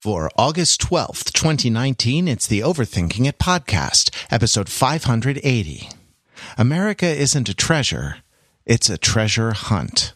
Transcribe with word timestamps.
For 0.00 0.30
August 0.36 0.80
12th, 0.82 1.32
2019, 1.32 2.28
it's 2.28 2.46
the 2.46 2.60
Overthinking 2.60 3.26
It 3.26 3.40
podcast, 3.40 4.14
episode 4.30 4.68
580. 4.68 5.88
America 6.56 7.06
isn't 7.06 7.48
a 7.48 7.54
treasure, 7.54 8.18
it's 8.64 8.88
a 8.88 8.96
treasure 8.96 9.50
hunt. 9.50 10.12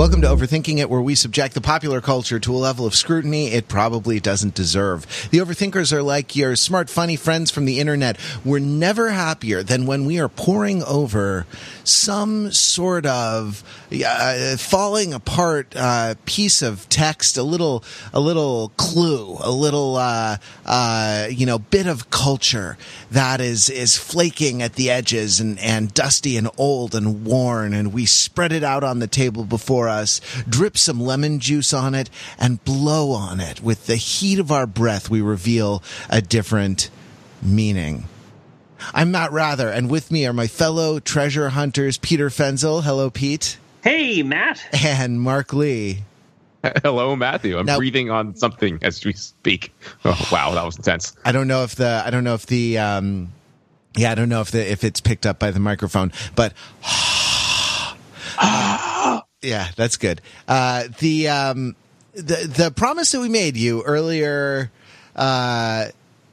Welcome 0.00 0.22
to 0.22 0.28
Overthinking 0.28 0.78
It, 0.78 0.88
where 0.88 1.02
we 1.02 1.14
subject 1.14 1.52
the 1.52 1.60
popular 1.60 2.00
culture 2.00 2.40
to 2.40 2.54
a 2.54 2.56
level 2.56 2.86
of 2.86 2.94
scrutiny 2.94 3.48
it 3.48 3.68
probably 3.68 4.18
doesn't 4.18 4.54
deserve. 4.54 5.02
The 5.30 5.40
Overthinkers 5.40 5.92
are 5.92 6.02
like 6.02 6.34
your 6.34 6.56
smart, 6.56 6.88
funny 6.88 7.16
friends 7.16 7.50
from 7.50 7.66
the 7.66 7.80
internet. 7.80 8.16
We're 8.42 8.60
never 8.60 9.10
happier 9.10 9.62
than 9.62 9.84
when 9.84 10.06
we 10.06 10.18
are 10.18 10.30
poring 10.30 10.82
over 10.84 11.44
some 11.84 12.50
sort 12.50 13.04
of 13.04 13.62
uh, 13.92 14.56
falling 14.56 15.12
apart 15.12 15.74
uh, 15.76 16.14
piece 16.24 16.62
of 16.62 16.88
text, 16.88 17.36
a 17.36 17.42
little, 17.42 17.84
a 18.14 18.20
little 18.20 18.72
clue, 18.78 19.36
a 19.40 19.50
little, 19.50 19.96
uh, 19.96 20.38
uh 20.64 21.26
you 21.30 21.44
know, 21.44 21.58
bit 21.58 21.86
of 21.86 22.08
culture 22.08 22.78
that 23.10 23.42
is 23.42 23.68
is 23.68 23.98
flaking 23.98 24.62
at 24.62 24.74
the 24.74 24.88
edges 24.88 25.40
and 25.40 25.58
and 25.58 25.92
dusty 25.92 26.38
and 26.38 26.48
old 26.56 26.94
and 26.94 27.26
worn, 27.26 27.74
and 27.74 27.92
we 27.92 28.06
spread 28.06 28.52
it 28.52 28.64
out 28.64 28.82
on 28.82 28.98
the 29.00 29.06
table 29.06 29.44
before 29.44 29.89
us, 29.90 30.20
drip 30.48 30.78
some 30.78 31.00
lemon 31.00 31.40
juice 31.40 31.74
on 31.74 31.94
it, 31.94 32.08
and 32.38 32.64
blow 32.64 33.10
on 33.12 33.40
it. 33.40 33.62
With 33.62 33.86
the 33.86 33.96
heat 33.96 34.38
of 34.38 34.50
our 34.50 34.66
breath, 34.66 35.10
we 35.10 35.20
reveal 35.20 35.82
a 36.08 36.22
different 36.22 36.88
meaning. 37.42 38.04
I'm 38.94 39.10
Matt 39.10 39.32
Wrather, 39.32 39.68
and 39.68 39.90
with 39.90 40.10
me 40.10 40.26
are 40.26 40.32
my 40.32 40.46
fellow 40.46 41.00
treasure 41.00 41.50
hunters, 41.50 41.98
Peter 41.98 42.30
Fenzel. 42.30 42.82
Hello, 42.82 43.10
Pete. 43.10 43.58
Hey, 43.82 44.22
Matt. 44.22 44.62
And 44.84 45.20
Mark 45.20 45.52
Lee. 45.52 46.04
Hello, 46.82 47.16
Matthew. 47.16 47.58
I'm 47.58 47.66
now, 47.66 47.78
breathing 47.78 48.10
on 48.10 48.36
something 48.36 48.78
as 48.82 49.04
we 49.04 49.14
speak. 49.14 49.72
Oh, 50.04 50.28
wow, 50.30 50.52
that 50.54 50.64
was 50.64 50.76
intense. 50.76 51.16
I 51.24 51.32
don't 51.32 51.48
know 51.48 51.64
if 51.64 51.74
the 51.74 52.02
I 52.04 52.10
don't 52.10 52.24
know 52.24 52.34
if 52.34 52.46
the 52.46 52.78
um, 52.78 53.32
yeah 53.96 54.12
I 54.12 54.14
don't 54.14 54.28
know 54.28 54.42
if 54.42 54.50
the 54.50 54.70
if 54.70 54.84
it's 54.84 55.00
picked 55.00 55.24
up 55.24 55.38
by 55.38 55.50
the 55.50 55.60
microphone, 55.60 56.12
but 56.36 56.52
yeah, 59.42 59.68
that's 59.76 59.96
good. 59.96 60.20
Uh, 60.46 60.84
the 60.98 61.28
um, 61.28 61.76
the 62.12 62.46
the 62.46 62.70
promise 62.70 63.12
that 63.12 63.20
we 63.20 63.28
made 63.28 63.56
you 63.56 63.82
earlier. 63.82 64.70
Uh, 65.16 65.86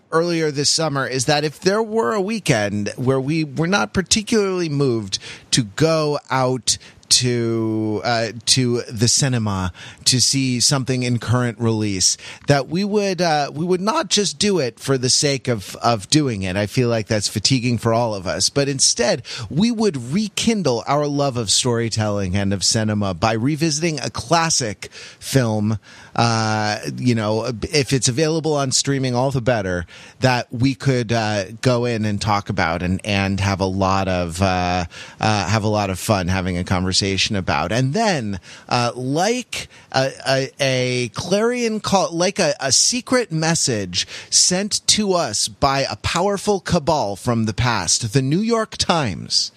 earlier 0.10 0.52
this 0.52 0.70
summer 0.70 1.06
is 1.06 1.26
that 1.26 1.44
if 1.44 1.60
there 1.60 1.84
were 1.84 2.14
a 2.14 2.22
weekend 2.22 2.88
where 2.96 3.20
we 3.20 3.44
were 3.44 3.68
not 3.68 3.94
particularly 3.94 4.70
moved 4.70 5.20
to 5.52 5.66
go 5.66 6.18
out 6.30 6.78
to 7.10 8.02
uh, 8.04 8.32
to 8.46 8.82
the 8.84 9.08
cinema 9.08 9.72
to 10.06 10.22
see 10.22 10.60
something 10.60 11.04
in 11.04 11.20
current 11.20 11.60
release 11.60 12.18
that 12.48 12.68
we 12.68 12.84
would 12.84 13.22
uh, 13.22 13.50
we 13.54 13.66
would 13.66 13.82
not 13.82 14.10
just 14.10 14.38
do 14.40 14.60
it 14.60 14.80
for 14.80 14.98
the 14.98 15.10
sake 15.10 15.48
of 15.48 15.76
of 15.78 16.10
doing 16.10 16.44
it. 16.44 16.56
I 16.56 16.68
feel 16.68 16.90
like 16.90 17.08
that's 17.08 17.28
fatiguing 17.28 17.78
for 17.78 17.94
all 17.94 18.14
of 18.14 18.28
us, 18.28 18.50
but 18.50 18.68
instead 18.68 19.24
we 19.50 19.72
would 19.72 19.98
rekindle 19.98 20.84
our 20.88 21.08
love 21.08 21.38
of 21.38 21.50
storytelling 21.50 22.36
and 22.36 22.54
of 22.54 22.64
cinema 22.64 23.14
by 23.14 23.34
revisiting 23.34 24.00
a 24.00 24.10
classic 24.10 24.90
film. 24.92 25.80
Uh, 26.16 26.80
you 26.96 27.14
know, 27.14 27.46
if 27.62 27.94
it's 27.94 28.08
available 28.08 28.56
on 28.56 28.72
streaming, 28.72 29.14
all 29.14 29.32
the 29.32 29.42
better. 29.42 29.86
That 30.20 30.52
we 30.52 30.74
could 30.74 31.12
uh, 31.12 31.52
go 31.62 31.86
in 31.86 32.06
and 32.06 32.20
talk 32.20 32.50
about 32.50 32.82
and 32.82 33.00
and 33.06 33.40
have 33.40 33.60
a 33.60 33.66
lot 33.66 34.08
of 34.08 34.42
uh, 34.42 34.86
uh, 35.20 35.48
have 35.48 35.64
a 35.64 35.68
lot 35.68 35.90
of 35.90 36.00
fun 36.00 36.28
having 36.28 36.58
a 36.58 36.64
conversation 36.64 36.97
conversation 36.98 37.36
about. 37.36 37.72
And 37.72 37.94
then, 37.94 38.40
uh, 38.68 38.92
like 38.96 39.68
a, 39.92 40.12
a, 40.28 40.52
a, 40.60 41.10
clarion 41.10 41.80
call, 41.80 42.12
like 42.12 42.40
a, 42.40 42.56
a 42.60 42.72
secret 42.72 43.32
message 43.32 44.08
sent 44.32 44.86
to 44.88 45.14
us 45.14 45.48
by 45.48 45.82
a 45.82 45.96
powerful 45.98 46.60
cabal 46.60 47.16
from 47.16 47.46
the 47.46 47.54
past, 47.54 48.14
the 48.14 48.22
New 48.22 48.40
York 48.40 48.78
Times 48.78 49.52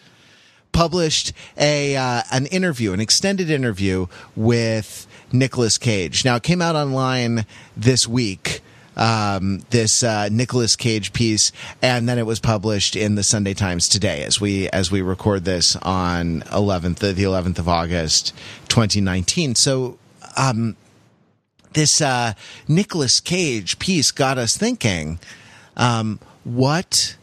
published 0.73 1.33
a 1.57 1.97
uh, 1.97 2.23
an 2.31 2.47
interview, 2.47 2.93
an 2.93 3.01
extended 3.01 3.51
interview 3.51 4.07
with 4.37 5.07
Nicolas 5.33 5.79
Cage. 5.79 6.25
Now 6.25 6.37
it 6.37 6.43
came 6.43 6.61
out 6.61 6.77
online 6.77 7.47
this 7.77 8.07
week 8.07 8.61
um, 8.97 9.63
this 9.71 10.03
uh, 10.03 10.29
Nicolas 10.31 10.77
Cage 10.77 11.13
piece, 11.13 11.53
and 11.81 12.09
then 12.09 12.19
it 12.19 12.27
was 12.27 12.41
published 12.41 12.97
in 12.97 13.15
the 13.15 13.23
Sunday 13.23 13.55
Times 13.55 13.89
today 13.89 14.23
as 14.25 14.41
we 14.41 14.69
as 14.71 14.91
we 14.91 15.03
record 15.03 15.45
this 15.45 15.77
on 15.77 16.43
11th 16.43 16.99
the 16.99 17.23
11th 17.23 17.59
of 17.59 17.69
August 17.69 18.35
2019. 18.69 19.55
So. 19.55 19.99
Um, 20.37 20.77
this 21.73 22.01
uh, 22.01 22.33
Nicolas 22.67 23.21
Cage 23.21 23.79
piece 23.79 24.11
got 24.11 24.39
us 24.39 24.57
thinking: 24.57 25.21
um, 25.77 26.19
what 26.45 27.17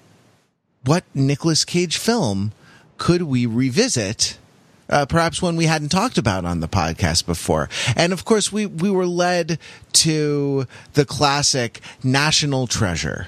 what 0.86 1.04
Nicolas 1.14 1.66
Cage 1.66 1.98
film 1.98 2.54
could 2.98 3.24
we 3.24 3.46
revisit 3.46 4.38
uh, 4.90 5.06
perhaps 5.06 5.42
one 5.42 5.56
we 5.56 5.66
hadn't 5.66 5.90
talked 5.90 6.18
about 6.18 6.46
on 6.46 6.60
the 6.60 6.68
podcast 6.68 7.26
before. 7.26 7.70
And 7.96 8.14
of 8.14 8.26
course, 8.26 8.52
we, 8.52 8.66
we 8.66 8.90
were 8.90 9.06
led 9.08 9.60
to 9.94 10.66
the 10.94 11.06
classic 11.06 11.82
National 12.04 12.68
Treasure. 12.68 13.28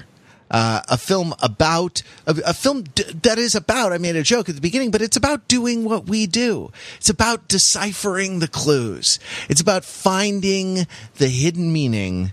Uh, 0.50 0.82
a 0.88 0.98
film 0.98 1.32
about 1.40 2.02
a, 2.26 2.34
a 2.44 2.52
film 2.52 2.82
d- 2.82 3.04
that 3.22 3.38
is 3.38 3.54
about. 3.54 3.92
I 3.92 3.98
made 3.98 4.16
a 4.16 4.22
joke 4.24 4.48
at 4.48 4.56
the 4.56 4.60
beginning, 4.60 4.90
but 4.90 5.00
it's 5.00 5.16
about 5.16 5.46
doing 5.46 5.84
what 5.84 6.08
we 6.08 6.26
do. 6.26 6.72
It's 6.96 7.08
about 7.08 7.46
deciphering 7.46 8.40
the 8.40 8.48
clues. 8.48 9.20
It's 9.48 9.60
about 9.60 9.84
finding 9.84 10.88
the 11.18 11.28
hidden 11.28 11.72
meaning 11.72 12.32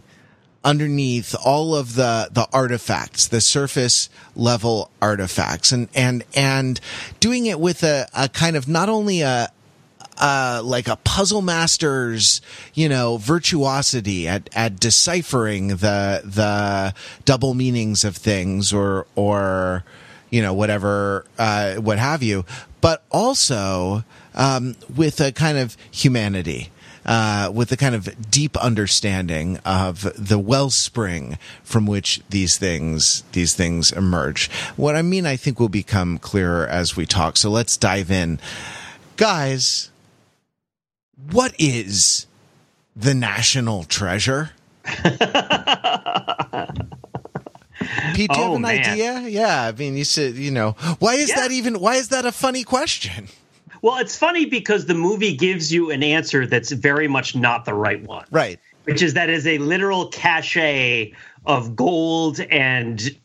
underneath 0.67 1.33
all 1.45 1.73
of 1.73 1.95
the 1.95 2.27
the 2.31 2.45
artifacts, 2.51 3.27
the 3.27 3.39
surface 3.39 4.09
level 4.35 4.91
artifacts, 5.01 5.71
and 5.71 5.87
and 5.95 6.25
and 6.35 6.81
doing 7.21 7.45
it 7.45 7.57
with 7.59 7.83
a, 7.83 8.07
a 8.13 8.27
kind 8.27 8.57
of 8.57 8.67
not 8.67 8.89
only 8.89 9.21
a 9.21 9.49
uh, 10.17 10.61
like 10.63 10.87
a 10.89 10.97
puzzle 10.97 11.41
master's, 11.41 12.41
you 12.73 12.89
know, 12.89 13.17
virtuosity 13.17 14.27
at, 14.27 14.49
at 14.53 14.77
deciphering 14.79 15.69
the 15.69 16.21
the 16.25 16.93
double 17.23 17.53
meanings 17.53 18.03
of 18.03 18.17
things 18.17 18.73
or 18.73 19.07
or 19.15 19.85
you 20.29 20.41
know 20.41 20.53
whatever 20.53 21.25
uh, 21.37 21.75
what 21.75 21.97
have 21.97 22.21
you, 22.21 22.43
but 22.81 23.03
also 23.09 24.03
um, 24.35 24.75
with 24.93 25.21
a 25.21 25.31
kind 25.31 25.57
of 25.57 25.77
humanity 25.91 26.71
uh, 27.07 27.49
with 27.53 27.71
a 27.71 27.77
kind 27.77 27.95
of 27.95 28.29
deep 28.29 28.57
understanding 28.57 29.57
of 29.65 30.13
the 30.17 30.37
wellspring 30.37 31.37
from 31.63 31.87
which 31.87 32.21
these 32.29 32.57
things 32.57 33.23
these 33.31 33.53
things 33.53 33.91
emerge. 33.91 34.51
What 34.75 34.95
I 34.95 35.01
mean, 35.01 35.25
I 35.25 35.37
think, 35.37 35.59
will 35.59 35.69
become 35.69 36.19
clearer 36.19 36.67
as 36.67 36.95
we 36.95 37.05
talk. 37.05 37.37
So 37.37 37.49
let's 37.49 37.77
dive 37.77 38.11
in, 38.11 38.39
guys. 39.15 39.89
What 41.31 41.55
is 41.57 42.27
the 42.95 43.13
national 43.13 43.85
treasure? 43.85 44.51
Pete, 48.13 48.31
do 48.31 48.39
you 48.39 48.45
oh, 48.45 48.47
have 48.47 48.55
an 48.55 48.61
man. 48.61 48.91
idea? 48.91 49.19
Yeah, 49.21 49.63
I 49.63 49.71
mean, 49.71 49.95
you 49.97 50.03
said, 50.03 50.35
you 50.35 50.51
know, 50.51 50.71
why 50.99 51.15
is 51.15 51.29
yeah. 51.29 51.41
that 51.41 51.51
even? 51.51 51.79
Why 51.79 51.95
is 51.95 52.09
that 52.09 52.25
a 52.25 52.31
funny 52.31 52.63
question? 52.63 53.27
Well, 53.81 53.97
it's 53.97 54.15
funny 54.15 54.45
because 54.45 54.85
the 54.85 54.93
movie 54.93 55.35
gives 55.35 55.71
you 55.71 55.91
an 55.91 56.03
answer 56.03 56.45
that's 56.45 56.71
very 56.71 57.07
much 57.07 57.35
not 57.35 57.65
the 57.65 57.73
right 57.73 58.03
one. 58.03 58.25
Right. 58.31 58.59
Which 58.85 59.01
is 59.01 59.13
that 59.15 59.29
is 59.29 59.45
a 59.45 59.57
literal 59.57 60.07
cache 60.07 61.11
of 61.45 61.75
gold 61.75 62.39
and 62.39 63.17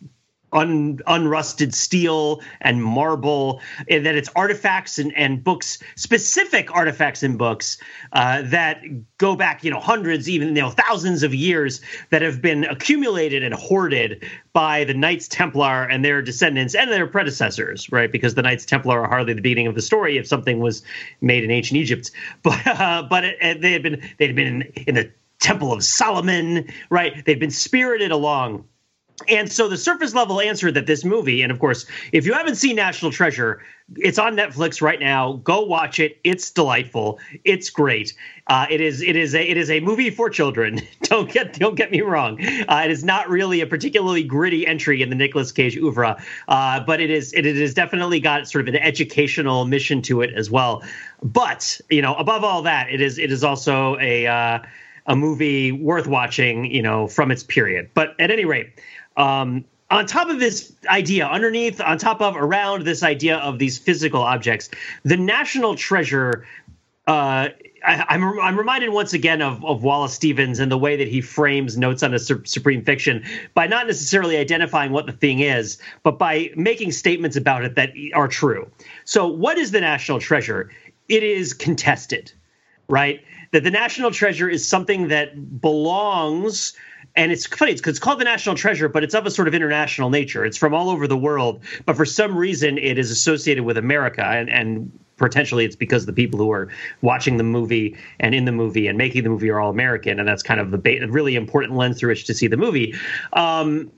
un, 0.53 0.99
unrusted 1.07 1.75
steel 1.75 2.41
and 2.61 2.83
marble, 2.83 3.61
and 3.89 4.07
that 4.07 4.15
it's 4.15 4.29
artifacts 4.37 4.99
and, 4.99 5.17
and 5.17 5.43
books, 5.43 5.79
specific 5.97 6.75
artifacts 6.75 7.23
and 7.23 7.39
books 7.39 7.79
uh, 8.13 8.43
that 8.43 8.83
go 9.19 9.37
back, 9.37 9.65
you 9.65 9.71
know, 9.71 9.81
hundreds, 9.81 10.29
even 10.29 10.49
you 10.49 10.63
know, 10.63 10.71
thousands 10.71 11.23
of 11.23 11.35
years 11.35 11.81
that 12.11 12.23
have 12.23 12.43
been 12.43 12.65
accumulated 12.65 13.43
and 13.43 13.55
hoarded 13.55 14.25
by 14.53 14.85
the 14.85 14.95
Knights 14.95 15.29
Templar 15.29 15.85
and 15.85 16.05
their 16.05 16.23
descendants 16.23 16.75
and 16.75 16.91
their 16.91 17.07
predecessors, 17.07 17.91
right? 17.91 18.11
Because 18.11 18.35
the 18.35 18.43
Knights 18.43 18.67
Templar 18.67 19.01
are 19.01 19.09
hardly 19.09 19.35
the 19.35 19.41
beginning 19.41 19.67
of 19.67 19.75
the 19.75 19.83
story 19.83 20.19
if 20.19 20.27
something 20.27 20.61
was 20.61 20.83
made 21.21 21.45
in 21.45 21.51
ancient 21.51 21.79
Egypt, 21.79 22.11
but 22.43 22.67
uh, 22.67 23.03
but 23.09 23.25
it, 23.25 23.37
it, 23.41 23.61
they 23.61 23.73
had 23.73 23.83
been 23.83 24.03
they 24.19 24.27
had 24.27 24.37
been 24.37 24.47
in, 24.47 24.63
in 24.87 24.95
the 24.95 25.11
Temple 25.41 25.73
of 25.73 25.83
Solomon, 25.83 26.69
right? 26.89 27.25
They'd 27.25 27.41
been 27.41 27.51
spirited 27.51 28.13
along 28.13 28.65
And 29.29 29.51
so 29.51 29.69
the 29.69 29.77
surface 29.77 30.15
level 30.15 30.41
answer 30.41 30.71
that 30.73 30.87
this 30.87 31.05
movie, 31.05 31.43
and 31.43 31.53
of 31.53 31.59
course, 31.59 31.87
if 32.13 32.27
you 32.27 32.33
haven't 32.33 32.57
seen 32.57 32.77
National 32.77 33.11
Treasure, 33.11 33.63
it's 33.97 34.19
on 34.19 34.37
Netflix 34.37 34.81
right 34.81 35.01
now. 35.01 35.35
Go 35.45 35.63
watch 35.63 35.99
it. 35.99 36.19
It's 36.25 36.51
delightful. 36.51 37.19
It's 37.45 37.71
great. 37.71 38.15
Uh, 38.47 38.67
it 38.71 38.81
is 38.81 39.03
it 39.03 39.17
is 39.17 39.35
a 39.35 39.51
it 39.51 39.57
is 39.57 39.71
a 39.71 39.81
movie 39.81 40.11
for 40.11 40.31
children. 40.31 40.81
don't 41.03 41.31
get 41.31 41.59
don't 41.59 41.75
get 41.75 41.91
me 41.91 42.01
wrong. 42.01 42.43
Uh, 42.45 42.83
it 42.85 42.91
is 42.91 43.05
not 43.05 43.29
really 43.29 43.61
a 43.61 43.67
particularly 43.67 44.23
gritty 44.23 44.67
entry 44.67 45.03
in 45.03 45.11
the 45.11 45.15
Nicolas 45.15 45.53
Cage 45.53 45.77
oeuvre, 45.77 46.23
uh, 46.49 46.81
but 46.81 47.01
it 47.01 47.11
is 47.11 47.33
it, 47.33 47.47
it 47.47 47.57
has 47.57 47.75
definitely 47.75 48.21
got 48.21 48.49
sort 48.49 48.67
of 48.67 48.75
an 48.75 48.81
educational 48.81 49.65
mission 49.65 50.03
to 50.03 50.23
it 50.23 50.33
as 50.35 50.51
well. 50.51 50.83
But 51.23 51.81
you 51.91 52.03
know, 52.03 52.15
above 52.15 52.45
all 52.45 52.63
that, 52.63 52.91
it 52.91 53.01
is 53.01 53.19
it 53.19 53.31
is 53.31 53.45
also 53.45 53.99
a 53.99 54.27
uh, 54.27 54.59
a 55.07 55.17
movie 55.17 55.73
worth 55.73 56.07
watching. 56.07 56.65
You 56.65 56.83
know, 56.83 57.07
from 57.07 57.31
its 57.31 57.43
period. 57.43 57.91
But 57.95 58.19
at 58.19 58.31
any 58.31 58.45
rate. 58.45 58.81
Um, 59.17 59.65
on 59.93 60.07
top 60.07 60.31
of 60.31 60.41
this 60.41 60.73
idea, 60.89 61.27
underneath, 61.27 61.81
on 61.81 61.99
top 61.99 62.23
of, 62.23 62.35
around 62.35 62.85
this 62.85 63.03
idea 63.03 63.37
of 63.37 63.59
these 63.59 63.77
physical 63.77 64.23
objects, 64.23 64.71
the 65.05 65.17
national 65.17 65.77
treasure. 65.77 66.47
Uh, 67.07 67.49
I, 67.85 68.15
am 68.15 68.23
I'm, 68.25 68.41
I'm 68.41 68.59
reminded 68.59 68.91
once 68.91 69.13
again 69.13 69.43
of, 69.43 69.65
of 69.65 69.83
Wallace 69.83 70.15
Stevens 70.15 70.61
and 70.61 70.71
the 70.71 70.79
way 70.79 70.97
that 70.97 71.09
he 71.09 71.21
frames 71.21 71.77
notes 71.77 72.03
on 72.03 72.15
a 72.15 72.19
su- 72.19 72.43
supreme 72.45 72.85
fiction 72.85 73.25
by 73.55 73.67
not 73.67 73.87
necessarily 73.87 74.37
identifying 74.37 74.93
what 74.93 75.07
the 75.07 75.13
thing 75.13 75.41
is, 75.41 75.79
but 76.05 76.19
by 76.19 76.51
making 76.55 76.93
statements 76.93 77.37
about 77.37 77.65
it 77.65 77.75
that 77.75 77.91
are 78.15 78.29
true. 78.29 78.71
So, 79.05 79.27
what 79.27 79.59
is 79.59 79.73
the 79.73 79.81
national 79.81 80.21
treasure? 80.21 80.71
It 81.09 81.25
is 81.25 81.53
contested, 81.53 82.33
right? 82.89 83.21
That 83.51 83.65
the 83.65 83.71
national 83.71 84.13
treasure 84.13 84.49
is 84.49 84.67
something 84.67 85.09
that 85.09 85.61
belongs 85.61 86.75
and 87.15 87.31
it's 87.33 87.47
funny 87.47 87.75
because 87.75 87.91
it's 87.91 87.99
called 87.99 88.21
the 88.21 88.25
national 88.25 88.55
treasure 88.57 88.89
but 88.89 89.05
it's 89.05 89.15
of 89.15 89.27
a 89.27 89.31
sort 89.31 89.49
of 89.49 89.55
international 89.55 90.11
nature. 90.11 90.45
It's 90.45 90.57
from 90.57 90.75
all 90.75 90.91
over 90.91 91.07
the 91.07 91.17
world 91.17 91.63
but 91.87 91.97
for 91.97 92.05
some 92.05 92.37
reason 92.37 92.79
it 92.79 92.99
is 92.99 93.11
associated 93.11 93.65
with 93.65 93.77
america 93.77 94.25
and, 94.25 94.49
and 94.51 94.99
potentially 95.17 95.65
it's 95.65 95.77
because 95.77 96.07
the 96.07 96.13
people 96.13 96.39
who 96.39 96.51
are 96.51 96.69
watching 97.01 97.37
the 97.37 97.45
movie 97.45 97.97
and 98.19 98.35
in 98.35 98.45
the 98.45 98.53
movie 98.53 98.89
and 98.89 98.99
making 98.99 99.23
the 99.23 99.31
movie 99.31 99.51
are 99.51 99.61
all 99.61 99.71
american 99.71 100.19
and 100.19 100.29
that's 100.29 100.43
kind 100.43 100.61
of 100.61 100.71
the 100.71 100.79
ba- 100.79 101.07
really 101.09 101.37
important 101.37 101.77
lens 101.77 101.99
through 101.99 102.11
which 102.11 102.25
to 102.25 102.35
see 102.35 102.47
the 102.47 102.57
movie. 102.57 102.95
Um, 103.33 103.91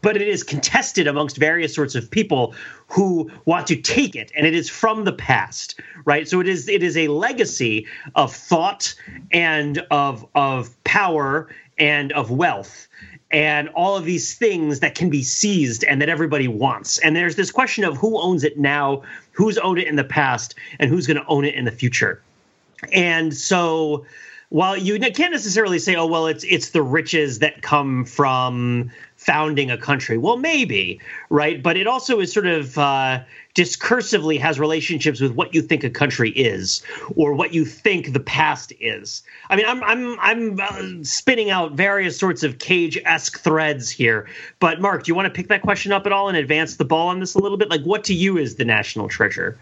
but 0.00 0.16
it 0.16 0.26
is 0.26 0.44
contested 0.44 1.08
amongst 1.08 1.36
various 1.36 1.74
sorts 1.74 1.96
of 1.96 2.08
people 2.10 2.54
who 2.86 3.30
want 3.44 3.66
to 3.66 3.76
take 3.76 4.14
it 4.14 4.30
and 4.36 4.46
it 4.46 4.54
is 4.54 4.70
from 4.70 5.04
the 5.04 5.12
past 5.12 5.80
right? 6.04 6.28
So 6.28 6.40
it 6.40 6.48
is 6.48 6.68
it 6.68 6.82
is 6.82 6.96
a 6.96 7.08
legacy 7.08 7.86
of 8.14 8.34
thought 8.34 8.94
and 9.30 9.78
of 9.90 10.26
of 10.34 10.82
power 10.84 11.48
and 11.78 12.12
of 12.12 12.30
wealth 12.30 12.88
and 13.30 13.68
all 13.70 13.96
of 13.96 14.04
these 14.04 14.34
things 14.34 14.80
that 14.80 14.94
can 14.94 15.08
be 15.08 15.22
seized 15.22 15.84
and 15.84 16.02
that 16.02 16.08
everybody 16.08 16.48
wants. 16.48 16.98
And 16.98 17.16
there's 17.16 17.36
this 17.36 17.50
question 17.50 17.82
of 17.82 17.96
who 17.96 18.20
owns 18.20 18.44
it 18.44 18.58
now, 18.58 19.02
who's 19.32 19.56
owned 19.58 19.78
it 19.78 19.88
in 19.88 19.96
the 19.96 20.04
past, 20.04 20.54
and 20.78 20.90
who's 20.90 21.06
going 21.06 21.16
to 21.16 21.26
own 21.26 21.44
it 21.44 21.54
in 21.54 21.64
the 21.64 21.70
future. 21.70 22.20
And 22.92 23.34
so 23.34 24.04
while 24.50 24.76
you 24.76 24.98
can't 24.98 25.32
necessarily 25.32 25.78
say, 25.78 25.96
oh, 25.96 26.06
well, 26.06 26.26
it's 26.26 26.44
it's 26.44 26.70
the 26.70 26.82
riches 26.82 27.38
that 27.38 27.62
come 27.62 28.04
from 28.04 28.90
founding 29.24 29.70
a 29.70 29.78
country. 29.78 30.18
Well, 30.18 30.36
maybe, 30.36 31.00
right? 31.30 31.62
But 31.62 31.76
it 31.76 31.86
also 31.86 32.20
is 32.20 32.32
sort 32.32 32.46
of 32.46 32.76
uh, 32.76 33.22
discursively 33.54 34.38
has 34.40 34.58
relationships 34.58 35.20
with 35.20 35.32
what 35.32 35.54
you 35.54 35.62
think 35.62 35.84
a 35.84 35.90
country 35.90 36.30
is 36.30 36.82
or 37.16 37.32
what 37.34 37.54
you 37.54 37.64
think 37.64 38.12
the 38.12 38.20
past 38.20 38.72
is. 38.80 39.22
I 39.48 39.56
mean, 39.56 39.66
I'm 39.66 39.82
I'm 39.84 40.18
I'm 40.20 40.60
uh, 40.60 41.04
spinning 41.04 41.50
out 41.50 41.72
various 41.72 42.18
sorts 42.18 42.42
of 42.42 42.58
cage-esque 42.58 43.38
threads 43.38 43.90
here. 43.90 44.28
But 44.58 44.80
Mark, 44.80 45.04
do 45.04 45.10
you 45.10 45.14
want 45.14 45.26
to 45.26 45.32
pick 45.32 45.48
that 45.48 45.62
question 45.62 45.92
up 45.92 46.06
at 46.06 46.12
all 46.12 46.28
and 46.28 46.36
advance 46.36 46.76
the 46.76 46.84
ball 46.84 47.08
on 47.08 47.20
this 47.20 47.34
a 47.34 47.38
little 47.38 47.58
bit? 47.58 47.70
Like, 47.70 47.82
what 47.82 48.04
to 48.04 48.14
you 48.14 48.38
is 48.38 48.56
the 48.56 48.64
national 48.64 49.08
treasure? 49.08 49.58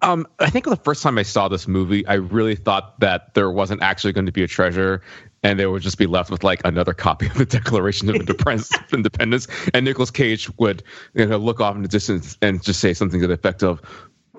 Um, 0.00 0.26
I 0.38 0.48
think 0.48 0.64
the 0.64 0.76
first 0.76 1.02
time 1.02 1.18
I 1.18 1.24
saw 1.24 1.48
this 1.48 1.66
movie, 1.66 2.06
I 2.06 2.14
really 2.14 2.54
thought 2.54 3.00
that 3.00 3.34
there 3.34 3.50
wasn't 3.50 3.82
actually 3.82 4.12
going 4.12 4.26
to 4.26 4.32
be 4.32 4.44
a 4.44 4.46
treasure, 4.46 5.02
and 5.42 5.58
they 5.58 5.66
would 5.66 5.82
just 5.82 5.98
be 5.98 6.06
left 6.06 6.30
with 6.30 6.42
like 6.42 6.60
another 6.64 6.94
copy 6.94 7.26
of 7.26 7.34
the 7.34 7.46
Declaration 7.46 8.08
of 8.08 8.16
Independence, 8.92 9.48
and 9.74 9.84
Nicolas 9.84 10.10
Cage 10.10 10.50
would 10.58 10.82
you 11.14 11.26
know, 11.26 11.36
look 11.36 11.60
off 11.60 11.76
in 11.76 11.82
the 11.82 11.88
distance 11.88 12.36
and 12.42 12.62
just 12.62 12.80
say 12.80 12.94
something 12.94 13.20
to 13.20 13.26
the 13.26 13.34
effect 13.34 13.62
of, 13.62 13.80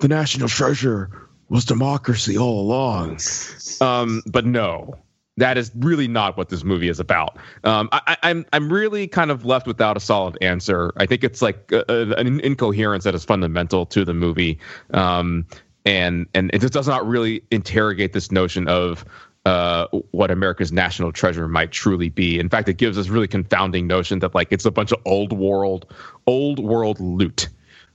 "The 0.00 0.08
national 0.08 0.48
treasure 0.48 1.10
was 1.48 1.64
democracy 1.64 2.36
all 2.36 2.60
along." 2.60 3.18
Um, 3.80 4.22
but 4.26 4.44
no, 4.44 4.96
that 5.36 5.56
is 5.56 5.72
really 5.76 6.06
not 6.06 6.36
what 6.36 6.48
this 6.48 6.64
movie 6.64 6.88
is 6.88 7.00
about. 7.00 7.36
Um, 7.64 7.88
I, 7.92 8.16
am 8.22 8.38
I'm, 8.38 8.46
I'm 8.52 8.72
really 8.72 9.08
kind 9.08 9.30
of 9.30 9.44
left 9.44 9.66
without 9.66 9.96
a 9.96 10.00
solid 10.00 10.38
answer. 10.40 10.92
I 10.96 11.06
think 11.06 11.24
it's 11.24 11.42
like 11.42 11.72
a, 11.72 11.84
a, 11.88 12.14
an 12.14 12.40
incoherence 12.40 13.04
that 13.04 13.14
is 13.14 13.24
fundamental 13.24 13.86
to 13.86 14.04
the 14.04 14.14
movie, 14.14 14.58
um, 14.92 15.46
and 15.84 16.26
and 16.34 16.50
it 16.52 16.60
just 16.60 16.74
does 16.74 16.86
not 16.86 17.06
really 17.06 17.42
interrogate 17.50 18.12
this 18.12 18.30
notion 18.30 18.68
of 18.68 19.04
uh, 19.46 19.86
what 20.10 20.30
America's 20.30 20.72
national 20.72 21.12
treasure 21.12 21.48
might 21.48 21.70
truly 21.70 22.08
be. 22.08 22.38
In 22.38 22.48
fact, 22.48 22.68
it 22.68 22.74
gives 22.74 22.96
this 22.96 23.08
really 23.08 23.28
confounding 23.28 23.86
notion 23.86 24.18
that 24.18 24.34
like 24.34 24.48
it's 24.50 24.66
a 24.66 24.70
bunch 24.70 24.92
of 24.92 25.00
old 25.06 25.32
world, 25.32 25.92
old 26.26 26.58
world 26.58 27.00
loot, 27.00 27.48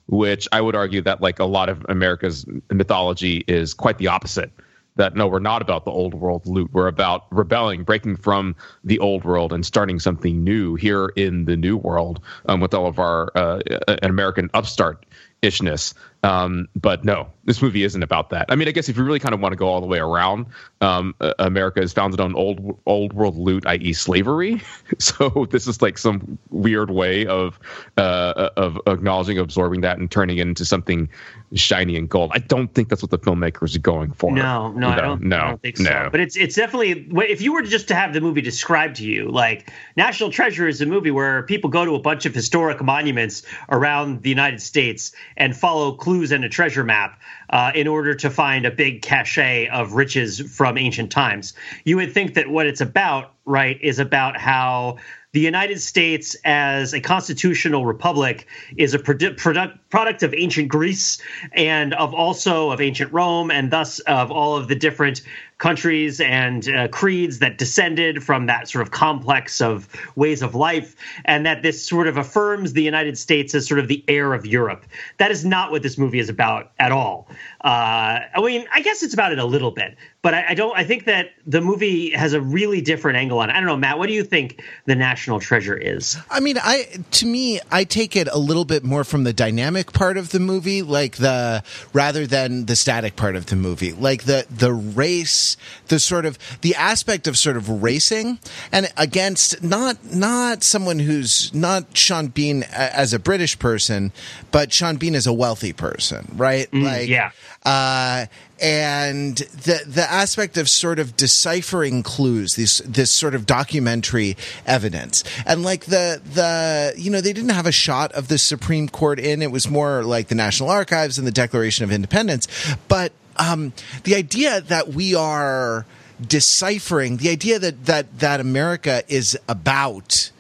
which 0.08 0.48
I 0.52 0.62
would 0.62 0.76
argue 0.76 1.02
that 1.02 1.22
like 1.22 1.40
a 1.40 1.46
lot 1.46 1.70
of 1.70 1.86
America's 1.88 2.46
mythology 2.72 3.44
is 3.48 3.74
quite 3.74 3.98
the 3.98 4.08
opposite. 4.08 4.52
That 4.98 5.14
no, 5.14 5.28
we're 5.28 5.40
not 5.40 5.62
about 5.62 5.84
the 5.84 5.92
old 5.92 6.14
world 6.14 6.48
loot. 6.48 6.70
We're 6.72 6.88
about 6.88 7.26
rebelling, 7.30 7.84
breaking 7.84 8.16
from 8.16 8.56
the 8.84 9.00
old 9.00 9.26
world, 9.26 9.52
and 9.52 9.66
starting 9.66 10.00
something 10.00 10.42
new 10.42 10.76
here 10.76 11.08
in 11.18 11.44
the 11.46 11.58
new 11.58 11.76
world 11.76 12.22
um, 12.46 12.62
with 12.62 12.74
all 12.74 12.88
of 12.88 12.98
our 12.98 13.30
uh, 13.36 13.60
an 13.90 14.10
American 14.10 14.50
upstart 14.54 15.06
ishness. 15.44 15.94
Um, 16.26 16.68
but 16.76 17.06
no, 17.06 17.32
this 17.44 17.62
movie 17.62 17.84
isn't 17.84 18.02
about 18.02 18.32
that. 18.32 18.48
I 18.50 18.56
mean, 18.56 18.68
I 18.68 18.72
guess 18.72 18.90
if 18.90 18.98
you 18.98 19.04
really 19.04 19.20
kind 19.20 19.36
of 19.36 19.40
want 19.40 19.54
to 19.54 19.56
go 19.56 19.68
all 19.68 19.80
the 19.80 19.86
way 19.86 20.00
around, 20.00 20.48
um, 20.82 21.14
America 21.38 21.82
is 21.82 21.94
founded 21.94 22.20
on 22.20 22.34
old 22.36 22.80
old 22.88 23.14
world 23.14 23.38
loot, 23.38 23.66
i.e., 23.68 23.94
slavery. 23.94 24.60
so 24.98 25.48
this 25.52 25.68
is 25.68 25.84
like 25.84 26.00
some 26.00 26.40
weird 26.50 26.90
way 26.90 27.28
of 27.28 27.60
uh, 27.98 28.50
of 28.58 28.80
acknowledging, 28.88 29.38
absorbing 29.38 29.82
that, 29.82 30.00
and 30.00 30.10
turning 30.10 30.40
it 30.40 30.48
into 30.48 30.66
something 30.66 31.08
shiny 31.54 31.96
and 31.96 32.10
gold. 32.10 32.32
I 32.34 32.40
don't 32.40 32.74
think 32.74 32.90
that's 32.90 33.04
what 33.04 33.12
the 33.12 33.20
filmmakers 33.20 33.76
are 33.76 33.80
going 33.80 34.12
for. 34.12 34.32
No, 34.32 34.72
no, 34.72 34.90
I 34.90 34.96
don't. 34.96 35.22
No, 35.22 35.38
I 35.38 35.48
don't 35.50 35.62
think 35.62 35.78
so. 35.78 35.84
No. 35.84 36.10
But 36.12 36.22
it's 36.22 36.36
it's 36.36 36.56
definitely 36.56 37.08
if 37.30 37.40
you 37.40 37.54
were 37.54 37.62
just 37.62 37.88
to 37.90 37.96
have 37.96 38.14
the 38.14 38.22
movie 38.22 38.42
described 38.42 38.96
to 38.96 39.06
you, 39.06 39.30
like 39.30 39.72
National 39.96 40.32
Treasure 40.32 40.68
is 40.68 40.82
a 40.82 40.88
movie 40.88 41.12
where 41.12 41.44
people 41.44 41.70
go 41.70 41.86
to 41.86 41.94
a 41.94 42.00
bunch 42.00 42.26
of 42.26 42.34
historic 42.34 42.82
monuments 42.82 43.44
around 43.70 44.24
the 44.24 44.30
United 44.30 44.62
States 44.62 45.12
and 45.38 45.56
follow 45.56 45.92
clues 45.92 46.15
and 46.24 46.44
a 46.44 46.50
treasure 46.50 46.84
map 46.84 47.20
uh, 47.50 47.72
in 47.76 47.88
order 47.88 48.16
to 48.16 48.30
find 48.30 48.66
a 48.66 48.72
big 48.72 49.02
cache 49.02 49.68
of 49.72 49.94
riches 49.94 50.40
from 50.40 50.78
ancient 50.78 51.12
times. 51.12 51.54
You 51.84 51.98
would 51.98 52.14
think 52.14 52.34
that 52.36 52.50
what 52.50 52.66
it's 52.66 52.82
about, 52.82 53.34
right, 53.46 53.78
is 53.82 54.00
about 54.00 54.38
how 54.38 54.98
the 55.36 55.42
United 55.42 55.82
States 55.82 56.38
as 56.46 56.94
a 56.94 57.02
constitutional 57.02 57.86
republic 57.86 58.48
is 58.78 58.94
a 58.94 59.00
produ- 59.00 59.36
product 59.36 59.90
product 59.90 60.24
of 60.24 60.34
ancient 60.34 60.70
Greece 60.70 61.22
and 61.52 61.94
of 61.94 62.14
also 62.14 62.72
of 62.72 62.80
ancient 62.80 63.12
Rome 63.12 63.52
and 63.52 63.70
thus 63.70 64.00
of 64.00 64.32
all 64.32 64.56
of 64.56 64.70
the 64.70 64.76
different 64.76 65.24
countries 65.58 66.20
and 66.20 66.68
uh, 66.70 66.88
creeds 66.90 67.40
that 67.40 67.58
descended 67.58 68.24
from 68.24 68.46
that 68.48 68.68
sort 68.68 68.82
of 68.82 68.92
complex 68.92 69.62
of 69.62 69.88
ways 70.16 70.42
of 70.42 70.54
life, 70.56 70.96
and 71.26 71.46
that 71.46 71.64
this 71.64 71.86
sort 71.86 72.08
of 72.08 72.18
affirms 72.18 72.74
the 72.74 72.84
United 72.84 73.18
States 73.18 73.56
as 73.56 73.68
sort 73.68 73.80
of 73.80 73.88
the 73.88 74.04
heir 74.08 74.34
of 74.34 74.46
Europe. 74.46 74.86
That 75.18 75.32
is 75.32 75.46
not 75.46 75.72
what 75.72 75.82
this 75.82 75.98
movie 75.98 76.20
is 76.20 76.30
about 76.30 76.72
at 76.80 76.92
all. 76.92 77.28
Uh, 77.66 78.22
I 78.36 78.42
mean, 78.42 78.68
I 78.72 78.82
guess 78.82 79.02
it's 79.02 79.16
about 79.16 79.32
it 79.32 79.40
a 79.40 79.46
little 79.46 79.72
bit, 79.72 79.98
but 80.22 80.36
I, 80.36 80.50
I, 80.50 80.54
don't. 80.54 80.78
I 80.78 80.84
think 80.84 81.06
that 81.06 81.32
the 81.48 81.62
movie 81.62 82.12
has 82.12 82.34
a 82.34 82.40
really 82.40 82.80
different 82.80 83.18
angle 83.18 83.40
on 83.40 83.50
it. 83.50 83.54
I 83.54 83.56
don't 83.56 83.66
know, 83.66 83.76
Matt. 83.76 83.98
What 83.98 84.06
do 84.06 84.14
you 84.14 84.24
think 84.24 84.64
the 84.86 84.94
national 84.94 85.40
treasure 85.40 85.76
is? 85.76 86.16
I 86.30 86.42
mean, 86.42 86.58
I 86.62 86.86
to 87.14 87.26
me, 87.26 87.60
I 87.72 87.84
take 87.84 88.16
it 88.16 88.28
a 88.32 88.38
little 88.38 88.66
bit 88.66 88.84
more 88.84 89.04
from 89.04 89.24
the 89.24 89.34
dynamic 89.34 89.94
part 89.94 90.18
of 90.18 90.30
the 90.30 90.40
movie, 90.40 90.84
like 90.84 91.16
the 91.16 91.64
rather 91.92 92.28
than 92.28 92.68
the 92.68 92.76
static 92.76 93.16
part 93.16 93.36
of 93.36 93.48
the 93.48 93.56
movie, 93.56 93.94
like 93.94 94.26
the 94.26 94.46
the 94.52 94.72
race 94.72 95.58
the 95.88 96.00
sort 96.00 96.26
of 96.26 96.38
the 96.62 96.76
aspect 96.76 97.28
of 97.28 97.36
sort 97.36 97.58
of 97.58 97.82
racing 97.82 98.40
and 98.72 98.92
against 98.98 99.64
not 99.64 99.98
not 100.14 100.64
someone 100.64 101.00
who's 101.00 101.54
not 101.54 101.98
Sean 101.98 102.28
Bean 102.28 102.64
as 102.72 103.14
a 103.14 103.20
British 103.20 103.58
person, 103.58 104.12
but 104.52 104.72
Sean 104.72 104.98
Bean 104.98 105.16
as 105.16 105.26
a 105.28 105.34
wealthy 105.34 105.74
person, 105.74 106.32
right? 106.36 106.70
Mm, 106.72 106.84
like 106.84 107.10
yeah. 107.10 107.32
Uh, 107.66 108.28
and 108.62 109.38
the 109.38 109.82
the 109.86 110.10
aspect 110.10 110.58
of 110.58 110.70
sort 110.70 111.00
of 111.00 111.18
deciphering 111.18 112.04
clues, 112.04 112.56
this 112.56 112.78
this 112.86 113.12
sort 113.12 113.36
of 113.36 113.46
documentary 113.46 114.38
evidence, 114.66 115.24
and 115.46 115.64
like 115.64 115.86
the 115.86 116.22
the 116.24 116.94
you 116.96 117.12
know 117.12 117.22
they 117.22 117.34
didn't 117.34 117.50
have 117.50 117.66
a 117.66 117.72
shot 117.72 118.12
of 118.14 118.28
the 118.28 118.38
Supreme 118.38 118.88
Court 118.88 119.20
in. 119.20 119.42
It 119.42 119.52
was 119.52 119.70
more 119.70 120.04
like 120.04 120.28
the 120.28 120.36
National 120.36 120.70
Archives 120.70 121.18
and 121.18 121.28
the 121.28 121.32
Declaration 121.32 121.84
of 121.84 121.92
Independence, 121.92 122.48
but 122.88 123.12
um, 123.38 123.74
the 124.04 124.16
idea 124.16 124.62
that 124.62 124.90
we 124.90 125.16
are 125.16 125.86
deciphering 126.26 127.18
the 127.18 127.30
idea 127.30 127.60
that 127.60 127.86
that 127.88 128.20
that 128.20 128.40
America 128.40 129.04
is 129.10 129.38
about 129.50 130.32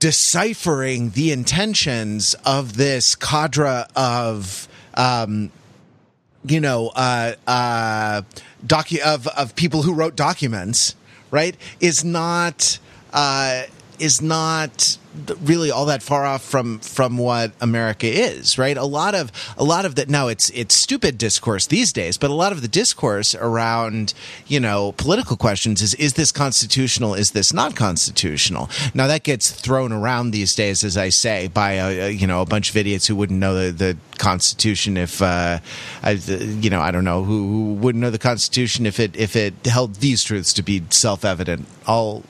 deciphering 0.00 1.10
the 1.10 1.32
intentions 1.32 2.34
of 2.44 2.76
this 2.76 3.14
cadre 3.14 3.84
of 3.96 4.68
um, 4.94 5.50
you 6.44 6.60
know 6.60 6.90
uh, 6.94 7.34
uh, 7.46 8.22
docu- 8.66 9.00
of 9.00 9.26
of 9.28 9.54
people 9.56 9.82
who 9.82 9.94
wrote 9.94 10.16
documents, 10.16 10.94
right? 11.30 11.56
Is 11.80 12.04
not 12.04 12.78
uh, 13.12 13.64
is 13.98 14.22
not 14.22 14.98
really 15.42 15.70
all 15.70 15.86
that 15.86 16.02
far 16.02 16.24
off 16.24 16.42
from 16.42 16.78
from 16.80 17.18
what 17.18 17.52
America 17.60 18.06
is, 18.06 18.58
right? 18.58 18.76
A 18.76 18.84
lot 18.84 19.14
of 19.14 19.32
a 19.56 19.64
lot 19.64 19.84
of 19.84 19.94
that 19.96 20.08
now 20.08 20.28
it's 20.28 20.50
it's 20.50 20.74
stupid 20.74 21.18
discourse 21.18 21.66
these 21.66 21.92
days, 21.92 22.18
but 22.18 22.30
a 22.30 22.34
lot 22.34 22.52
of 22.52 22.62
the 22.62 22.68
discourse 22.68 23.34
around 23.34 24.14
you 24.46 24.60
know 24.60 24.92
political 24.92 25.36
questions 25.36 25.82
is 25.82 25.94
is 25.94 26.14
this 26.14 26.32
constitutional? 26.32 27.14
Is 27.14 27.32
this 27.32 27.52
not 27.52 27.74
constitutional? 27.74 28.68
Now 28.94 29.06
that 29.06 29.22
gets 29.22 29.50
thrown 29.50 29.92
around 29.92 30.30
these 30.30 30.54
days, 30.54 30.84
as 30.84 30.96
I 30.96 31.08
say, 31.08 31.48
by 31.48 31.72
a, 31.72 32.06
a 32.06 32.10
you 32.10 32.26
know 32.26 32.42
a 32.42 32.46
bunch 32.46 32.70
of 32.70 32.76
idiots 32.76 33.06
who 33.06 33.16
wouldn't 33.16 33.38
know 33.38 33.54
the, 33.54 33.72
the 33.72 33.96
Constitution 34.18 34.96
if 34.96 35.22
uh, 35.22 35.58
I, 36.02 36.10
you 36.12 36.70
know 36.70 36.80
I 36.80 36.90
don't 36.90 37.04
know 37.04 37.24
who, 37.24 37.48
who 37.48 37.74
wouldn't 37.74 38.02
know 38.02 38.10
the 38.10 38.18
Constitution 38.18 38.86
if 38.86 39.00
it 39.00 39.16
if 39.16 39.36
it 39.36 39.54
held 39.66 39.96
these 39.96 40.22
truths 40.22 40.52
to 40.54 40.62
be 40.62 40.82
self 40.90 41.24
evident. 41.24 41.66
All 41.86 42.22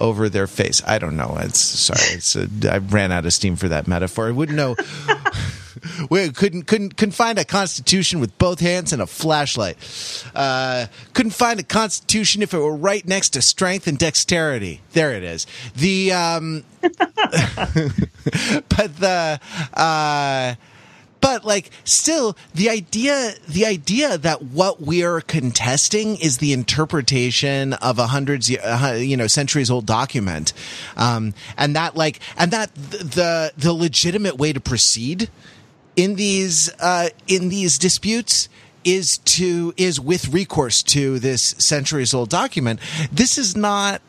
over 0.00 0.28
their 0.28 0.46
face. 0.46 0.82
I 0.86 0.98
don't 0.98 1.16
know. 1.16 1.36
It's 1.40 1.58
sorry. 1.58 2.16
It's 2.16 2.34
a, 2.36 2.48
I 2.70 2.78
ran 2.78 3.12
out 3.12 3.26
of 3.26 3.32
steam 3.32 3.56
for 3.56 3.68
that 3.68 3.86
metaphor. 3.86 4.28
I 4.28 4.32
wouldn't 4.32 4.56
know. 4.56 4.76
we 6.10 6.30
couldn't 6.30 6.62
couldn't 6.62 6.96
couldn't 6.96 7.12
find 7.12 7.38
a 7.38 7.44
constitution 7.44 8.20
with 8.20 8.36
both 8.38 8.60
hands 8.60 8.92
and 8.92 9.00
a 9.02 9.06
flashlight. 9.06 9.76
Uh, 10.34 10.86
couldn't 11.14 11.32
find 11.32 11.60
a 11.60 11.62
constitution 11.62 12.42
if 12.42 12.54
it 12.54 12.58
were 12.58 12.76
right 12.76 13.06
next 13.06 13.30
to 13.30 13.42
strength 13.42 13.86
and 13.86 13.98
dexterity. 13.98 14.80
There 14.92 15.12
it 15.12 15.22
is. 15.22 15.46
The 15.76 16.12
um, 16.12 16.64
but 16.80 16.92
the 18.96 19.40
uh 19.74 20.54
but 21.20 21.44
like 21.44 21.70
still 21.84 22.36
the 22.54 22.68
idea 22.68 23.34
the 23.48 23.66
idea 23.66 24.18
that 24.18 24.42
what 24.42 24.80
we're 24.80 25.20
contesting 25.20 26.16
is 26.16 26.38
the 26.38 26.52
interpretation 26.52 27.72
of 27.74 27.98
a 27.98 28.08
hundreds 28.08 28.48
you 28.50 29.16
know 29.16 29.26
centuries 29.26 29.70
old 29.70 29.86
document. 29.86 30.52
Um, 30.96 31.34
and 31.56 31.76
that 31.76 31.96
like 31.96 32.20
and 32.36 32.50
that 32.50 32.74
the 32.74 33.52
the 33.56 33.72
legitimate 33.72 34.36
way 34.36 34.52
to 34.52 34.60
proceed 34.60 35.30
in 35.96 36.16
these 36.16 36.70
uh, 36.80 37.10
in 37.26 37.48
these 37.48 37.78
disputes 37.78 38.48
is 38.84 39.18
to 39.18 39.74
is 39.76 40.00
with 40.00 40.28
recourse 40.28 40.82
to 40.82 41.18
this 41.18 41.54
centuries 41.58 42.14
old 42.14 42.30
document. 42.30 42.80
This 43.12 43.36
is 43.38 43.56
not 43.56 44.00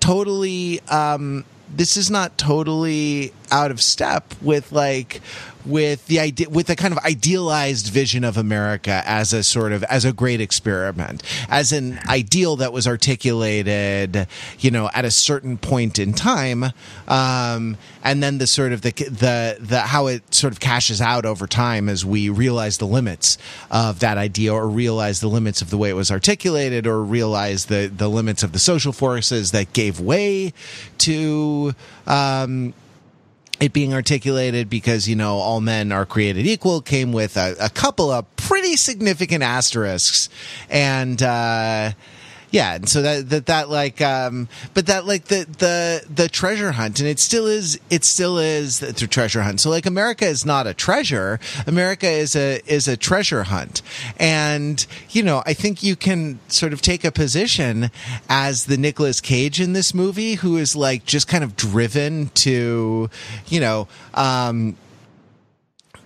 totally 0.00 0.80
um, 0.88 1.44
this 1.74 1.96
is 1.96 2.10
not 2.10 2.36
totally 2.38 3.32
out 3.50 3.70
of 3.70 3.80
step 3.80 4.34
with 4.42 4.72
like 4.72 5.20
with 5.66 6.06
the 6.06 6.20
idea 6.20 6.48
with 6.48 6.70
a 6.70 6.76
kind 6.76 6.92
of 6.92 6.98
idealized 7.04 7.88
vision 7.88 8.24
of 8.24 8.36
America 8.36 9.02
as 9.04 9.32
a 9.32 9.42
sort 9.42 9.72
of 9.72 9.82
as 9.84 10.04
a 10.04 10.12
great 10.12 10.40
experiment, 10.40 11.22
as 11.48 11.72
an 11.72 11.98
ideal 12.08 12.56
that 12.56 12.72
was 12.72 12.86
articulated, 12.86 14.26
you 14.58 14.70
know, 14.70 14.90
at 14.94 15.04
a 15.04 15.10
certain 15.10 15.58
point 15.58 15.98
in 15.98 16.12
time, 16.12 16.64
um, 17.08 17.76
and 18.04 18.22
then 18.22 18.38
the 18.38 18.46
sort 18.46 18.72
of 18.72 18.82
the 18.82 18.90
the 18.90 19.56
the 19.60 19.80
how 19.80 20.06
it 20.06 20.34
sort 20.34 20.52
of 20.52 20.60
cashes 20.60 21.00
out 21.00 21.24
over 21.24 21.46
time 21.46 21.88
as 21.88 22.04
we 22.04 22.28
realize 22.28 22.78
the 22.78 22.86
limits 22.86 23.38
of 23.70 24.00
that 24.00 24.18
idea, 24.18 24.52
or 24.52 24.68
realize 24.68 25.20
the 25.20 25.28
limits 25.28 25.60
of 25.62 25.70
the 25.70 25.78
way 25.78 25.90
it 25.90 25.96
was 25.96 26.10
articulated, 26.10 26.86
or 26.86 27.02
realize 27.02 27.66
the 27.66 27.90
the 27.94 28.08
limits 28.08 28.42
of 28.42 28.52
the 28.52 28.58
social 28.58 28.92
forces 28.92 29.50
that 29.52 29.72
gave 29.72 30.00
way 30.00 30.52
to. 30.98 31.74
Um, 32.06 32.74
it 33.60 33.72
being 33.72 33.92
articulated 33.92 34.70
because 34.70 35.08
you 35.08 35.16
know 35.16 35.36
all 35.38 35.60
men 35.60 35.92
are 35.92 36.06
created 36.06 36.46
equal 36.46 36.80
came 36.80 37.12
with 37.12 37.36
a, 37.36 37.56
a 37.60 37.68
couple 37.68 38.10
of 38.10 38.24
pretty 38.36 38.76
significant 38.76 39.42
asterisks. 39.42 40.28
And 40.70 41.22
uh 41.22 41.92
yeah 42.50 42.74
and 42.74 42.88
so 42.88 43.02
that 43.02 43.28
that 43.28 43.46
that 43.46 43.68
like 43.68 44.00
um 44.00 44.48
but 44.74 44.86
that 44.86 45.06
like 45.06 45.24
the 45.24 45.44
the 45.58 46.04
the 46.12 46.28
treasure 46.28 46.72
hunt 46.72 47.00
and 47.00 47.08
it 47.08 47.18
still 47.18 47.46
is 47.46 47.78
it 47.90 48.04
still 48.04 48.38
is 48.38 48.80
the 48.80 49.06
treasure 49.06 49.42
hunt. 49.42 49.60
So 49.60 49.70
like 49.70 49.86
america 49.86 50.26
is 50.26 50.44
not 50.44 50.66
a 50.66 50.74
treasure. 50.74 51.40
America 51.66 52.08
is 52.08 52.34
a 52.36 52.60
is 52.66 52.88
a 52.88 52.96
treasure 52.96 53.44
hunt. 53.44 53.82
And 54.18 54.86
you 55.10 55.22
know 55.22 55.42
i 55.46 55.54
think 55.54 55.82
you 55.82 55.96
can 55.96 56.38
sort 56.48 56.72
of 56.72 56.80
take 56.80 57.04
a 57.04 57.12
position 57.12 57.90
as 58.28 58.66
the 58.66 58.76
Nicolas 58.76 59.20
Cage 59.20 59.60
in 59.60 59.72
this 59.72 59.94
movie 59.94 60.34
who 60.34 60.56
is 60.56 60.74
like 60.76 61.04
just 61.04 61.28
kind 61.28 61.44
of 61.44 61.56
driven 61.56 62.28
to 62.34 63.10
you 63.48 63.60
know 63.60 63.88
um 64.14 64.76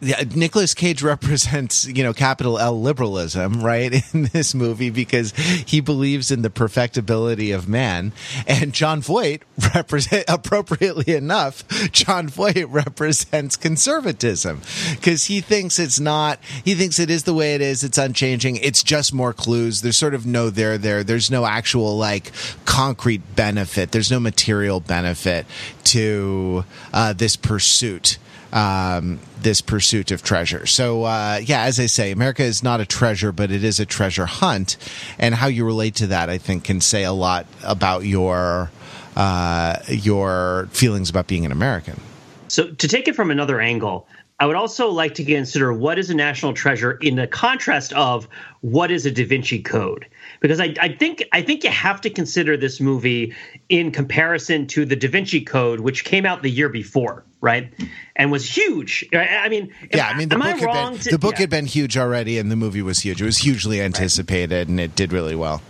yeah, 0.02 0.24
Nicolas 0.34 0.74
Cage 0.74 1.00
represents, 1.02 1.86
you 1.86 2.02
know, 2.02 2.12
capital 2.12 2.58
L 2.58 2.80
liberalism, 2.80 3.62
right, 3.62 4.02
in 4.14 4.24
this 4.24 4.54
movie 4.54 4.90
because 4.90 5.32
he 5.32 5.80
believes 5.80 6.30
in 6.30 6.42
the 6.42 6.50
perfectibility 6.50 7.52
of 7.52 7.68
man. 7.68 8.12
And 8.46 8.72
Jon 8.72 9.00
Voight 9.00 9.42
represent 9.74 10.24
appropriately 10.28 11.14
enough, 11.14 11.66
Jon 11.92 12.28
Voight 12.28 12.68
represents 12.68 13.56
conservatism 13.56 14.60
because 14.90 15.24
he 15.24 15.40
thinks 15.40 15.78
it's 15.78 16.00
not, 16.00 16.40
he 16.64 16.74
thinks 16.74 16.98
it 16.98 17.10
is 17.10 17.22
the 17.22 17.34
way 17.34 17.54
it 17.54 17.60
is. 17.60 17.84
It's 17.84 17.98
unchanging. 17.98 18.56
It's 18.56 18.82
just 18.82 19.14
more 19.14 19.32
clues. 19.32 19.82
There's 19.82 19.96
sort 19.96 20.14
of 20.14 20.26
no 20.26 20.50
there 20.50 20.78
there. 20.78 21.04
There's 21.04 21.30
no 21.30 21.46
actual 21.46 21.96
like 21.96 22.32
concrete 22.64 23.36
benefit. 23.36 23.92
There's 23.92 24.10
no 24.10 24.18
material 24.18 24.80
benefit 24.80 25.46
to 25.84 26.64
uh, 26.92 27.12
this 27.12 27.36
pursuit 27.36 28.18
um, 28.52 29.18
this 29.40 29.60
pursuit 29.60 30.10
of 30.10 30.22
treasure. 30.22 30.66
So, 30.66 31.04
uh, 31.04 31.40
yeah, 31.42 31.62
as 31.62 31.80
I 31.80 31.86
say, 31.86 32.12
America 32.12 32.42
is 32.42 32.62
not 32.62 32.80
a 32.80 32.86
treasure, 32.86 33.32
but 33.32 33.50
it 33.50 33.64
is 33.64 33.80
a 33.80 33.86
treasure 33.86 34.26
hunt. 34.26 34.76
And 35.18 35.34
how 35.34 35.46
you 35.46 35.64
relate 35.64 35.96
to 35.96 36.08
that, 36.08 36.28
I 36.28 36.38
think, 36.38 36.64
can 36.64 36.80
say 36.80 37.04
a 37.04 37.12
lot 37.12 37.46
about 37.62 38.04
your 38.04 38.70
uh, 39.16 39.78
your 39.88 40.68
feelings 40.72 41.10
about 41.10 41.26
being 41.26 41.44
an 41.44 41.52
American. 41.52 42.00
So, 42.48 42.70
to 42.70 42.88
take 42.88 43.08
it 43.08 43.16
from 43.16 43.30
another 43.30 43.60
angle, 43.60 44.06
I 44.38 44.46
would 44.46 44.56
also 44.56 44.88
like 44.88 45.14
to 45.14 45.24
consider 45.24 45.72
what 45.72 45.98
is 45.98 46.10
a 46.10 46.14
national 46.14 46.54
treasure 46.54 46.92
in 46.92 47.16
the 47.16 47.26
contrast 47.26 47.92
of 47.92 48.28
what 48.60 48.90
is 48.90 49.06
a 49.06 49.10
Da 49.10 49.24
Vinci 49.24 49.62
Code 49.62 50.06
because 50.42 50.60
I, 50.60 50.74
I 50.80 50.88
think 50.88 51.24
I 51.32 51.40
think 51.40 51.64
you 51.64 51.70
have 51.70 52.02
to 52.02 52.10
consider 52.10 52.56
this 52.56 52.80
movie 52.80 53.34
in 53.68 53.92
comparison 53.92 54.66
to 54.68 54.84
the 54.84 54.96
Da 54.96 55.08
Vinci 55.08 55.40
Code, 55.40 55.80
which 55.80 56.04
came 56.04 56.26
out 56.26 56.42
the 56.42 56.50
year 56.50 56.68
before, 56.68 57.24
right, 57.42 57.70
and 58.16 58.32
was 58.32 58.48
huge. 58.48 59.06
I 59.12 59.50
mean, 59.50 59.74
yeah, 59.92 60.08
I 60.08 60.16
mean 60.16 60.30
the 60.30 60.38
book, 60.38 60.58
had 60.58 60.72
been, 60.72 60.98
to, 61.00 61.10
the 61.10 61.18
book 61.18 61.34
yeah. 61.34 61.40
had 61.40 61.50
been 61.50 61.66
huge 61.66 61.98
already, 61.98 62.38
and 62.38 62.50
the 62.50 62.56
movie 62.56 62.80
was 62.80 63.00
huge. 63.00 63.20
It 63.20 63.26
was 63.26 63.36
hugely 63.36 63.82
anticipated, 63.82 64.54
right. 64.54 64.68
and 64.68 64.80
it 64.80 64.96
did 64.96 65.12
really 65.12 65.36
well. 65.36 65.60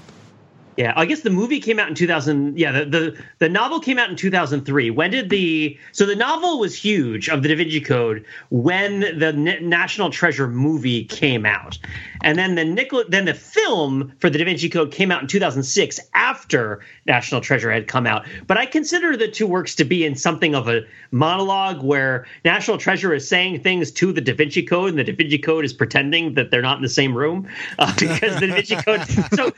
Yeah, 0.77 0.95
I 0.97 1.05
guess 1.05 1.21
the 1.21 1.31
movie 1.31 1.61
came 1.61 1.79
out 1.79 1.89
in 1.89 1.95
2000. 1.95 2.59
Yeah, 2.59 2.73
the, 2.73 2.85
the, 2.87 3.25
the 3.41 3.49
novel 3.49 3.79
came 3.79 3.99
out 3.99 4.09
in 4.09 4.17
2003. 4.17 4.91
When 4.91 5.11
did 5.11 5.29
the 5.29 5.79
so 5.93 6.07
the 6.07 6.17
novel 6.17 6.59
was 6.59 6.75
huge 6.75 7.29
of 7.29 7.43
the 7.43 7.49
Da 7.49 7.57
Vinci 7.57 7.81
Code 7.81 8.25
when 8.51 9.01
the 9.19 9.33
National 9.33 10.09
Treasure 10.11 10.49
movie 10.49 11.05
came 11.05 11.45
out, 11.45 11.79
and 12.25 12.39
then 12.39 12.55
the 12.55 12.65
Nicol 12.65 13.05
then 13.07 13.27
the 13.27 13.35
film 13.35 14.15
for 14.19 14.31
the 14.31 14.39
Da 14.39 14.45
Vinci 14.45 14.71
Code 14.71 14.91
came 14.91 15.11
out 15.11 15.21
in 15.21 15.29
2006 15.29 16.01
after 16.15 16.81
National 17.05 17.43
Treasure 17.43 17.71
had 17.71 17.87
come 17.87 18.07
out. 18.07 18.25
But 18.47 18.57
I 18.57 18.65
consider 18.65 19.15
the 19.15 19.29
two 19.29 19.47
works 19.47 19.75
to 19.75 19.85
be 19.85 20.07
in 20.07 20.17
something 20.17 20.55
of 20.55 20.69
a 20.69 20.83
monologue 21.11 21.83
where 21.83 22.27
National 22.47 22.79
Treasure 22.79 23.13
is 23.13 23.29
saying 23.29 23.63
things 23.63 23.91
to 23.93 24.11
the 24.11 24.23
Da 24.23 24.33
Vinci 24.33 24.63
Code, 24.63 24.89
and 24.91 24.99
the 24.99 25.05
Da 25.05 25.13
Vinci 25.13 25.39
Code 25.39 25.67
is 25.67 25.75
pretending 25.75 26.33
that 26.35 26.51
they're 26.51 26.63
not 26.63 26.79
in 26.79 26.83
the 26.83 26.89
same 26.89 27.15
room 27.15 27.47
uh, 27.79 27.93
because 27.99 28.41
the 28.41 28.47
Da 28.47 28.55
Vinci 28.55 28.77
Code. 28.77 29.03
So 29.35 29.53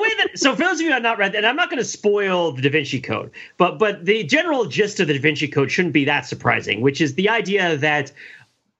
way 0.00 0.08
that 0.18 0.38
so 0.38 0.54
for 0.54 0.62
those 0.62 0.74
of 0.74 0.80
you 0.80 0.88
who 0.88 0.94
have 0.94 1.02
not 1.02 1.18
read, 1.18 1.34
and 1.34 1.46
I'm 1.46 1.56
not 1.56 1.70
going 1.70 1.78
to 1.78 1.88
spoil 1.88 2.52
the 2.52 2.62
Da 2.62 2.70
Vinci 2.70 3.00
Code, 3.00 3.30
but 3.56 3.78
but 3.78 4.04
the 4.04 4.24
general 4.24 4.66
gist 4.66 5.00
of 5.00 5.08
the 5.08 5.14
Da 5.14 5.20
Vinci 5.20 5.48
Code 5.48 5.70
shouldn't 5.70 5.94
be 5.94 6.04
that 6.04 6.26
surprising, 6.26 6.80
which 6.80 7.00
is 7.00 7.14
the 7.14 7.28
idea 7.28 7.76
that 7.76 8.12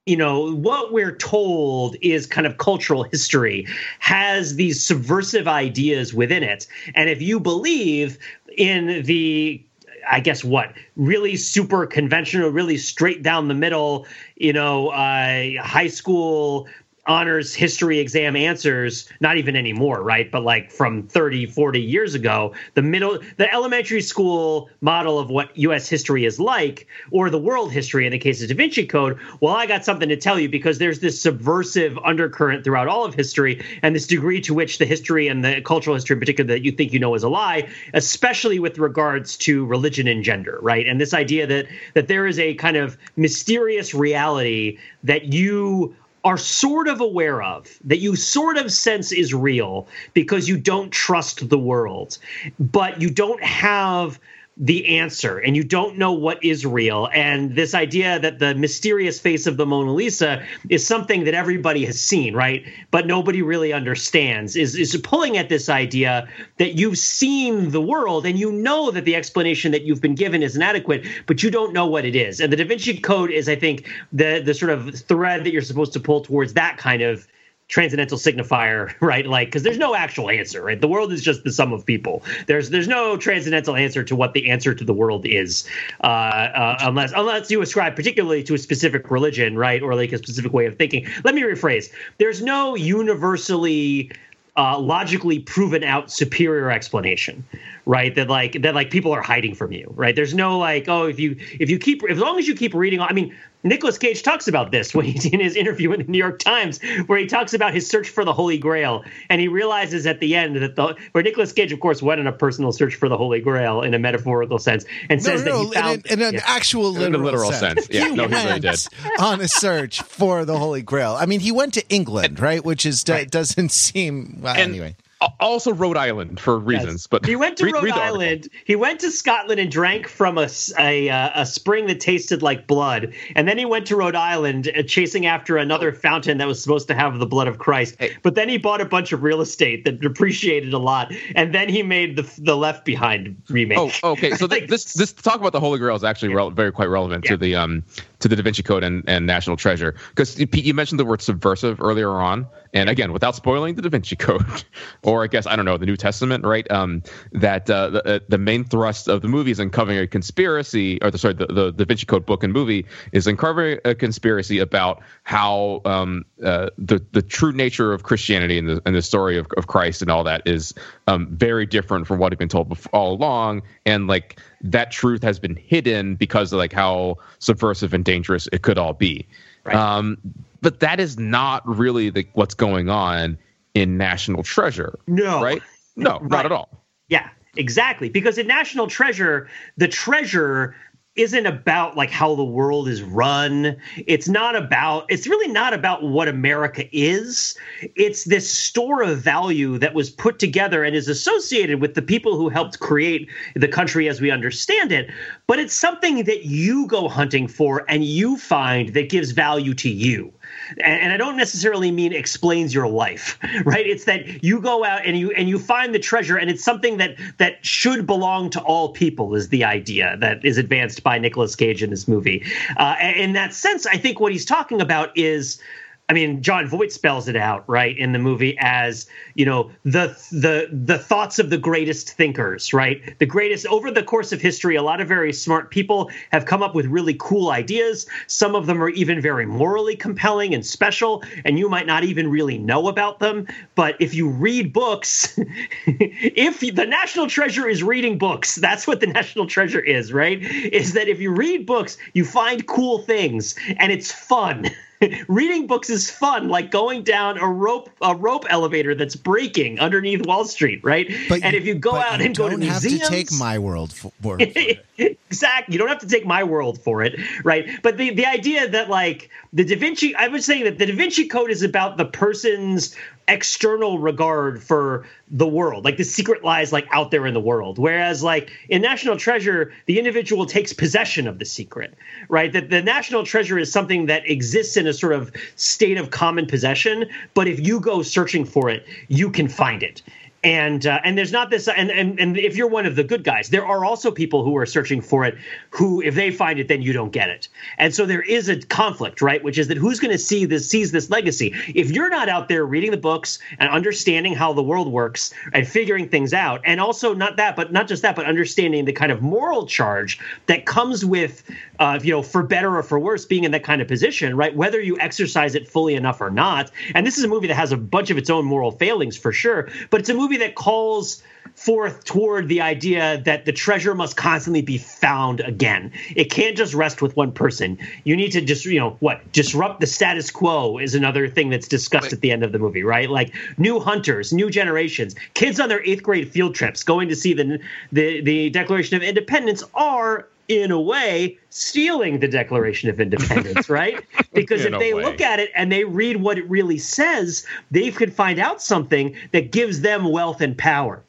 you 0.05 0.17
know 0.17 0.53
what 0.55 0.91
we're 0.91 1.15
told 1.15 1.95
is 2.01 2.25
kind 2.25 2.47
of 2.47 2.57
cultural 2.57 3.03
history 3.03 3.67
has 3.99 4.55
these 4.55 4.83
subversive 4.83 5.47
ideas 5.47 6.13
within 6.13 6.43
it. 6.43 6.67
And 6.95 7.09
if 7.09 7.21
you 7.21 7.39
believe 7.39 8.17
in 8.57 9.03
the 9.03 9.63
I 10.09 10.19
guess 10.19 10.43
what 10.43 10.73
really 10.95 11.35
super 11.35 11.85
conventional, 11.85 12.49
really 12.49 12.77
straight 12.77 13.21
down 13.21 13.47
the 13.47 13.53
middle, 13.53 14.07
you 14.35 14.53
know, 14.53 14.89
uh, 14.89 15.61
high 15.61 15.87
school 15.87 16.67
honors 17.09 17.53
history 17.53 17.99
exam 17.99 18.35
answers 18.35 19.09
not 19.19 19.37
even 19.37 19.55
anymore 19.55 20.01
right? 20.01 20.31
But 20.31 20.43
like 20.43 20.71
from 20.71 21.03
30 21.07 21.47
40 21.47 21.81
years 21.81 22.15
ago 22.15 22.53
the 22.75 22.81
middle 22.81 23.19
the 23.37 23.51
elementary 23.53 24.01
school 24.01 24.69
model 24.79 25.19
of 25.19 25.29
what 25.29 25.57
us 25.57 25.89
history 25.89 26.23
is 26.23 26.39
like 26.39 26.87
or 27.11 27.29
the 27.29 27.39
world 27.39 27.71
history 27.71 28.05
in 28.05 28.11
the 28.11 28.19
case 28.19 28.41
of 28.41 28.47
da 28.47 28.55
vinci 28.55 28.85
code 28.85 29.17
well 29.41 29.55
i 29.55 29.65
got 29.65 29.83
something 29.83 30.07
to 30.07 30.15
tell 30.15 30.39
you 30.39 30.47
because 30.47 30.77
there's 30.77 30.99
this 30.99 31.21
subversive 31.21 31.97
undercurrent 32.05 32.63
throughout 32.63 32.87
all 32.87 33.03
of 33.03 33.13
history 33.13 33.61
and 33.81 33.95
this 33.95 34.07
degree 34.07 34.39
to 34.39 34.53
which 34.53 34.77
the 34.77 34.85
history 34.85 35.27
and 35.27 35.43
the 35.43 35.61
cultural 35.61 35.95
history 35.95 36.13
in 36.13 36.19
particular 36.19 36.47
that 36.47 36.63
you 36.63 36.71
think 36.71 36.93
you 36.93 36.99
know 36.99 37.15
is 37.15 37.23
a 37.23 37.29
lie 37.29 37.67
especially 37.93 38.59
with 38.59 38.77
regards 38.77 39.35
to 39.35 39.65
religion 39.65 40.07
and 40.07 40.23
gender 40.23 40.59
right? 40.61 40.87
And 40.87 40.99
this 40.99 41.13
idea 41.13 41.47
that 41.47 41.67
that 41.93 42.07
there 42.07 42.27
is 42.27 42.39
a 42.39 42.53
kind 42.55 42.77
of 42.77 42.97
mysterious 43.15 43.93
reality 43.93 44.77
that 45.03 45.33
you 45.33 45.95
are 46.23 46.37
sort 46.37 46.87
of 46.87 46.99
aware 47.01 47.41
of, 47.41 47.67
that 47.85 47.97
you 47.99 48.15
sort 48.15 48.57
of 48.57 48.71
sense 48.71 49.11
is 49.11 49.33
real 49.33 49.87
because 50.13 50.47
you 50.49 50.57
don't 50.57 50.91
trust 50.91 51.49
the 51.49 51.57
world, 51.59 52.17
but 52.59 53.01
you 53.01 53.09
don't 53.09 53.41
have 53.43 54.19
the 54.59 54.99
answer 54.99 55.37
and 55.37 55.55
you 55.55 55.63
don't 55.63 55.97
know 55.97 56.11
what 56.11 56.43
is 56.43 56.65
real. 56.65 57.07
And 57.13 57.55
this 57.55 57.73
idea 57.73 58.19
that 58.19 58.39
the 58.39 58.53
mysterious 58.55 59.17
face 59.17 59.47
of 59.47 59.55
the 59.55 59.65
Mona 59.65 59.93
Lisa 59.93 60.45
is 60.67 60.85
something 60.85 61.23
that 61.23 61.33
everybody 61.33 61.85
has 61.85 61.99
seen, 61.99 62.35
right? 62.35 62.65
But 62.91 63.07
nobody 63.07 63.41
really 63.41 63.71
understands 63.71 64.57
is, 64.57 64.75
is 64.75 64.95
pulling 65.01 65.37
at 65.37 65.47
this 65.47 65.69
idea 65.69 66.27
that 66.57 66.77
you've 66.77 66.97
seen 66.97 67.71
the 67.71 67.79
world 67.81 68.25
and 68.25 68.37
you 68.37 68.51
know 68.51 68.91
that 68.91 69.05
the 69.05 69.15
explanation 69.15 69.71
that 69.71 69.83
you've 69.83 70.01
been 70.01 70.15
given 70.15 70.43
is 70.43 70.57
inadequate, 70.57 71.05
but 71.25 71.41
you 71.41 71.49
don't 71.49 71.71
know 71.71 71.85
what 71.85 72.03
it 72.03 72.15
is. 72.15 72.41
And 72.41 72.51
the 72.51 72.57
Da 72.57 72.65
Vinci 72.65 72.99
Code 72.99 73.31
is, 73.31 73.47
I 73.47 73.55
think, 73.55 73.87
the 74.11 74.41
the 74.43 74.53
sort 74.53 74.71
of 74.71 74.93
thread 74.93 75.45
that 75.45 75.51
you're 75.51 75.61
supposed 75.61 75.93
to 75.93 75.99
pull 75.99 76.21
towards 76.21 76.53
that 76.53 76.77
kind 76.77 77.01
of 77.01 77.27
transcendental 77.69 78.17
signifier, 78.17 78.93
right? 78.99 79.25
Like, 79.25 79.47
because 79.47 79.63
there's 79.63 79.77
no 79.77 79.95
actual 79.95 80.29
answer, 80.29 80.61
right? 80.61 80.79
The 80.79 80.87
world 80.87 81.13
is 81.13 81.23
just 81.23 81.43
the 81.43 81.51
sum 81.51 81.71
of 81.71 81.85
people. 81.85 82.23
There's 82.47 82.69
there's 82.69 82.87
no 82.87 83.15
transcendental 83.15 83.75
answer 83.75 84.03
to 84.03 84.15
what 84.15 84.33
the 84.33 84.49
answer 84.49 84.75
to 84.75 84.83
the 84.83 84.93
world 84.93 85.25
is, 85.25 85.67
uh, 86.03 86.07
uh, 86.07 86.77
unless 86.81 87.13
unless 87.15 87.49
you 87.49 87.61
ascribe 87.61 87.95
particularly 87.95 88.43
to 88.43 88.55
a 88.55 88.57
specific 88.57 89.09
religion, 89.09 89.57
right, 89.57 89.81
or 89.81 89.95
like 89.95 90.11
a 90.11 90.17
specific 90.17 90.51
way 90.51 90.65
of 90.65 90.77
thinking. 90.77 91.07
Let 91.23 91.35
me 91.35 91.43
rephrase: 91.43 91.93
there's 92.17 92.41
no 92.41 92.75
universally 92.75 94.11
uh, 94.57 94.77
logically 94.77 95.39
proven 95.39 95.83
out 95.83 96.11
superior 96.11 96.69
explanation 96.69 97.45
right 97.85 98.15
that 98.15 98.27
like 98.27 98.61
that 98.61 98.75
like 98.75 98.91
people 98.91 99.11
are 99.11 99.21
hiding 99.21 99.55
from 99.55 99.71
you 99.71 99.89
right 99.95 100.15
there's 100.15 100.33
no 100.33 100.57
like 100.57 100.89
oh 100.89 101.05
if 101.05 101.17
you 101.17 101.35
if 101.59 101.69
you 101.69 101.79
keep 101.79 102.03
as 102.09 102.17
long 102.17 102.37
as 102.37 102.47
you 102.47 102.53
keep 102.53 102.73
reading 102.73 102.99
i 102.99 103.13
mean 103.13 103.33
Nicolas 103.63 103.97
Cage 103.97 104.23
talks 104.23 104.47
about 104.47 104.71
this 104.71 104.93
when 104.95 105.05
he's 105.05 105.25
in 105.25 105.39
his 105.39 105.55
interview 105.55 105.91
in 105.91 105.99
the 106.05 106.11
New 106.11 106.17
York 106.17 106.39
Times, 106.39 106.79
where 107.07 107.19
he 107.19 107.25
talks 107.25 107.53
about 107.53 107.73
his 107.73 107.87
search 107.87 108.09
for 108.09 108.23
the 108.23 108.31
Holy 108.33 108.57
Grail, 108.57 109.03
and 109.29 109.41
he 109.41 109.47
realizes 109.47 110.07
at 110.07 110.19
the 110.21 110.35
end 110.35 110.55
that 110.57 110.75
the 110.75 110.95
where 111.11 111.23
Nicolas 111.23 111.51
Cage, 111.51 111.71
of 111.71 111.79
course, 111.79 112.01
went 112.01 112.19
on 112.21 112.27
a 112.27 112.31
personal 112.31 112.71
search 112.71 112.95
for 112.95 113.09
the 113.09 113.17
Holy 113.17 113.41
Grail 113.41 113.81
in 113.81 113.93
a 113.93 113.99
metaphorical 113.99 114.59
sense, 114.59 114.85
and 115.09 115.19
No, 115.21 115.25
says 115.29 115.43
no, 115.43 115.45
that 115.45 115.51
no, 115.51 115.63
he 115.69 115.73
found 115.73 116.05
in, 116.05 116.13
an- 116.13 116.19
in 116.21 116.27
an 116.27 116.33
Yeah. 116.35 116.41
actual 116.45 116.89
In 116.95 116.97
a 116.97 116.99
literal, 117.17 117.23
literal 117.25 117.51
sense. 117.51 117.87
Yeah, 117.91 118.09
he 118.09 118.15
no, 118.15 118.27
he 118.27 118.33
really 118.35 118.59
did. 118.59 118.79
on 119.19 119.41
a 119.41 119.47
search 119.47 120.01
for 120.03 120.45
the 120.45 120.57
Holy 120.57 120.81
Grail. 120.81 121.15
I 121.19 121.25
mean, 121.25 121.41
he 121.41 121.51
went 121.51 121.73
to 121.73 121.87
England, 121.89 122.39
right? 122.39 122.63
Which 122.63 122.85
is 122.85 123.03
Right. 123.07 123.29
doesn't 123.29 123.71
seem 123.71 124.37
well, 124.41 124.55
And 124.55 124.71
anyway. 124.71 124.95
Al- 125.21 125.35
also 125.39 125.73
Rhode 125.73 125.97
Island 125.97 126.39
for 126.39 126.57
reasons. 126.57 127.07
But 127.07 127.25
he 127.25 127.35
went 127.35 127.57
to 127.57 127.65
read- 127.65 127.73
Rhode 127.75 127.83
read. 127.85 127.93
Island. 127.93 128.49
He 128.65 128.75
went 128.75 128.99
to 129.01 129.11
Scotland 129.11 129.59
and 129.59 129.71
drank 129.71 130.07
from 130.07 130.37
a 130.37 130.47
a, 130.77 131.09
uh, 131.09 131.41
a 131.41 131.45
spring 131.45 131.87
that 131.87 131.99
tasted 131.99 132.41
like 132.41 132.67
blood, 132.67 133.13
and 133.35 133.47
then 133.47 133.57
he 133.57 133.65
went 133.65 133.85
to 133.87 133.95
Rhode 133.95 134.15
Island 134.15 134.71
uh, 134.77 134.83
chasing 134.83 135.25
after 135.25 135.57
another 135.57 135.91
fountain 135.91 136.37
that 136.39 136.47
was 136.47 136.61
supposed 136.61 136.87
to 136.89 136.93
have 136.95 137.19
the 137.19 137.25
blood 137.25 137.47
of 137.47 137.57
Christ. 137.59 137.95
Hey. 137.99 138.15
But 138.23 138.35
then 138.35 138.49
he 138.49 138.57
bought 138.57 138.81
a 138.81 138.85
bunch 138.85 139.11
of 139.11 139.23
real 139.23 139.41
estate 139.41 139.85
that 139.85 139.99
depreciated 139.99 140.73
a 140.73 140.77
lot, 140.79 141.11
and 141.35 141.53
then 141.53 141.69
he 141.69 141.83
made 141.83 142.15
the 142.15 142.29
the 142.41 142.55
Left 142.57 142.85
Behind 142.85 143.41
remake. 143.49 143.77
Oh, 144.03 144.11
okay. 144.13 144.31
So 144.31 144.47
th- 144.47 144.61
Like, 144.61 144.69
this 144.69 144.93
this 144.93 145.13
talk 145.13 145.39
about 145.39 145.51
the 145.53 145.59
Holy 145.59 145.79
Grail 145.79 145.95
is 145.95 146.03
actually 146.03 146.33
rel- 146.33 146.51
very 146.51 146.71
quite 146.71 146.87
relevant 146.89 147.25
Yeah. 147.25 147.31
to 147.31 147.37
the 147.37 147.55
um 147.55 147.83
to 148.19 148.27
the 148.27 148.35
Da 148.35 148.43
Vinci 148.43 148.63
Code 148.63 148.83
and, 148.83 149.03
and 149.07 149.25
National 149.25 149.57
Treasure 149.57 149.95
because 150.09 150.35
Pete, 150.35 150.65
you 150.65 150.73
mentioned 150.73 150.99
the 150.99 151.05
word 151.05 151.21
subversive 151.21 151.81
earlier 151.81 152.11
on, 152.11 152.47
and 152.73 152.89
again, 152.89 153.11
without 153.13 153.35
spoiling 153.35 153.75
the 153.75 153.81
Da 153.81 153.89
Vinci 153.89 154.15
Code, 154.15 154.63
or 155.03 155.23
I 155.23 155.27
guess 155.27 155.47
I 155.47 155.55
don't 155.55 155.65
know 155.65 155.77
the 155.77 155.85
New 155.85 155.97
Testament, 155.97 156.45
right? 156.45 156.69
Um, 156.71 157.03
that 157.31 157.69
uh, 157.69 157.89
the 157.89 158.15
uh, 158.15 158.19
the 158.27 158.37
main 158.37 158.63
thrust 158.63 159.07
of 159.07 159.21
the 159.21 159.27
movie 159.27 159.51
is 159.51 159.59
uncovering 159.59 159.99
a 159.99 160.07
conspiracy, 160.07 161.01
or 161.01 161.11
the 161.11 161.17
sorry, 161.17 161.33
the, 161.33 161.47
the 161.47 161.71
Da 161.71 161.85
Vinci 161.85 162.05
Code 162.05 162.25
book 162.25 162.43
and 162.43 162.53
movie 162.53 162.85
is 163.11 163.27
uncovering 163.27 163.79
a 163.85 163.95
conspiracy 163.95 164.59
about 164.59 165.01
how 165.23 165.81
um 165.85 166.25
uh, 166.43 166.69
the 166.77 167.03
the 167.11 167.21
true 167.21 167.51
nature 167.51 167.93
of 167.93 168.03
Christianity 168.03 168.57
and 168.57 168.67
the 168.67 168.81
and 168.85 168.95
the 168.95 169.01
story 169.01 169.37
of, 169.37 169.47
of 169.57 169.67
Christ 169.67 170.01
and 170.01 170.11
all 170.11 170.23
that 170.25 170.41
is 170.45 170.73
um 171.07 171.27
very 171.31 171.65
different 171.65 172.07
from 172.07 172.19
what 172.19 172.31
had 172.31 172.39
been 172.39 172.49
told 172.49 172.69
bef- 172.69 172.87
all 172.93 173.13
along, 173.13 173.63
and 173.85 174.07
like 174.07 174.39
that 174.61 174.91
truth 174.91 175.23
has 175.23 175.39
been 175.39 175.55
hidden 175.55 176.15
because 176.15 176.51
of 176.53 176.57
like 176.57 176.73
how 176.73 177.17
subversive 177.39 177.93
and 177.93 178.03
dangerous 178.03 178.47
it 178.51 178.61
could 178.61 178.77
all 178.77 178.93
be. 178.93 179.25
Right. 179.63 179.75
Um, 179.75 180.17
but 180.61 180.79
that 180.81 180.99
is 180.99 181.17
not 181.17 181.65
really 181.67 182.09
the, 182.09 182.27
what's 182.33 182.53
going 182.55 182.89
on 182.89 183.37
in 183.73 183.97
National 183.97 184.43
Treasure. 184.43 184.99
No. 185.07 185.41
right? 185.41 185.61
No, 185.95 186.19
Right. 186.21 186.29
not 186.29 186.45
at 186.45 186.51
all. 186.51 186.83
Yeah, 187.07 187.29
exactly. 187.55 188.09
Because 188.09 188.37
in 188.37 188.47
National 188.47 188.87
Treasure, 188.87 189.49
the 189.77 189.87
treasure 189.87 190.75
isn't 191.19 191.45
about 191.45 191.97
like 191.97 192.09
how 192.09 192.33
the 192.33 192.43
world 192.43 192.87
is 192.87 193.03
run. 193.03 193.75
It's 194.07 194.29
not 194.29 194.55
about 194.55 195.05
it's 195.09 195.27
really 195.27 195.51
not 195.51 195.73
about 195.73 196.03
what 196.03 196.29
America 196.29 196.85
is. 196.95 197.57
It's 197.95 198.23
this 198.23 198.49
store 198.49 199.03
of 199.03 199.19
value 199.19 199.77
that 199.79 199.93
was 199.93 200.09
put 200.09 200.39
together 200.39 200.83
and 200.83 200.95
is 200.95 201.09
associated 201.09 201.81
with 201.81 201.95
the 201.95 202.01
people 202.01 202.37
who 202.37 202.47
helped 202.47 202.79
create 202.79 203.29
the 203.55 203.67
country 203.67 204.07
as 204.07 204.21
we 204.21 204.31
understand 204.31 204.93
it, 204.93 205.11
but 205.45 205.59
it's 205.59 205.73
something 205.73 206.23
that 206.23 206.45
you 206.45 206.87
go 206.87 207.09
hunting 207.09 207.47
for 207.47 207.83
and 207.89 208.05
you 208.05 208.37
find 208.37 208.93
that 208.93 209.09
gives 209.09 209.31
value 209.31 209.73
to 209.73 209.89
you 209.89 210.33
and, 210.77 211.11
I 211.11 211.17
don't 211.17 211.37
necessarily 211.37 211.91
mean 211.91 212.13
explains 212.13 212.73
your 212.73 212.87
life, 212.87 213.37
right? 213.65 213.85
It's 213.85 214.05
that 214.05 214.43
you 214.43 214.59
go 214.61 214.83
out 214.83 215.05
and 215.05 215.17
you 215.17 215.31
and 215.31 215.49
you 215.49 215.59
find 215.59 215.93
the 215.93 215.99
treasure, 215.99 216.37
and 216.37 216.49
it's 216.49 216.63
something 216.63 216.97
that 216.97 217.15
that 217.37 217.65
should 217.65 218.05
belong 218.05 218.49
to 218.51 218.61
all 218.61 218.89
people. 218.89 219.35
Is 219.35 219.49
the 219.49 219.63
idea 219.63 220.17
that 220.17 220.43
is 220.43 220.57
advanced 220.57 221.03
by 221.03 221.17
Nicolas 221.17 221.55
Cage 221.55 221.83
in 221.83 221.89
this 221.89 222.07
movie? 222.07 222.43
Uh, 222.77 222.95
in 223.15 223.33
that 223.33 223.53
sense, 223.53 223.85
I 223.85 223.97
think 223.97 224.19
what 224.19 224.31
he's 224.31 224.45
talking 224.45 224.81
about 224.81 225.15
is. 225.17 225.61
I 226.09 226.13
mean, 226.13 226.41
Jon 226.41 226.67
Voight 226.67 226.91
spells 226.91 227.27
it 227.27 227.35
out 227.35 227.63
right 227.67 227.95
in 227.95 228.13
the 228.13 228.19
movie 228.19 228.57
as 228.59 229.05
you 229.35 229.45
know 229.45 229.69
the 229.83 230.17
the 230.31 230.67
the 230.71 230.97
thoughts 230.97 231.37
of 231.37 231.51
the 231.51 231.57
greatest 231.57 232.09
thinkers, 232.13 232.73
right? 232.73 233.17
The 233.19 233.27
greatest 233.27 233.67
over 233.67 233.91
the 233.91 234.01
course 234.01 234.31
of 234.31 234.41
history. 234.41 234.75
A 234.75 234.81
lot 234.81 235.01
of 235.01 235.07
very 235.07 235.31
smart 235.31 235.69
people 235.69 236.09
have 236.31 236.45
come 236.45 236.63
up 236.63 236.73
with 236.73 236.87
really 236.87 237.15
cool 237.19 237.51
ideas. 237.51 238.07
Some 238.25 238.55
of 238.55 238.65
them 238.65 238.81
are 238.81 238.89
even 238.89 239.21
very 239.21 239.45
morally 239.45 239.95
compelling 239.95 240.55
and 240.55 240.65
special, 240.65 241.23
and 241.45 241.59
you 241.59 241.69
might 241.69 241.85
not 241.85 242.03
even 242.03 242.27
really 242.31 242.57
know 242.57 242.87
about 242.87 243.19
them. 243.19 243.47
But 243.75 243.95
if 243.99 244.15
you 244.15 244.29
read 244.29 244.73
books, 244.73 245.37
if 245.85 246.59
the 246.59 246.87
national 246.87 247.27
treasure 247.27 247.69
is 247.69 247.83
reading 247.83 248.17
books, 248.17 248.55
that's 248.55 248.87
what 248.87 248.99
the 248.99 249.07
national 249.07 249.45
treasure 249.45 249.79
is, 249.79 250.11
right? 250.11 250.41
Is 250.41 250.93
that 250.93 251.07
if 251.07 251.19
you 251.19 251.31
read 251.31 251.67
books, 251.67 251.99
you 252.13 252.25
find 252.25 252.65
cool 252.65 252.97
things, 252.97 253.53
and 253.77 253.91
it's 253.91 254.11
fun. 254.11 254.71
reading 255.27 255.67
books 255.67 255.89
is 255.89 256.09
fun, 256.09 256.49
like 256.49 256.71
going 256.71 257.03
down 257.03 257.37
a 257.37 257.47
rope 257.47 257.89
a 258.01 258.15
rope 258.15 258.45
elevator 258.49 258.95
that's 258.95 259.15
breaking 259.15 259.79
underneath 259.79 260.25
Wall 260.25 260.45
Street, 260.45 260.81
right? 260.83 261.09
and 261.09 261.55
if 261.55 261.65
you 261.65 261.75
go 261.75 261.95
out 261.95 262.19
you 262.19 262.27
and 262.27 262.37
go 262.37 262.49
to 262.49 262.51
don't 262.51 262.61
have 262.63 262.83
museums, 262.83 263.07
to 263.07 263.13
take 263.13 263.31
my 263.31 263.57
world 263.59 263.93
for, 263.93 264.11
for 264.21 264.37
it. 264.39 264.85
exactly. 264.97 265.73
You 265.73 265.79
don't 265.79 265.87
have 265.87 265.99
to 265.99 266.07
take 266.07 266.25
my 266.25 266.43
world 266.43 266.81
for 266.81 267.01
it, 267.01 267.19
right? 267.45 267.81
But 267.81 267.97
the 267.97 268.11
the 268.11 268.25
idea 268.25 268.67
that 268.67 268.89
like 268.89 269.29
the 269.53 269.63
Da 269.63 269.75
Vinci, 269.75 270.15
I 270.15 270.27
was 270.27 270.45
saying 270.45 270.65
that 270.65 270.77
the 270.77 270.87
Da 270.87 270.95
Vinci 270.95 271.27
Code 271.27 271.51
is 271.51 271.63
about 271.63 271.97
the 271.97 272.05
person's 272.05 272.95
external 273.29 273.99
regard 273.99 274.61
for 274.61 275.05
the 275.29 275.47
world. 275.47 275.85
Like 275.85 275.97
the 275.97 276.03
secret 276.03 276.43
lies 276.43 276.73
like 276.73 276.87
out 276.91 277.11
there 277.11 277.25
in 277.25 277.33
the 277.33 277.39
world. 277.39 277.77
Whereas 277.77 278.23
like 278.23 278.51
in 278.67 278.81
national 278.81 279.17
treasure 279.17 279.71
the 279.85 279.97
individual 279.97 280.45
takes 280.45 280.73
possession 280.73 281.27
of 281.27 281.39
the 281.39 281.45
secret 281.45 281.95
right? 282.27 282.51
That 282.51 282.69
the 282.69 282.81
national 282.81 283.25
treasure 283.25 283.57
is 283.57 283.71
something 283.71 284.07
that 284.07 284.29
exists 284.29 284.75
in 284.75 284.87
a 284.87 284.93
sort 284.93 285.13
of 285.13 285.31
state 285.55 285.97
of 285.97 286.11
common 286.11 286.47
possession 286.47 287.05
but 287.33 287.47
if 287.47 287.59
you 287.65 287.79
go 287.79 288.01
searching 288.01 288.45
for 288.45 288.69
it 288.69 288.85
you 289.07 289.29
can 289.29 289.47
find 289.47 289.83
it 289.83 290.01
and 290.43 290.87
uh, 290.87 290.99
and 291.03 291.17
there's 291.17 291.31
not 291.31 291.49
this 291.49 291.67
and, 291.67 291.91
and 291.91 292.19
and 292.19 292.37
if 292.37 292.55
you're 292.55 292.67
one 292.67 292.85
of 292.85 292.95
the 292.95 293.03
good 293.03 293.23
guys 293.23 293.49
there 293.49 293.65
are 293.65 293.83
also 293.83 294.09
people 294.09 294.43
who 294.43 294.55
are 294.55 294.65
searching 294.65 295.01
for 295.01 295.25
it 295.25 295.35
who 295.69 296.01
if 296.01 296.15
they 296.15 296.31
find 296.31 296.59
it 296.59 296.67
then 296.69 296.81
you 296.81 296.93
don't 296.93 297.11
get 297.11 297.29
it. 297.29 297.49
And 297.77 297.93
so 297.93 298.05
there 298.05 298.21
is 298.21 298.47
a 298.47 298.59
conflict 298.61 299.21
right 299.21 299.43
which 299.43 299.57
is 299.57 299.67
that 299.67 299.77
who's 299.77 299.99
going 299.99 300.11
to 300.11 300.17
see 300.17 300.45
this 300.45 300.69
sees 300.69 300.91
this 300.91 301.09
legacy? 301.09 301.53
If 301.75 301.91
you're 301.91 302.09
not 302.09 302.29
out 302.29 302.47
there 302.47 302.65
reading 302.65 302.91
the 302.91 302.97
books 302.97 303.39
and 303.57 303.69
understanding 303.69 304.33
how 304.33 304.53
the 304.53 304.63
world 304.63 304.91
works 304.91 305.33
and 305.51 305.67
figuring 305.67 306.07
things 306.07 306.33
out 306.33 306.61
and 306.63 306.79
also 306.79 307.13
not 307.13 307.35
that 307.35 307.57
but 307.57 307.73
not 307.73 307.87
just 307.87 308.01
that 308.03 308.15
but 308.15 308.25
understanding 308.25 308.85
the 308.85 308.93
kind 308.93 309.11
of 309.11 309.21
moral 309.21 309.65
charge 309.65 310.19
that 310.45 310.65
comes 310.65 311.03
with 311.03 311.43
uh, 311.79 311.99
you 312.01 312.13
know 312.13 312.21
for 312.21 312.43
better 312.43 312.77
or 312.77 312.83
for 312.83 312.97
worse 312.97 313.25
being 313.25 313.43
in 313.43 313.51
that 313.51 313.63
kind 313.63 313.81
of 313.81 313.89
position 313.89 314.37
right 314.37 314.55
whether 314.55 314.79
you 314.79 314.97
exercise 314.99 315.53
it 315.53 315.67
fully 315.67 315.95
enough 315.95 316.21
or 316.21 316.29
not. 316.29 316.71
And 316.95 317.05
this 317.05 317.17
is 317.17 317.25
a 317.25 317.27
movie 317.27 317.47
that 317.47 317.55
has 317.55 317.73
a 317.73 317.77
bunch 317.77 318.09
of 318.09 318.17
its 318.17 318.29
own 318.29 318.45
moral 318.45 318.71
failings 318.71 319.17
for 319.17 319.33
sure 319.33 319.67
but 319.89 319.99
it's 319.99 320.07
a 320.09 320.13
movie 320.13 320.28
movie 320.29 320.45
that 320.45 320.53
calls 320.53 321.23
forth 321.55 322.05
toward 322.05 322.47
the 322.47 322.61
idea 322.61 323.21
that 323.25 323.45
the 323.45 323.51
treasure 323.51 323.95
must 323.95 324.15
constantly 324.15 324.61
be 324.61 324.77
found 324.77 325.39
again. 325.41 325.91
It 326.15 326.25
can't 326.25 326.55
just 326.55 326.73
rest 326.73 327.01
with 327.01 327.15
one 327.17 327.31
person. 327.31 327.79
You 328.03 328.15
need 328.15 328.31
to 328.33 328.41
just, 328.41 328.63
you 328.65 328.79
know, 328.79 328.95
what 328.99 329.31
disrupt 329.33 329.81
the 329.81 329.87
status 329.87 330.29
quo 330.29 330.77
is 330.77 330.93
another 330.93 331.27
thing 331.27 331.49
that's 331.49 331.67
discussed 331.67 332.05
Wait. 332.05 332.13
at 332.13 332.21
the 332.21 332.31
end 332.31 332.43
of 332.43 332.51
the 332.51 332.59
movie, 332.59 332.83
right? 332.83 333.09
Like 333.09 333.33
new 333.57 333.79
hunters, 333.79 334.31
new 334.31 334.49
generations, 334.49 335.15
kids 335.33 335.59
on 335.59 335.67
their 335.67 335.83
eighth 335.83 336.03
grade 336.03 336.31
field 336.31 336.53
trips 336.55 336.83
going 336.83 337.09
to 337.09 337.15
see 337.15 337.33
the 337.33 337.59
the, 337.91 338.21
the 338.21 338.49
Declaration 338.51 338.95
of 338.95 339.03
Independence 339.03 339.63
are 339.73 340.27
in 340.49 340.71
a 340.71 340.81
way, 340.81 341.37
stealing 341.51 342.19
the 342.19 342.27
Declaration 342.27 342.89
of 342.89 342.99
Independence, 342.99 343.69
right? 343.69 344.03
Because 344.33 344.65
if 344.65 344.77
they 344.79 344.93
way. 344.93 345.03
look 345.03 345.21
at 345.21 345.39
it 345.39 345.51
and 345.55 345.71
they 345.71 345.85
read 345.85 346.17
what 346.17 346.37
it 346.37 346.49
really 346.49 346.79
says, 346.79 347.45
they 347.71 347.91
could 347.91 348.11
find 348.11 348.39
out 348.39 348.61
something 348.61 349.15
that 349.31 349.51
gives 349.51 349.81
them 349.81 350.11
wealth 350.11 350.41
and 350.41 350.57
power, 350.57 351.03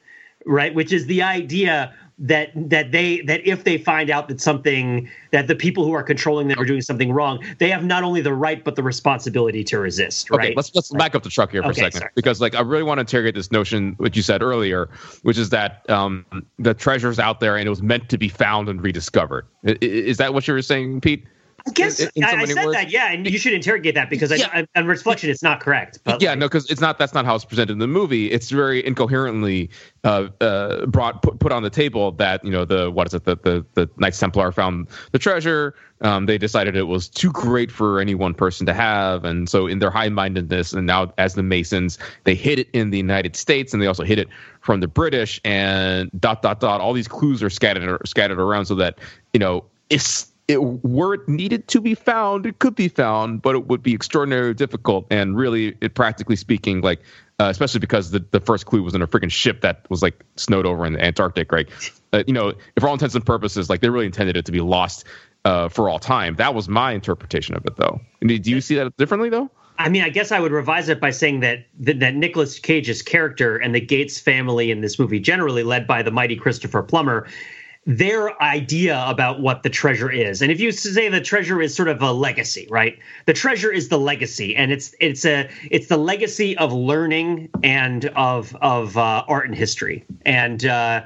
right? 0.45 0.75
Which 0.75 0.93
is 0.93 1.07
the 1.07 1.23
idea 1.23 1.95
that 2.21 2.51
that 2.55 2.93
they 2.93 3.23
that 3.23 3.47
if 3.47 3.65
they 3.65 3.79
find 3.79 4.11
out 4.11 4.29
that 4.29 4.41
something 4.41 5.09
that 5.33 5.47
the 5.47 5.57
people 5.57 5.85
who 5.85 5.93
are 5.93 6.03
controlling 6.03 6.49
them 6.49 6.59
are 6.59 6.67
doing 6.67 6.83
something 6.83 7.13
wrong, 7.13 7.43
they 7.59 7.71
have 7.71 7.85
not 7.85 8.03
only 8.03 8.21
the 8.21 8.35
right 8.35 8.63
but 8.63 8.77
the 8.77 8.83
responsibility 8.83 9.65
to 9.65 9.79
resist. 9.79 10.31
Right. 10.31 10.49
Okay, 10.49 10.55
let's 10.55 10.75
let's 10.75 10.91
back 10.91 11.15
up 11.15 11.23
the 11.23 11.31
truck 11.31 11.51
here 11.51 11.63
for 11.63 11.71
okay, 11.71 11.81
a 11.81 11.85
second 11.85 12.01
sorry. 12.01 12.13
because 12.15 12.41
like 12.41 12.55
I 12.55 12.61
really 12.61 12.83
want 12.83 12.99
to 12.99 13.01
interrogate 13.01 13.35
this 13.35 13.51
notion 13.51 13.95
which 13.97 14.17
you 14.17 14.23
said 14.23 14.43
earlier, 14.43 14.91
which 15.23 15.39
is 15.39 15.49
that 15.49 15.89
um, 15.89 16.27
the 16.59 16.75
treasure's 16.75 17.19
out 17.19 17.41
there 17.41 17.57
and 17.57 17.67
it 17.67 17.71
was 17.71 17.83
meant 17.83 18.11
to 18.11 18.19
be 18.19 18.29
found 18.29 18.69
and 18.69 18.83
rediscovered. 18.83 19.47
Is 19.65 20.19
that 20.19 20.35
what 20.35 20.47
you 20.47 20.53
were 20.53 20.63
saying, 20.63 21.01
Pete? 21.01 21.25
I 21.67 21.71
guess 21.73 22.01
in, 22.01 22.11
in 22.15 22.25
I, 22.25 22.33
I 22.33 22.45
said 22.45 22.65
words. 22.65 22.77
that, 22.77 22.91
yeah, 22.91 23.13
and 23.13 23.29
you 23.29 23.39
should 23.39 23.53
interrogate 23.53 23.95
that 23.95 24.11
because 24.11 24.31
yeah. 24.39 24.49
I, 24.53 24.67
I, 24.75 24.81
on 24.81 24.87
reflection, 24.87 25.31
it's 25.31 25.43
not 25.43 25.61
correct. 25.61 25.99
But 26.05 26.23
yeah, 26.23 26.31
like, 26.31 26.39
no, 26.39 26.47
because 26.47 26.71
it's 26.71 26.81
not. 26.81 26.99
That's 26.99 27.15
not 27.15 27.25
how 27.25 27.35
it's 27.35 27.45
presented 27.45 27.73
in 27.73 27.79
the 27.79 27.87
movie. 27.87 28.31
It's 28.31 28.51
very 28.51 28.85
incoherently 28.85 29.71
uh, 30.05 30.29
uh, 30.41 30.87
brought 30.87 31.23
put, 31.23 31.39
put 31.39 31.53
on 31.53 31.63
the 31.63 31.71
table 31.71 32.13
that 32.13 32.45
you 32.45 32.51
know 32.51 32.65
the 32.65 32.91
what 32.91 33.07
is 33.07 33.15
it 33.15 33.25
the 33.25 33.37
the, 33.37 33.65
the 33.75 33.91
Knights 33.99 34.19
Templar 34.19 34.53
found 34.53 34.89
the 35.13 35.19
treasure. 35.19 35.75
Um, 36.03 36.25
they 36.25 36.39
decided 36.39 36.77
it 36.77 36.85
was 36.85 37.09
too 37.09 37.31
great 37.31 37.71
for 37.71 38.01
any 38.01 38.15
one 38.15 38.33
person 38.33 38.65
to 38.67 38.73
have, 38.73 39.25
and 39.25 39.49
so 39.49 39.67
in 39.67 39.81
their 39.81 39.91
high 39.91 40.09
mindedness, 40.09 40.73
and 40.73 40.87
now 40.87 41.13
as 41.19 41.35
the 41.35 41.43
Masons, 41.43 41.99
they 42.25 42.35
hid 42.35 42.61
it 42.61 42.69
in 42.73 42.91
the 42.91 42.97
United 42.97 43.37
States, 43.37 43.75
and 43.75 43.83
they 43.83 43.87
also 43.87 44.05
hid 44.05 44.19
it 44.19 44.29
from 44.61 44.81
the 44.81 44.89
British, 44.89 45.41
and 45.45 46.11
dot 46.19 46.41
dot 46.41 46.61
dot. 46.61 46.81
All 46.81 46.95
these 46.95 47.09
clues 47.09 47.43
are 47.43 47.51
scattered 47.51 48.01
scattered 48.09 48.39
around 48.39 48.65
so 48.65 48.75
that 48.77 48.99
you 49.35 49.41
know 49.41 49.65
if 49.91 50.27
it 50.51 50.63
were 50.63 51.15
it 51.15 51.29
needed 51.29 51.69
to 51.69 51.81
be 51.81 51.95
found, 51.95 52.45
it 52.45 52.59
could 52.59 52.75
be 52.75 52.89
found, 52.89 53.41
but 53.41 53.55
it 53.55 53.67
would 53.69 53.83
be 53.83 53.95
extraordinarily 53.95 54.55
difficult. 54.55 55.07
And 55.11 55.37
really, 55.37 55.77
it 55.81 55.95
practically 55.95 56.37
speaking, 56.37 56.81
like 56.81 57.01
uh, 57.39 57.49
especially 57.49 57.81
because 57.81 58.11
the, 58.11 58.25
the 58.33 58.41
first 58.41 58.67
clue 58.67 58.83
was 58.83 58.95
in 58.95 59.01
a 59.01 59.07
freaking 59.07 59.31
ship 59.31 59.61
that 59.61 59.89
was 59.89 60.03
like 60.03 60.25
snowed 60.37 60.67
over 60.67 60.85
in 60.85 60.95
the 60.95 61.05
Antarctic, 61.05 61.53
right? 61.53 61.69
Uh, 62.13 62.25
you 62.27 62.35
know, 62.35 62.53
for 62.79 62.89
all 62.89 62.95
intents 62.95 63.15
and 63.15 63.25
purposes, 63.25 63.71
like 63.71 63.81
they 63.81 63.89
really 63.89 64.07
intended 64.07 64.37
it 64.37 64.45
to 64.45 64.53
be 64.53 64.61
lost 64.61 65.05
uh, 65.45 65.69
for 65.69 65.89
all 65.89 65.99
time. 65.99 66.35
That 66.35 66.55
was 66.55 66.69
my 66.69 66.93
interpretation 66.93 67.55
of 67.55 67.65
it, 67.65 67.77
though. 67.77 68.01
Do 68.21 68.35
you 68.35 68.61
see 68.61 68.75
that 68.75 68.97
differently, 68.97 69.31
though? 69.31 69.51
I 69.79 69.89
mean, 69.89 70.03
I 70.03 70.11
guess 70.11 70.31
I 70.33 70.41
would 70.41 70.53
revise 70.53 70.91
it 70.91 71.01
by 71.01 71.11
saying 71.11 71.41
that 71.41 71.65
that, 71.79 72.01
that 72.01 72.61
Cage's 72.63 73.01
character 73.01 73.57
and 73.57 73.75
the 73.75 73.81
Gates 73.81 74.19
family 74.19 74.71
in 74.71 74.83
this 74.83 74.99
movie, 74.99 75.21
generally 75.21 75.63
led 75.63 75.87
by 75.87 76.03
the 76.03 76.11
mighty 76.11 76.37
Christopher 76.37 76.83
Plummer, 76.83 77.27
their 77.97 78.41
idea 78.41 79.05
about 79.09 79.41
what 79.41 79.65
the 79.65 79.69
treasure 79.69 80.11
is. 80.11 80.43
And 80.43 80.53
if 80.53 80.61
you 80.61 80.71
say 80.71 81.09
the 81.09 81.21
treasure 81.21 81.61
is 81.61 81.75
sort 81.75 81.89
of 81.89 82.01
a 82.01 82.13
legacy, 82.13 82.69
right? 82.71 82.97
The 83.27 83.33
treasure 83.33 83.73
is 83.73 83.89
the 83.89 83.99
legacy, 83.99 84.55
and 84.55 84.71
it's 84.71 84.95
it's 85.01 85.25
a 85.25 85.51
it's 85.73 85.89
the 85.89 85.97
legacy 85.97 86.57
of 86.57 86.73
learning 86.73 87.49
and 87.65 88.05
of 88.15 88.55
of 88.63 88.97
uh, 88.97 89.25
art 89.27 89.47
and 89.47 89.57
history 89.57 90.05
and 90.25 90.65
uh, 90.65 91.03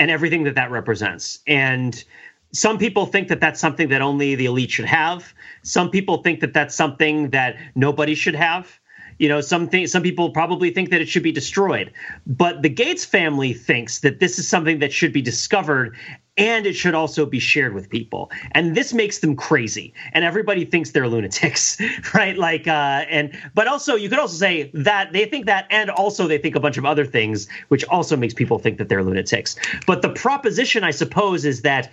and 0.00 0.10
everything 0.10 0.42
that 0.42 0.56
that 0.56 0.72
represents. 0.72 1.38
And 1.46 2.02
some 2.50 2.78
people 2.78 3.06
think 3.06 3.28
that 3.28 3.38
that's 3.38 3.60
something 3.60 3.88
that 3.90 4.02
only 4.02 4.34
the 4.34 4.46
elite 4.46 4.72
should 4.72 4.86
have. 4.86 5.32
Some 5.62 5.88
people 5.88 6.22
think 6.24 6.40
that 6.40 6.52
that's 6.52 6.74
something 6.74 7.30
that 7.30 7.56
nobody 7.76 8.16
should 8.16 8.34
have. 8.34 8.80
You 9.18 9.28
know, 9.28 9.40
some 9.40 9.68
th- 9.68 9.88
some 9.88 10.02
people 10.02 10.30
probably 10.30 10.70
think 10.70 10.90
that 10.90 11.00
it 11.00 11.08
should 11.08 11.22
be 11.22 11.32
destroyed, 11.32 11.92
but 12.26 12.62
the 12.62 12.68
Gates 12.68 13.04
family 13.04 13.52
thinks 13.52 14.00
that 14.00 14.20
this 14.20 14.38
is 14.38 14.48
something 14.48 14.78
that 14.80 14.92
should 14.92 15.12
be 15.12 15.22
discovered 15.22 15.96
and 16.36 16.66
it 16.66 16.74
should 16.74 16.94
also 16.94 17.24
be 17.26 17.38
shared 17.38 17.74
with 17.74 17.88
people. 17.88 18.30
And 18.52 18.76
this 18.76 18.92
makes 18.92 19.20
them 19.20 19.36
crazy. 19.36 19.94
And 20.12 20.24
everybody 20.24 20.64
thinks 20.64 20.90
they're 20.90 21.08
lunatics 21.08 21.78
right? 22.14 22.36
Like 22.36 22.66
uh 22.66 23.04
and 23.08 23.36
but 23.54 23.66
also 23.66 23.94
you 23.94 24.08
could 24.08 24.18
also 24.18 24.36
say 24.36 24.70
that 24.74 25.12
they 25.12 25.26
think 25.26 25.46
that 25.46 25.66
and 25.70 25.90
also 25.90 26.26
they 26.26 26.38
think 26.38 26.56
a 26.56 26.60
bunch 26.60 26.76
of 26.76 26.84
other 26.84 27.06
things 27.06 27.48
which 27.68 27.84
also 27.84 28.16
makes 28.16 28.34
people 28.34 28.58
think 28.58 28.78
that 28.78 28.88
they're 28.88 29.04
lunatics. 29.04 29.56
But 29.86 30.02
the 30.02 30.10
proposition 30.10 30.84
i 30.84 30.90
suppose 30.90 31.44
is 31.44 31.62
that 31.62 31.90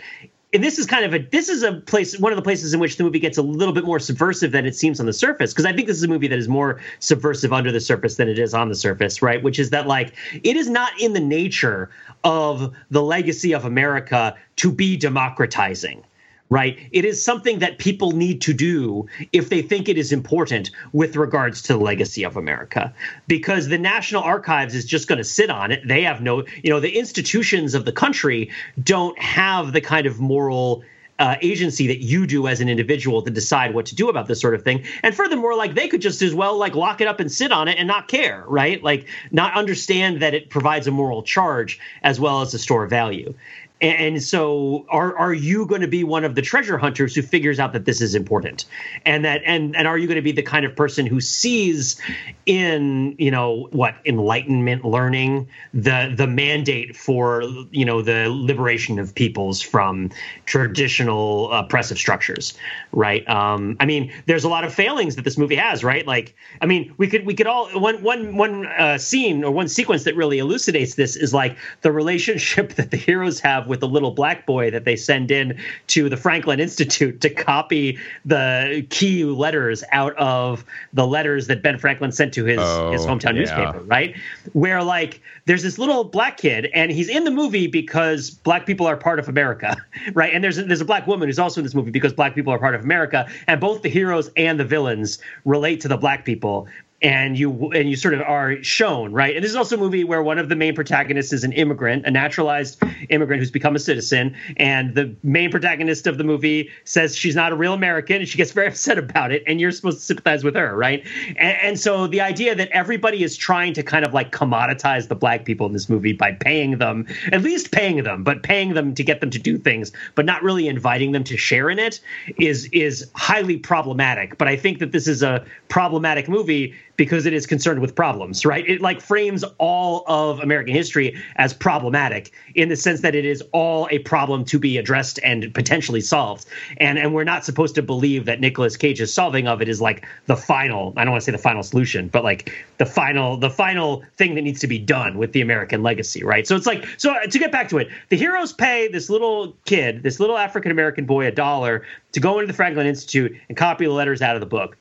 and 0.53 0.63
this 0.63 0.77
is 0.77 0.85
kind 0.85 1.05
of 1.05 1.13
a 1.13 1.19
this 1.29 1.49
is 1.49 1.63
a 1.63 1.73
place 1.73 2.17
one 2.19 2.31
of 2.31 2.35
the 2.35 2.41
places 2.41 2.73
in 2.73 2.79
which 2.79 2.97
the 2.97 3.03
movie 3.03 3.19
gets 3.19 3.37
a 3.37 3.41
little 3.41 3.73
bit 3.73 3.85
more 3.85 3.99
subversive 3.99 4.51
than 4.51 4.65
it 4.65 4.75
seems 4.75 4.99
on 4.99 5.05
the 5.05 5.13
surface 5.13 5.53
because 5.53 5.65
i 5.65 5.73
think 5.73 5.87
this 5.87 5.97
is 5.97 6.03
a 6.03 6.07
movie 6.07 6.27
that 6.27 6.37
is 6.37 6.47
more 6.47 6.79
subversive 6.99 7.53
under 7.53 7.71
the 7.71 7.79
surface 7.79 8.15
than 8.15 8.27
it 8.27 8.37
is 8.37 8.53
on 8.53 8.69
the 8.69 8.75
surface 8.75 9.21
right? 9.21 9.43
Which 9.43 9.59
is 9.59 9.69
that 9.69 9.87
like 9.87 10.13
it 10.43 10.55
is 10.55 10.69
not 10.69 10.91
in 10.99 11.13
the 11.13 11.19
nature 11.19 11.89
of 12.23 12.73
the 12.89 13.01
legacy 13.01 13.53
of 13.53 13.65
america 13.65 14.35
to 14.57 14.71
be 14.71 14.97
democratizing 14.97 16.03
right? 16.51 16.77
It 16.91 17.05
is 17.05 17.23
something 17.23 17.59
that 17.59 17.79
people 17.79 18.11
need 18.11 18.41
to 18.41 18.53
do 18.53 19.07
if 19.31 19.49
they 19.49 19.61
think 19.61 19.87
it 19.87 19.97
is 19.97 20.11
important 20.11 20.69
with 20.91 21.15
regards 21.15 21.61
to 21.63 21.73
the 21.73 21.79
legacy 21.79 22.23
of 22.23 22.35
America. 22.35 22.93
Because 23.25 23.69
the 23.69 23.77
National 23.77 24.21
Archives 24.21 24.75
is 24.75 24.85
just 24.85 25.07
going 25.07 25.17
to 25.17 25.23
sit 25.23 25.49
on 25.49 25.71
it. 25.71 25.87
They 25.87 26.03
have 26.03 26.21
no, 26.21 26.43
you 26.61 26.69
know, 26.69 26.81
the 26.81 26.99
institutions 26.99 27.73
of 27.73 27.85
the 27.85 27.93
country 27.93 28.51
don't 28.83 29.17
have 29.17 29.71
the 29.71 29.79
kind 29.79 30.05
of 30.05 30.19
moral 30.19 30.83
uh, 31.19 31.37
agency 31.41 31.87
that 31.87 31.99
you 31.99 32.27
do 32.27 32.47
as 32.47 32.59
an 32.59 32.67
individual 32.67 33.21
to 33.21 33.29
decide 33.29 33.73
what 33.73 33.85
to 33.85 33.95
do 33.95 34.09
about 34.09 34.27
this 34.27 34.41
sort 34.41 34.53
of 34.53 34.63
thing. 34.63 34.83
And 35.03 35.15
furthermore, 35.15 35.55
like 35.55 35.73
they 35.73 35.87
could 35.87 36.01
just 36.01 36.21
as 36.21 36.33
well 36.33 36.57
like 36.57 36.75
lock 36.75 36.99
it 36.99 37.07
up 37.07 37.21
and 37.21 37.31
sit 37.31 37.51
on 37.53 37.69
it 37.69 37.77
and 37.77 37.87
not 37.87 38.09
care, 38.09 38.43
right? 38.47 38.83
Like 38.83 39.07
not 39.31 39.53
understand 39.53 40.21
that 40.21 40.33
it 40.33 40.49
provides 40.49 40.87
a 40.87 40.91
moral 40.91 41.23
charge 41.23 41.79
as 42.03 42.19
well 42.19 42.41
as 42.41 42.53
a 42.53 42.59
store 42.59 42.83
of 42.83 42.89
value. 42.89 43.35
And 43.81 44.21
so, 44.21 44.85
are 44.89 45.17
are 45.17 45.33
you 45.33 45.65
going 45.65 45.81
to 45.81 45.87
be 45.87 46.03
one 46.03 46.23
of 46.23 46.35
the 46.35 46.41
treasure 46.43 46.77
hunters 46.77 47.15
who 47.15 47.23
figures 47.23 47.59
out 47.59 47.73
that 47.73 47.85
this 47.85 47.99
is 47.99 48.13
important, 48.13 48.65
and 49.07 49.25
that 49.25 49.41
and 49.43 49.75
and 49.75 49.87
are 49.87 49.97
you 49.97 50.07
going 50.07 50.17
to 50.17 50.21
be 50.21 50.31
the 50.31 50.43
kind 50.43 50.65
of 50.65 50.75
person 50.75 51.07
who 51.07 51.19
sees 51.19 51.99
in 52.45 53.15
you 53.17 53.31
know 53.31 53.67
what 53.71 53.95
enlightenment 54.05 54.85
learning 54.85 55.47
the 55.73 56.13
the 56.15 56.27
mandate 56.27 56.95
for 56.95 57.41
you 57.71 57.83
know 57.83 58.03
the 58.03 58.29
liberation 58.29 58.99
of 58.99 59.15
peoples 59.15 59.61
from 59.61 60.11
traditional 60.45 61.51
oppressive 61.51 61.97
structures, 61.97 62.53
right? 62.91 63.27
Um, 63.27 63.77
I 63.79 63.85
mean, 63.85 64.13
there's 64.27 64.43
a 64.43 64.49
lot 64.49 64.63
of 64.63 64.73
failings 64.73 65.15
that 65.15 65.23
this 65.23 65.37
movie 65.37 65.55
has, 65.55 65.83
right? 65.83 66.05
Like, 66.05 66.35
I 66.61 66.65
mean, 66.67 66.93
we 66.97 67.07
could 67.07 67.25
we 67.25 67.33
could 67.33 67.47
all 67.47 67.67
one 67.79 68.03
one 68.03 68.37
one 68.37 68.67
uh, 68.67 68.97
scene 68.99 69.43
or 69.43 69.51
one 69.51 69.67
sequence 69.67 70.03
that 70.03 70.15
really 70.15 70.37
elucidates 70.37 70.95
this 70.95 71.15
is 71.15 71.33
like 71.33 71.57
the 71.81 71.91
relationship 71.91 72.73
that 72.75 72.91
the 72.91 72.97
heroes 72.97 73.39
have 73.39 73.70
with 73.71 73.79
the 73.79 73.87
little 73.87 74.11
black 74.11 74.45
boy 74.45 74.69
that 74.69 74.83
they 74.83 74.97
send 74.97 75.31
in 75.31 75.57
to 75.87 76.09
the 76.09 76.17
Franklin 76.17 76.59
Institute 76.59 77.21
to 77.21 77.29
copy 77.29 77.97
the 78.25 78.85
key 78.89 79.23
letters 79.23 79.81
out 79.93 80.13
of 80.17 80.65
the 80.91 81.07
letters 81.07 81.47
that 81.47 81.63
Ben 81.63 81.79
Franklin 81.79 82.11
sent 82.11 82.33
to 82.33 82.43
his 82.43 82.59
oh, 82.59 82.91
his 82.91 83.05
hometown 83.05 83.33
yeah. 83.33 83.39
newspaper, 83.39 83.79
right? 83.85 84.13
Where 84.51 84.83
like 84.83 85.21
there's 85.45 85.63
this 85.63 85.79
little 85.79 86.03
black 86.03 86.35
kid 86.37 86.69
and 86.73 86.91
he's 86.91 87.07
in 87.07 87.23
the 87.23 87.31
movie 87.31 87.67
because 87.67 88.29
black 88.29 88.65
people 88.65 88.85
are 88.85 88.97
part 88.97 89.19
of 89.19 89.29
America, 89.29 89.77
right? 90.13 90.33
And 90.33 90.43
there's 90.43 90.57
a, 90.57 90.63
there's 90.63 90.81
a 90.81 90.85
black 90.85 91.07
woman 91.07 91.29
who's 91.29 91.39
also 91.39 91.61
in 91.61 91.63
this 91.63 91.73
movie 91.73 91.91
because 91.91 92.11
black 92.11 92.35
people 92.35 92.51
are 92.53 92.59
part 92.59 92.75
of 92.75 92.83
America, 92.83 93.25
and 93.47 93.61
both 93.61 93.83
the 93.83 93.89
heroes 93.89 94.29
and 94.35 94.59
the 94.59 94.65
villains 94.65 95.17
relate 95.45 95.79
to 95.81 95.87
the 95.87 95.97
black 95.97 96.25
people 96.25 96.67
and 97.01 97.37
you 97.37 97.71
and 97.71 97.89
you 97.89 97.95
sort 97.95 98.13
of 98.13 98.21
are 98.21 98.61
shown 98.63 99.11
right? 99.11 99.35
And 99.35 99.43
this 99.43 99.51
is 99.51 99.57
also 99.57 99.75
a 99.75 99.79
movie 99.79 100.03
where 100.03 100.21
one 100.21 100.37
of 100.37 100.49
the 100.49 100.55
main 100.55 100.75
protagonists 100.75 101.33
is 101.33 101.43
an 101.43 101.51
immigrant 101.53 102.05
a 102.05 102.11
naturalized 102.11 102.81
immigrant 103.09 103.39
who's 103.39 103.51
become 103.51 103.75
a 103.75 103.79
citizen. 103.79 104.35
And 104.57 104.93
the 104.95 105.15
main 105.23 105.49
protagonist 105.51 106.07
of 106.07 106.17
the 106.17 106.23
movie 106.23 106.69
says 106.85 107.15
she's 107.15 107.35
not 107.35 107.51
a 107.51 107.55
real 107.55 107.73
american 107.73 108.17
and 108.17 108.27
she 108.27 108.37
gets 108.37 108.51
very 108.61 108.67
upset 108.67 108.97
about 108.97 109.31
it. 109.31 109.43
And 109.47 109.59
you're 109.59 109.71
supposed 109.71 109.99
to 109.99 110.05
sympathize 110.05 110.43
with 110.43 110.55
her 110.55 110.75
right? 110.75 111.05
And, 111.27 111.57
and 111.61 111.79
so 111.79 112.07
the 112.07 112.21
idea 112.21 112.55
that 112.55 112.69
everybody 112.69 113.23
is 113.23 113.35
trying 113.35 113.73
to 113.73 113.83
kind 113.83 114.05
of 114.05 114.13
like 114.13 114.31
commoditize 114.31 115.07
the 115.07 115.15
black 115.15 115.45
people 115.45 115.65
in 115.65 115.73
this 115.73 115.89
movie 115.89 116.13
by 116.13 116.33
paying 116.33 116.77
them 116.77 117.07
at 117.31 117.41
least 117.41 117.71
paying 117.71 118.03
them 118.03 118.23
but 118.23 118.43
paying 118.43 118.73
them 118.73 118.93
to 118.93 119.03
get 119.03 119.21
them 119.21 119.29
to 119.29 119.39
do 119.39 119.57
things 119.57 119.91
but 120.15 120.25
not 120.25 120.43
really 120.43 120.67
inviting 120.67 121.11
them 121.11 121.23
to 121.23 121.37
share 121.37 121.69
in 121.69 121.79
it 121.79 121.99
is 122.37 122.65
is 122.71 123.09
highly 123.15 123.57
problematic. 123.57 124.37
But 124.37 124.47
i 124.47 124.55
think 124.55 124.79
that 124.79 124.91
this 124.91 125.07
is 125.07 125.23
a 125.23 125.43
problematic 125.69 126.29
movie 126.29 126.75
because 127.01 127.25
it 127.25 127.33
is 127.33 127.47
concerned 127.47 127.79
with 127.79 127.95
problems, 127.95 128.45
right? 128.45 128.63
It 128.69 128.79
like 128.79 129.01
frames 129.01 129.43
all 129.57 130.03
of 130.05 130.39
American 130.39 130.75
history 130.75 131.19
as 131.37 131.51
problematic 131.51 132.31
in 132.53 132.69
the 132.69 132.75
sense 132.75 133.01
that 133.01 133.15
it 133.15 133.25
is 133.25 133.41
all 133.53 133.87
a 133.89 133.97
problem 133.97 134.45
to 134.45 134.59
be 134.59 134.77
addressed 134.77 135.19
and 135.23 135.51
potentially 135.51 136.01
solved. 136.01 136.45
And 136.77 136.99
and 136.99 137.11
we're 137.11 137.23
not 137.23 137.43
supposed 137.43 137.73
to 137.73 137.81
believe 137.81 138.25
that 138.25 138.39
Nicolas 138.39 138.77
Cage's 138.77 139.11
solving 139.11 139.47
of 139.47 139.63
it 139.63 139.67
is 139.67 139.81
like 139.81 140.05
the 140.27 140.37
final, 140.37 140.93
I 140.95 141.03
don't 141.03 141.13
want 141.13 141.23
to 141.23 141.25
say 141.25 141.31
the 141.31 141.39
final 141.39 141.63
solution, 141.63 142.07
but 142.07 142.23
like 142.23 142.53
the 142.77 142.85
final 142.85 143.35
the 143.35 143.49
final 143.49 144.03
thing 144.17 144.35
that 144.35 144.43
needs 144.43 144.59
to 144.59 144.67
be 144.67 144.77
done 144.77 145.17
with 145.17 145.31
the 145.31 145.41
American 145.41 145.81
legacy, 145.81 146.23
right? 146.23 146.45
So 146.45 146.55
it's 146.55 146.67
like 146.67 146.85
so 146.97 147.15
to 147.19 147.39
get 147.39 147.51
back 147.51 147.67
to 147.69 147.79
it, 147.79 147.89
the 148.09 148.15
heroes 148.15 148.53
pay 148.53 148.89
this 148.89 149.09
little 149.09 149.55
kid, 149.65 150.03
this 150.03 150.19
little 150.19 150.37
African 150.37 150.71
American 150.71 151.07
boy 151.07 151.25
a 151.25 151.31
dollar 151.31 151.83
to 152.11 152.19
go 152.19 152.37
into 152.37 152.45
the 152.45 152.55
Franklin 152.55 152.85
Institute 152.85 153.35
and 153.49 153.57
copy 153.57 153.85
the 153.85 153.91
letters 153.91 154.21
out 154.21 154.35
of 154.35 154.39
the 154.39 154.45
book. 154.45 154.77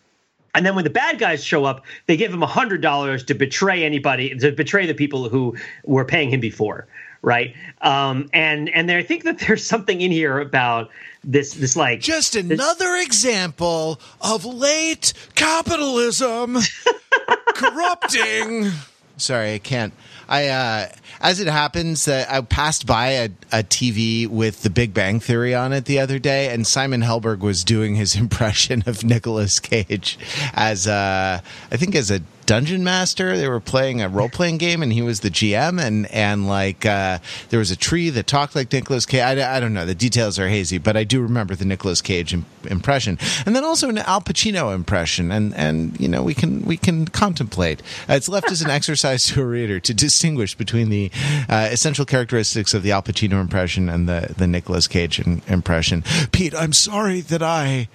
And 0.55 0.67
then 0.67 0.75
when 0.75 0.85
the 0.85 0.91
bad 0.91 1.19
guys 1.19 1.45
show 1.45 1.65
up, 1.65 1.85
they 2.07 2.17
give 2.17 2.33
him 2.33 2.43
hundred 2.43 2.83
dollars 2.83 3.25
to 3.25 3.35
betray 3.35 3.85
anybody, 3.85 4.37
to 4.37 4.53
betray 4.53 4.87
the 4.87 4.95
people 4.95 5.29
who 5.29 5.57
were 5.85 6.05
paying 6.05 6.31
him 6.31 6.41
before, 6.41 6.87
right? 7.23 7.55
Um, 7.81 8.29
and 8.33 8.69
and 8.71 8.91
I 8.91 9.03
think 9.03 9.25
that 9.25 9.39
there's 9.39 9.65
something 9.65 10.01
in 10.01 10.11
here 10.11 10.39
about 10.39 10.91
this 11.23 11.55
this 11.55 11.77
like 11.77 12.01
just 12.01 12.35
another 12.35 12.93
this, 12.97 13.07
example 13.07 14.01
of 14.21 14.45
late 14.45 15.13
capitalism 15.35 16.59
corrupting. 17.55 18.71
Sorry, 19.17 19.55
I 19.55 19.59
can't. 19.59 19.93
I 20.31 20.47
uh, 20.47 20.89
as 21.21 21.41
it 21.41 21.49
happens, 21.49 22.07
uh, 22.07 22.25
I 22.31 22.41
passed 22.41 22.87
by 22.87 23.09
a, 23.09 23.25
a, 23.51 23.63
TV 23.65 24.29
with 24.29 24.63
The 24.63 24.71
Big 24.71 24.95
Bang 24.95 25.19
Theory 25.19 25.57
on 25.57 25.73
it 25.73 25.87
the 25.87 25.99
other 25.99 26.21
day, 26.21 26.55
and 26.55 26.65
Simon 26.65 27.03
Helberg 27.03 27.41
was 27.41 27.65
doing 27.65 27.97
his 27.97 28.15
impression 28.25 28.85
of 28.87 29.05
Nicolas 29.05 29.59
Cage 29.59 30.19
as 30.55 30.87
uh, 30.87 31.41
I 31.71 31.77
think 31.77 31.97
as 31.97 32.13
a 32.13 32.21
dungeon 32.51 32.83
master. 32.83 33.37
They 33.37 33.49
were 33.49 33.61
playing 33.61 34.03
a 34.03 34.09
role 34.09 34.29
playing 34.29 34.59
game, 34.59 34.83
and 34.83 34.93
he 34.93 35.03
was 35.03 35.21
the 35.21 35.31
GM. 35.31 35.81
And 35.81 36.11
and 36.11 36.49
like 36.49 36.85
uh, 36.85 37.21
there 37.51 37.61
was 37.61 37.71
a 37.71 37.77
tree 37.77 38.11
that 38.11 38.27
talked 38.27 38.57
like 38.57 38.73
Nicolas 38.73 39.07
Cage. 39.07 39.23
I, 39.23 39.57
I, 39.57 39.61
don't 39.61 39.73
know. 39.73 39.87
The 39.87 39.95
details 39.95 40.37
are 40.37 40.49
hazy, 40.49 40.79
but 40.79 40.97
I 40.97 41.05
do 41.05 41.23
remember 41.23 41.55
the 41.55 41.65
Nicolas 41.65 42.03
Cage 42.03 42.35
Im- 42.35 42.45
impression, 42.69 43.21
and 43.47 43.55
then 43.55 43.63
also 43.63 43.89
an 43.89 43.99
Al 43.99 44.21
Pacino 44.21 44.75
impression. 44.75 45.31
And 45.31 45.55
and 45.55 45.99
you 46.01 46.09
know 46.09 46.25
we 46.25 46.35
can 46.35 46.63
we 46.63 46.77
can 46.77 47.07
contemplate. 47.07 47.83
Uh, 48.09 48.15
it's 48.15 48.29
left 48.29 48.51
as 48.51 48.63
an 48.63 48.71
exercise 48.79 49.27
to 49.27 49.43
a 49.43 49.47
reader 49.47 49.79
to 49.79 49.95
distinguish 49.95 50.57
between 50.57 50.89
the 50.89 51.13
uh, 51.49 51.69
essential 51.71 52.05
characteristics 52.05 52.75
of 52.75 52.83
the 52.83 52.91
Al 52.91 53.03
Pacino 53.03 53.41
impression 53.41 53.89
and 53.89 54.09
the 54.09 54.35
the 54.37 54.49
Nicolas 54.49 54.89
Cage 54.89 55.21
in- 55.21 55.41
impression. 55.47 56.03
Pete, 56.33 56.57
I'm 56.57 56.73
sorry 56.73 57.21
that 57.21 57.45
I 57.45 57.89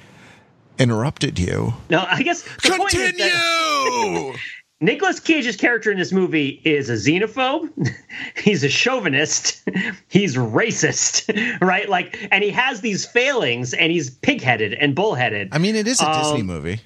interrupted 0.79 1.39
you. 1.39 1.73
No, 1.89 2.05
I 2.07 2.23
guess 2.23 2.43
continue. 2.57 4.33
Nicolas 4.81 5.21
Cage's 5.21 5.55
character 5.55 5.89
in 5.89 5.97
this 5.97 6.11
movie 6.11 6.61
is 6.65 6.89
a 6.89 6.93
xenophobe. 6.93 7.71
he's 8.37 8.63
a 8.63 8.69
chauvinist. 8.69 9.67
he's 10.09 10.35
racist, 10.35 11.61
right? 11.61 11.87
Like, 11.87 12.27
and 12.29 12.43
he 12.43 12.49
has 12.51 12.81
these 12.81 13.05
failings, 13.05 13.73
and 13.73 13.91
he's 13.91 14.11
pigheaded 14.11 14.77
and 14.79 14.93
bullheaded. 14.93 15.49
I 15.53 15.59
mean, 15.59 15.75
it 15.75 15.87
is 15.87 16.01
a 16.01 16.09
um, 16.09 16.21
Disney 16.21 16.43
movie 16.43 16.81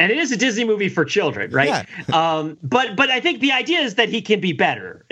and 0.00 0.10
it 0.10 0.16
is 0.16 0.32
a 0.32 0.36
Disney 0.36 0.64
movie 0.64 0.88
for 0.88 1.04
children, 1.04 1.50
right? 1.52 1.86
Yeah. 2.08 2.38
um, 2.38 2.56
but 2.62 2.96
but 2.96 3.10
I 3.10 3.20
think 3.20 3.40
the 3.40 3.52
idea 3.52 3.80
is 3.80 3.96
that 3.96 4.08
he 4.08 4.22
can 4.22 4.40
be 4.40 4.54
better, 4.54 5.04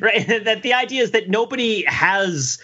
right? 0.00 0.26
that 0.26 0.62
the 0.62 0.72
idea 0.72 1.02
is 1.02 1.10
that 1.10 1.28
nobody 1.28 1.84
has 1.86 2.58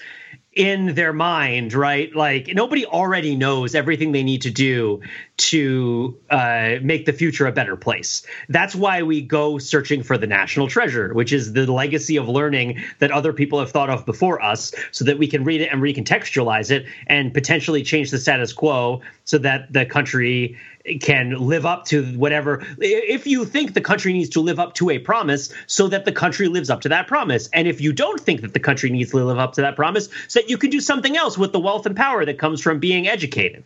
in 0.56 0.94
their 0.94 1.12
mind, 1.12 1.74
right? 1.74 2.14
Like 2.14 2.48
nobody 2.54 2.86
already 2.86 3.36
knows 3.36 3.74
everything 3.74 4.12
they 4.12 4.24
need 4.24 4.42
to 4.42 4.50
do 4.50 5.02
to 5.36 6.16
uh, 6.30 6.76
make 6.82 7.04
the 7.04 7.12
future 7.12 7.46
a 7.46 7.52
better 7.52 7.76
place. 7.76 8.26
That's 8.48 8.74
why 8.74 9.02
we 9.02 9.20
go 9.20 9.58
searching 9.58 10.02
for 10.02 10.16
the 10.16 10.26
national 10.26 10.68
treasure, 10.68 11.12
which 11.12 11.32
is 11.32 11.52
the 11.52 11.70
legacy 11.70 12.16
of 12.16 12.28
learning 12.28 12.82
that 13.00 13.10
other 13.10 13.32
people 13.32 13.58
have 13.58 13.70
thought 13.70 13.90
of 13.90 14.06
before 14.06 14.42
us, 14.42 14.74
so 14.92 15.04
that 15.04 15.18
we 15.18 15.26
can 15.26 15.44
read 15.44 15.60
it 15.60 15.70
and 15.70 15.82
recontextualize 15.82 16.70
it 16.70 16.86
and 17.06 17.34
potentially 17.34 17.82
change 17.82 18.10
the 18.10 18.18
status 18.18 18.52
quo 18.52 19.02
so 19.24 19.38
that 19.38 19.72
the 19.72 19.84
country 19.84 20.56
can 21.00 21.30
live 21.30 21.66
up 21.66 21.84
to 21.84 22.04
whatever 22.16 22.64
if 22.78 23.26
you 23.26 23.44
think 23.44 23.74
the 23.74 23.80
country 23.80 24.12
needs 24.12 24.30
to 24.30 24.40
live 24.40 24.60
up 24.60 24.74
to 24.74 24.88
a 24.88 25.00
promise 25.00 25.52
so 25.66 25.88
that 25.88 26.04
the 26.04 26.12
country 26.12 26.46
lives 26.46 26.70
up 26.70 26.80
to 26.80 26.88
that 26.88 27.08
promise 27.08 27.48
and 27.52 27.66
if 27.66 27.80
you 27.80 27.92
don't 27.92 28.20
think 28.20 28.40
that 28.40 28.52
the 28.52 28.60
country 28.60 28.88
needs 28.88 29.10
to 29.10 29.16
live 29.16 29.38
up 29.38 29.52
to 29.54 29.62
that 29.62 29.74
promise 29.74 30.08
so 30.28 30.40
that 30.40 30.48
you 30.48 30.56
can 30.56 30.70
do 30.70 30.80
something 30.80 31.16
else 31.16 31.36
with 31.36 31.52
the 31.52 31.58
wealth 31.58 31.86
and 31.86 31.96
power 31.96 32.24
that 32.24 32.38
comes 32.38 32.60
from 32.60 32.78
being 32.78 33.08
educated 33.08 33.64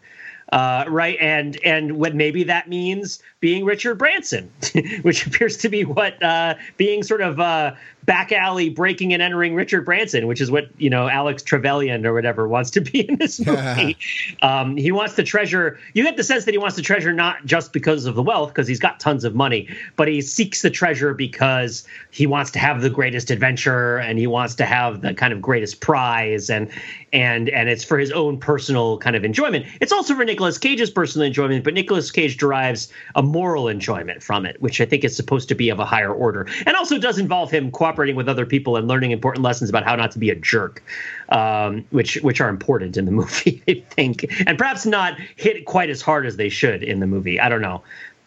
uh, 0.53 0.85
right? 0.89 1.17
And 1.21 1.59
and 1.65 1.99
what 1.99 2.15
maybe 2.15 2.45
that 2.45 2.69
means 2.69 3.23
being 3.41 3.65
Richard 3.65 3.97
Branson, 3.97 4.51
which 5.03 5.27
appears 5.27 5.57
to 5.59 5.69
be 5.69 5.85
what 5.85 6.23
uh, 6.23 6.55
being 6.77 7.03
sort 7.03 7.21
of 7.21 7.41
uh, 7.41 7.75
back 8.05 8.33
alley 8.33 8.71
breaking 8.71 9.13
and 9.13 9.23
entering 9.23 9.55
Richard 9.55 9.85
Branson, 9.85 10.27
which 10.27 10.41
is 10.41 10.51
what 10.51 10.69
you 10.79 10.91
know 10.91 11.09
Alex 11.09 11.43
Trevelyan 11.43 12.07
or 12.07 12.15
whatever 12.15 12.49
wants 12.49 12.71
to 12.73 12.81
be 12.81 13.09
in 13.09 13.17
this 13.17 13.45
movie. 13.45 13.97
um, 14.43 14.77
he 14.77 14.93
wants 14.93 15.15
to 15.17 15.23
treasure. 15.23 15.79
You 15.95 16.05
get 16.05 16.17
the 16.17 16.25
sense 16.25 16.45
that 16.45 16.53
he 16.53 16.59
wants 16.59 16.77
to 16.77 16.83
treasure 16.83 17.13
not 17.13 17.45
just 17.45 17.73
because 17.73 18.07
of 18.07 18.15
the 18.15 18.23
wealth, 18.23 18.51
because 18.51 18.67
he's 18.67 18.81
got 18.81 19.01
tons 19.01 19.25
of 19.25 19.35
money, 19.35 19.69
but 19.97 20.09
he 20.09 20.23
seeks 20.23 20.63
the 20.63 20.71
treasure 20.71 21.15
because 21.15 21.87
he 22.11 22.27
wants 22.27 22.51
to 22.53 22.59
have 22.59 22.83
the 22.83 22.91
greatest 22.91 23.31
adventure 23.31 23.99
and 23.99 24.19
he 24.19 24.27
wants 24.27 24.55
to 24.57 24.65
have 24.65 25.01
the 25.03 25.15
kind 25.15 25.33
of 25.33 25.41
greatest 25.41 25.81
prize 25.81 26.51
and 26.51 26.71
and 27.13 27.49
and 27.49 27.69
it's 27.69 27.85
for 27.85 27.99
his 27.99 28.11
own 28.11 28.39
personal 28.39 28.99
kind 28.99 29.17
of 29.17 29.25
enjoyment. 29.25 29.67
It's 29.81 29.93
also 29.93 30.15
for 30.15 30.25
Nicolas 30.25 30.59
Cage's 30.59 30.91
personal 30.91 31.27
enjoyment, 31.27 31.65
but 31.65 31.75
Nicolas 31.75 32.11
Cage 32.11 32.37
derives 32.37 32.93
a 33.15 33.23
moral 33.23 33.69
enjoyment 33.69 34.23
from 34.23 34.47
it, 34.47 34.61
which 34.61 34.81
I 34.81 34.85
think 34.85 35.05
is 35.05 35.15
supposed 35.17 35.49
to 35.49 35.55
be 35.55 35.69
of 35.69 35.79
a 35.79 35.85
higher 35.85 36.13
order, 36.13 36.47
and 36.67 36.77
also 36.77 36.99
does 36.99 37.19
involve 37.19 37.51
him 37.51 37.71
cooperating 37.91 38.15
with 38.15 38.29
other 38.29 38.47
people 38.47 38.77
and 38.77 38.87
learning 38.87 39.11
important 39.11 39.43
lessons 39.43 39.69
about 39.69 39.85
how 39.85 39.97
not 39.97 40.13
to 40.13 40.19
be 40.19 40.31
a 40.31 40.35
jerk, 40.37 40.83
um, 41.31 41.85
which 41.91 42.15
which 42.23 42.41
are 42.41 42.49
important 42.49 42.97
in 42.97 43.05
the 43.05 43.11
movie, 43.21 43.63
I 43.69 43.83
think, 43.91 44.33
and 44.47 44.57
perhaps 44.57 44.87
not 44.87 45.19
hit 45.37 45.65
quite 45.65 45.91
as 45.91 46.01
hard 46.01 46.25
as 46.27 46.37
they 46.37 46.49
should 46.49 46.83
in 46.83 47.01
the 47.01 47.07
movie. 47.07 47.41
I 47.41 47.49
don't 47.49 47.63
know. 47.63 47.83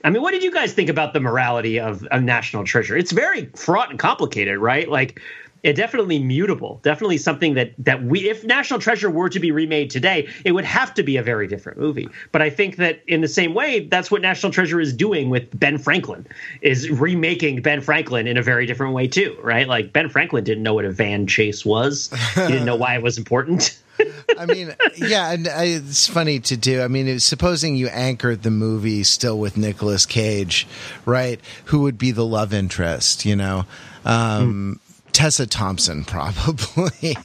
I 0.06 0.10
mean, 0.10 0.22
what 0.22 0.32
did 0.32 0.44
you 0.44 0.52
guys 0.52 0.74
think 0.74 0.90
about 0.90 1.14
the 1.14 1.22
morality 1.22 1.80
of, 1.80 2.04
of 2.08 2.24
National 2.24 2.66
Treasure? 2.66 2.98
It's 2.98 3.14
very 3.14 3.46
fraught 3.56 3.90
and 3.90 3.98
complicated, 3.98 4.58
right? 4.58 4.90
Like 4.90 5.22
it 5.64 5.74
definitely 5.74 6.20
mutable 6.20 6.80
definitely 6.84 7.18
something 7.18 7.54
that 7.56 7.74
that 7.78 8.04
we 8.04 8.30
if 8.30 8.44
national 8.44 8.80
treasure 8.80 9.10
were 9.10 9.30
to 9.30 9.40
be 9.40 9.52
remade 9.52 9.90
today 9.90 10.28
it 10.46 10.52
would 10.52 10.66
have 10.66 10.94
to 10.94 11.04
be 11.04 11.18
a 11.18 11.24
very 11.24 11.48
different 11.48 11.80
movie 11.80 12.08
but 12.32 12.42
i 12.42 12.50
think 12.50 12.76
that 12.76 13.02
in 13.08 13.22
the 13.22 13.28
same 13.28 13.54
way 13.54 13.88
that's 13.88 14.12
what 14.12 14.22
national 14.22 14.52
treasure 14.52 14.80
is 14.80 14.94
doing 14.94 15.30
with 15.30 15.48
ben 15.58 15.78
franklin 15.78 16.28
is 16.62 16.90
remaking 16.90 17.62
ben 17.62 17.82
franklin 17.82 18.28
in 18.28 18.38
a 18.38 18.44
very 18.44 18.66
different 18.66 18.94
way 18.94 19.08
too 19.08 19.36
right 19.42 19.68
like 19.68 19.94
ben 19.94 20.10
franklin 20.10 20.44
didn't 20.44 20.64
know 20.64 20.74
what 20.74 20.86
a 20.86 20.92
van 20.92 21.26
chase 21.26 21.66
was 21.66 22.10
he 22.36 22.42
didn't 22.42 22.66
know 22.66 22.76
why 22.76 22.96
it 22.96 23.02
was 23.02 23.18
important 23.18 23.80
I 24.40 24.48
mean, 24.48 24.74
yeah, 24.98 25.32
and 25.32 25.48
I, 25.48 25.66
it's 25.66 26.08
funny 26.08 26.40
to 26.42 26.58
do. 26.58 26.82
I 26.82 26.88
mean, 26.88 27.20
supposing 27.20 27.76
you 27.76 27.88
anchored 27.90 28.42
the 28.42 28.50
movie 28.50 29.04
still 29.04 29.38
with 29.38 29.56
Nicolas 29.56 30.08
Cage, 30.08 30.68
right? 31.06 31.40
Who 31.66 31.82
would 31.82 32.00
be 32.00 32.10
the 32.10 32.26
love 32.26 32.54
interest? 32.54 33.24
You 33.24 33.36
know, 33.36 33.66
um, 34.06 34.80
Tessa 35.14 35.48
Thompson, 35.48 36.04
probably. 36.06 37.16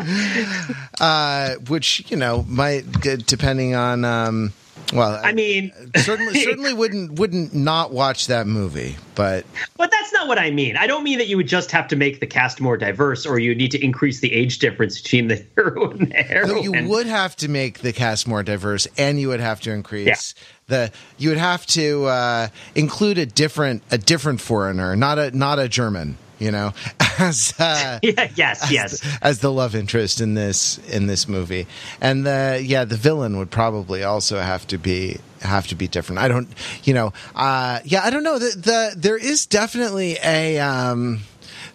uh, 1.00 1.54
which 1.68 2.10
you 2.10 2.16
know 2.16 2.44
might 2.48 2.84
depending 3.00 3.74
on. 3.74 4.04
Um, 4.04 4.52
well, 4.92 5.20
I 5.22 5.32
mean, 5.32 5.70
certainly, 5.96 6.42
certainly 6.42 6.72
wouldn't 6.72 7.18
wouldn't 7.18 7.54
not 7.54 7.92
watch 7.92 8.28
that 8.28 8.46
movie, 8.46 8.96
but 9.14 9.44
but 9.76 9.90
that's 9.90 10.12
not 10.14 10.28
what 10.28 10.38
I 10.38 10.50
mean. 10.50 10.78
I 10.78 10.86
don't 10.86 11.04
mean 11.04 11.18
that 11.18 11.28
you 11.28 11.36
would 11.36 11.48
just 11.48 11.70
have 11.72 11.88
to 11.88 11.96
make 11.96 12.20
the 12.20 12.26
cast 12.26 12.60
more 12.60 12.78
diverse, 12.78 13.26
or 13.26 13.38
you 13.38 13.54
need 13.54 13.70
to 13.72 13.84
increase 13.84 14.20
the 14.20 14.32
age 14.32 14.60
difference 14.60 15.00
between 15.00 15.28
the 15.28 15.36
hero 15.56 15.90
and 15.90 16.10
the 16.10 16.22
heroine. 16.22 16.62
you 16.62 16.88
would 16.88 17.06
have 17.06 17.36
to 17.36 17.48
make 17.48 17.80
the 17.80 17.92
cast 17.92 18.26
more 18.26 18.42
diverse, 18.42 18.86
and 18.96 19.20
you 19.20 19.28
would 19.28 19.40
have 19.40 19.60
to 19.62 19.72
increase 19.72 20.06
yeah 20.06 20.42
the 20.68 20.92
you 21.16 21.30
would 21.30 21.38
have 21.38 21.66
to 21.66 22.04
uh, 22.04 22.48
include 22.74 23.18
a 23.18 23.26
different 23.26 23.82
a 23.90 23.98
different 23.98 24.40
foreigner, 24.40 24.94
not 24.94 25.18
a 25.18 25.36
not 25.36 25.58
a 25.58 25.68
German 25.68 26.16
you 26.38 26.50
know, 26.50 26.72
as 27.18 27.54
uh, 27.58 27.98
yes, 28.02 28.62
as 28.62 28.70
yes, 28.70 29.00
the, 29.00 29.18
as 29.22 29.38
the 29.40 29.52
love 29.52 29.74
interest 29.74 30.20
in 30.20 30.34
this 30.34 30.78
in 30.88 31.06
this 31.06 31.28
movie, 31.28 31.66
and 32.00 32.26
the 32.26 32.62
yeah, 32.64 32.84
the 32.84 32.96
villain 32.96 33.38
would 33.38 33.50
probably 33.50 34.04
also 34.04 34.38
have 34.38 34.66
to 34.68 34.78
be 34.78 35.18
have 35.42 35.66
to 35.68 35.74
be 35.74 35.88
different. 35.88 36.20
I 36.20 36.28
don't, 36.28 36.48
you 36.84 36.94
know, 36.94 37.12
uh, 37.34 37.80
yeah, 37.84 38.02
I 38.04 38.10
don't 38.10 38.24
know. 38.24 38.38
The, 38.38 38.56
the 38.56 38.94
there 38.96 39.18
is 39.18 39.46
definitely 39.46 40.16
a. 40.24 40.58
Um, 40.58 41.20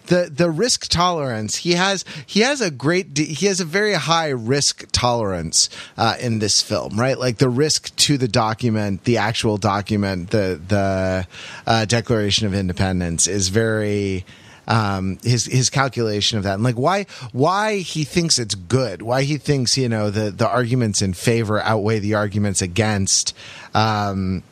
the 0.06 0.30
the 0.30 0.50
risk 0.50 0.88
tolerance 0.88 1.56
he 1.56 1.72
has 1.72 2.04
he 2.26 2.40
has 2.40 2.60
a 2.60 2.70
great 2.70 3.16
he 3.16 3.46
has 3.46 3.60
a 3.60 3.64
very 3.64 3.94
high 3.94 4.28
risk 4.28 4.86
tolerance 4.92 5.70
uh, 5.96 6.14
in 6.20 6.40
this 6.40 6.60
film 6.60 7.00
right 7.00 7.18
like 7.18 7.38
the 7.38 7.48
risk 7.48 7.94
to 7.96 8.18
the 8.18 8.28
document 8.28 9.04
the 9.04 9.16
actual 9.16 9.56
document 9.56 10.28
the 10.28 10.60
the 10.68 11.26
uh, 11.66 11.84
Declaration 11.86 12.46
of 12.46 12.52
Independence 12.52 13.26
is 13.26 13.48
very 13.48 14.26
um, 14.66 15.18
his 15.22 15.46
his 15.46 15.70
calculation 15.70 16.38
of 16.38 16.44
that 16.44 16.54
and 16.54 16.62
like 16.62 16.76
why 16.76 17.06
why 17.32 17.78
he 17.78 18.04
thinks 18.04 18.38
it's 18.38 18.54
good 18.54 19.02
why 19.02 19.22
he 19.22 19.36
thinks 19.36 19.76
you 19.76 19.88
know 19.88 20.10
the 20.10 20.30
the 20.30 20.48
arguments 20.48 21.02
in 21.02 21.12
favor 21.12 21.60
outweigh 21.60 21.98
the 21.98 22.14
arguments 22.14 22.62
against 22.62 23.36
um, 23.74 24.42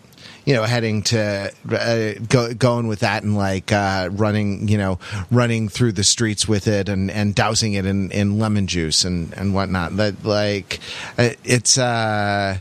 you 0.44 0.55
know, 0.55 0.64
heading 0.64 1.03
to 1.03 1.53
uh, 1.70 2.12
go, 2.29 2.53
going 2.55 2.88
with 2.88 3.01
that 3.01 3.22
and 3.22 3.37
like 3.37 3.70
uh, 3.70 4.09
running, 4.12 4.66
you 4.68 4.77
know, 4.77 4.98
running 5.31 5.68
through 5.68 5.92
the 5.92 6.03
streets 6.03 6.48
with 6.48 6.66
it 6.66 6.88
and, 6.88 7.11
and 7.11 7.35
dousing 7.35 7.75
it 7.75 7.87
in, 7.87 8.11
in 8.11 8.38
lemon 8.38 8.66
juice 8.66 9.05
and, 9.05 9.33
and 9.35 9.55
whatnot. 9.55 9.96
That 9.96 10.25
like 10.25 10.81
uh, 11.16 11.31
it's 11.44 11.79
uh, 11.79 12.59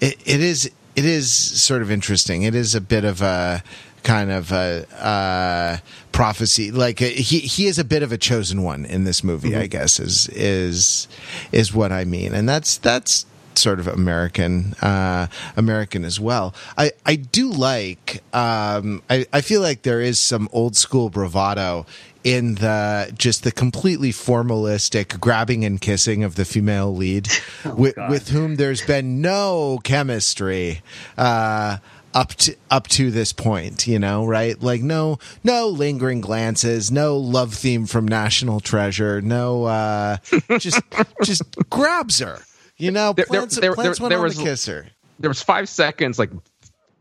it, 0.00 0.16
it 0.24 0.40
is 0.40 0.70
it 0.94 1.04
is 1.04 1.32
sort 1.32 1.82
of 1.82 1.90
interesting. 1.90 2.42
It 2.42 2.54
is 2.54 2.74
a 2.74 2.80
bit 2.80 3.04
of 3.04 3.20
a 3.20 3.62
kind 4.04 4.30
of 4.30 4.52
a 4.52 4.86
uh, 4.94 5.78
prophecy. 6.12 6.70
Like 6.70 7.02
uh, 7.02 7.06
he 7.06 7.40
he 7.40 7.66
is 7.66 7.78
a 7.78 7.84
bit 7.84 8.04
of 8.04 8.12
a 8.12 8.18
chosen 8.18 8.62
one 8.62 8.84
in 8.84 9.04
this 9.04 9.24
movie. 9.24 9.50
Mm-hmm. 9.50 9.62
I 9.62 9.66
guess 9.66 9.98
is 9.98 10.28
is 10.28 11.08
is 11.50 11.74
what 11.74 11.90
I 11.90 12.04
mean, 12.04 12.32
and 12.32 12.48
that's 12.48 12.78
that's 12.78 13.26
sort 13.58 13.80
of 13.80 13.88
American 13.88 14.74
uh, 14.82 15.26
American 15.56 16.04
as 16.04 16.20
well. 16.20 16.54
I, 16.76 16.92
I 17.04 17.16
do 17.16 17.50
like 17.50 18.22
um, 18.32 19.02
I, 19.10 19.26
I 19.32 19.40
feel 19.40 19.60
like 19.60 19.82
there 19.82 20.00
is 20.00 20.18
some 20.18 20.48
old 20.52 20.76
school 20.76 21.10
bravado 21.10 21.86
in 22.22 22.54
the 22.56 23.12
just 23.16 23.44
the 23.44 23.52
completely 23.52 24.10
formalistic 24.10 25.20
grabbing 25.20 25.64
and 25.64 25.80
kissing 25.80 26.24
of 26.24 26.36
the 26.36 26.44
female 26.44 26.94
lead 26.94 27.28
oh, 27.64 27.74
with, 27.74 27.96
with, 28.08 28.28
whom 28.30 28.56
there's 28.56 28.84
been 28.84 29.20
no 29.20 29.78
chemistry 29.84 30.80
uh, 31.18 31.76
up 32.14 32.34
to 32.34 32.56
up 32.70 32.86
to 32.86 33.10
this 33.10 33.32
point 33.32 33.86
you 33.86 33.98
know 33.98 34.24
right 34.24 34.62
like 34.62 34.80
no 34.80 35.18
no 35.42 35.68
lingering 35.68 36.20
glances 36.20 36.90
no 36.90 37.16
love 37.16 37.52
theme 37.52 37.86
from 37.86 38.06
national 38.06 38.60
treasure 38.60 39.20
no 39.20 39.64
uh 39.64 40.16
just 40.58 40.80
just 41.22 41.42
grabs 41.68 42.20
her 42.20 42.38
you 42.76 42.90
know, 42.90 43.12
there, 43.12 43.26
plants, 43.26 43.56
there, 43.56 43.74
plants 43.74 43.98
there, 43.98 44.08
there 44.08 44.20
was, 44.20 44.36
kiss 44.36 44.66
her. 44.66 44.86
There 45.20 45.30
was 45.30 45.42
five 45.42 45.68
seconds, 45.68 46.18
like 46.18 46.30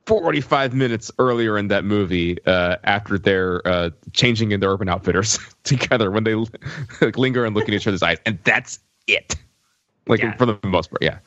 45 0.06 0.74
minutes 0.74 1.12
earlier 1.18 1.58
in 1.58 1.70
that 1.70 1.84
movie, 1.84 2.38
uh, 2.46 2.78
after 2.84 3.18
they're 3.18 3.66
uh, 3.68 3.90
changing 4.12 4.52
in 4.52 4.60
their 4.60 4.70
Urban 4.70 4.88
Outfitters 4.88 5.40
together, 5.64 6.12
when 6.12 6.24
they 6.24 6.36
like, 7.02 7.18
linger 7.18 7.46
and 7.46 7.56
look 7.56 7.68
in 7.68 7.74
each 7.74 7.88
other's 7.88 8.04
eyes, 8.04 8.20
and 8.26 8.38
that's 8.44 8.80
it. 9.08 9.36
Like 10.06 10.20
yeah. 10.20 10.36
for 10.36 10.46
the 10.46 10.60
most 10.64 10.90
part, 10.90 11.02
yeah. 11.02 11.20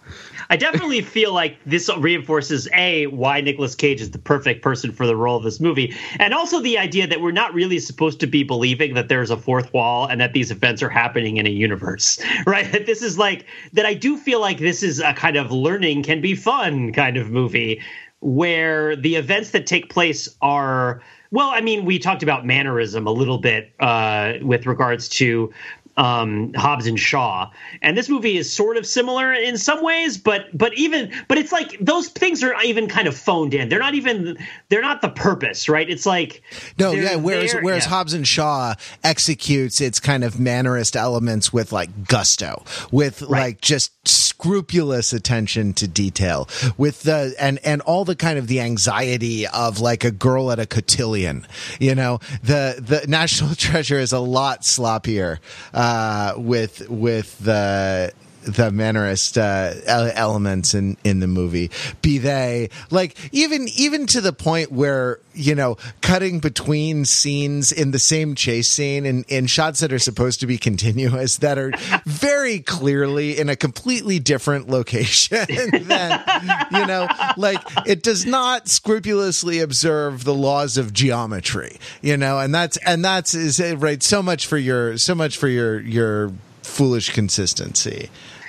I 0.50 0.56
definitely 0.56 1.00
feel 1.16 1.32
like 1.32 1.56
this 1.64 1.90
reinforces 1.96 2.68
a 2.74 3.06
why 3.06 3.40
Nicolas 3.40 3.74
Cage 3.74 4.00
is 4.00 4.10
the 4.10 4.18
perfect 4.18 4.62
person 4.62 4.92
for 4.92 5.06
the 5.06 5.16
role 5.16 5.36
of 5.36 5.44
this 5.44 5.60
movie, 5.60 5.94
and 6.18 6.34
also 6.34 6.60
the 6.60 6.76
idea 6.76 7.06
that 7.06 7.20
we're 7.20 7.32
not 7.32 7.54
really 7.54 7.78
supposed 7.78 8.20
to 8.20 8.26
be 8.26 8.42
believing 8.42 8.94
that 8.94 9.08
there's 9.08 9.30
a 9.30 9.36
fourth 9.36 9.72
wall 9.72 10.06
and 10.06 10.20
that 10.20 10.34
these 10.34 10.50
events 10.50 10.82
are 10.82 10.90
happening 10.90 11.38
in 11.38 11.46
a 11.46 11.50
universe, 11.50 12.22
right? 12.46 12.70
That 12.72 12.86
this 12.86 13.02
is 13.02 13.16
like 13.18 13.46
that. 13.72 13.86
I 13.86 13.94
do 13.94 14.16
feel 14.16 14.40
like 14.40 14.58
this 14.58 14.82
is 14.82 15.00
a 15.00 15.14
kind 15.14 15.36
of 15.36 15.50
learning 15.50 16.02
can 16.02 16.20
be 16.20 16.34
fun 16.34 16.92
kind 16.92 17.16
of 17.16 17.30
movie 17.30 17.80
where 18.20 18.96
the 18.96 19.16
events 19.16 19.50
that 19.50 19.66
take 19.66 19.88
place 19.90 20.28
are 20.42 21.00
well, 21.30 21.50
I 21.50 21.60
mean, 21.60 21.84
we 21.84 21.98
talked 21.98 22.22
about 22.22 22.46
mannerism 22.46 23.06
a 23.06 23.10
little 23.10 23.38
bit 23.38 23.72
uh, 23.80 24.34
with 24.42 24.64
regards 24.64 25.08
to 25.10 25.52
um, 25.96 26.52
Hobbs 26.54 26.86
and 26.86 26.98
Shaw, 26.98 27.50
and 27.80 27.96
this 27.96 28.08
movie 28.08 28.36
is 28.36 28.52
sort 28.52 28.76
of 28.76 28.86
similar 28.86 29.32
in 29.32 29.56
some 29.56 29.82
ways, 29.82 30.18
but 30.18 30.46
but 30.56 30.76
even 30.76 31.12
but 31.28 31.38
it's 31.38 31.52
like 31.52 31.78
those 31.80 32.08
things 32.08 32.42
are 32.42 32.54
even 32.62 32.88
kind 32.88 33.08
of 33.08 33.16
phoned 33.16 33.54
in. 33.54 33.68
They're 33.68 33.78
not 33.78 33.94
even 33.94 34.38
they're 34.68 34.82
not 34.82 35.00
the 35.00 35.08
purpose, 35.08 35.68
right? 35.68 35.88
It's 35.88 36.04
like 36.04 36.42
no, 36.78 36.92
yeah. 36.92 37.16
Whereas 37.16 37.54
whereas 37.54 37.84
yeah. 37.84 37.90
Hobbs 37.90 38.12
and 38.12 38.28
Shaw 38.28 38.74
executes 39.02 39.80
its 39.80 39.98
kind 39.98 40.22
of 40.22 40.34
mannerist 40.34 40.96
elements 40.96 41.52
with 41.52 41.72
like 41.72 42.06
gusto, 42.06 42.64
with 42.90 43.22
right. 43.22 43.30
like 43.30 43.60
just 43.62 43.92
scrupulous 44.06 45.14
attention 45.14 45.72
to 45.74 45.88
detail, 45.88 46.46
with 46.76 47.04
the 47.04 47.34
and 47.40 47.58
and 47.64 47.80
all 47.82 48.04
the 48.04 48.16
kind 48.16 48.38
of 48.38 48.48
the 48.48 48.60
anxiety 48.60 49.46
of 49.46 49.80
like 49.80 50.04
a 50.04 50.10
girl 50.10 50.52
at 50.52 50.58
a 50.58 50.66
cotillion. 50.66 51.46
You 51.80 51.94
know, 51.94 52.20
the 52.42 52.76
the 52.78 53.06
National 53.08 53.54
Treasure 53.56 53.98
is 53.98 54.12
a 54.12 54.20
lot 54.20 54.60
sloppier. 54.60 55.38
Uh, 55.72 55.85
uh, 55.86 56.34
with 56.36 56.88
with 56.90 57.38
the 57.38 58.12
the 58.46 58.70
mannerist 58.70 59.36
uh, 59.36 59.80
elements 60.14 60.74
in 60.74 60.96
in 61.04 61.20
the 61.20 61.26
movie. 61.26 61.70
Be 62.00 62.18
they. 62.18 62.70
Like 62.90 63.16
even 63.32 63.68
even 63.76 64.06
to 64.08 64.20
the 64.20 64.32
point 64.32 64.72
where 64.72 65.18
you 65.36 65.54
know 65.54 65.76
cutting 66.00 66.40
between 66.40 67.04
scenes 67.04 67.70
in 67.70 67.90
the 67.90 67.98
same 67.98 68.34
chase 68.34 68.70
scene 68.70 69.04
and 69.04 69.24
in 69.28 69.46
shots 69.46 69.80
that 69.80 69.92
are 69.92 69.98
supposed 69.98 70.40
to 70.40 70.46
be 70.46 70.58
continuous 70.58 71.36
that 71.38 71.58
are 71.58 71.72
very 72.06 72.60
clearly 72.60 73.38
in 73.38 73.48
a 73.48 73.56
completely 73.56 74.18
different 74.18 74.68
location 74.68 75.44
than 75.84 76.24
you 76.72 76.86
know 76.86 77.06
like 77.36 77.60
it 77.86 78.02
does 78.02 78.24
not 78.24 78.68
scrupulously 78.68 79.60
observe 79.60 80.24
the 80.24 80.34
laws 80.34 80.76
of 80.76 80.92
geometry 80.92 81.76
you 82.00 82.16
know 82.16 82.38
and 82.38 82.54
that's 82.54 82.76
and 82.78 83.04
that's 83.04 83.34
is 83.34 83.60
right 83.76 84.02
so 84.02 84.22
much 84.22 84.46
for 84.46 84.58
your 84.58 84.96
so 84.96 85.14
much 85.14 85.36
for 85.36 85.48
your 85.48 85.80
your 85.80 86.32
foolish 86.62 87.10
consistency 87.10 88.08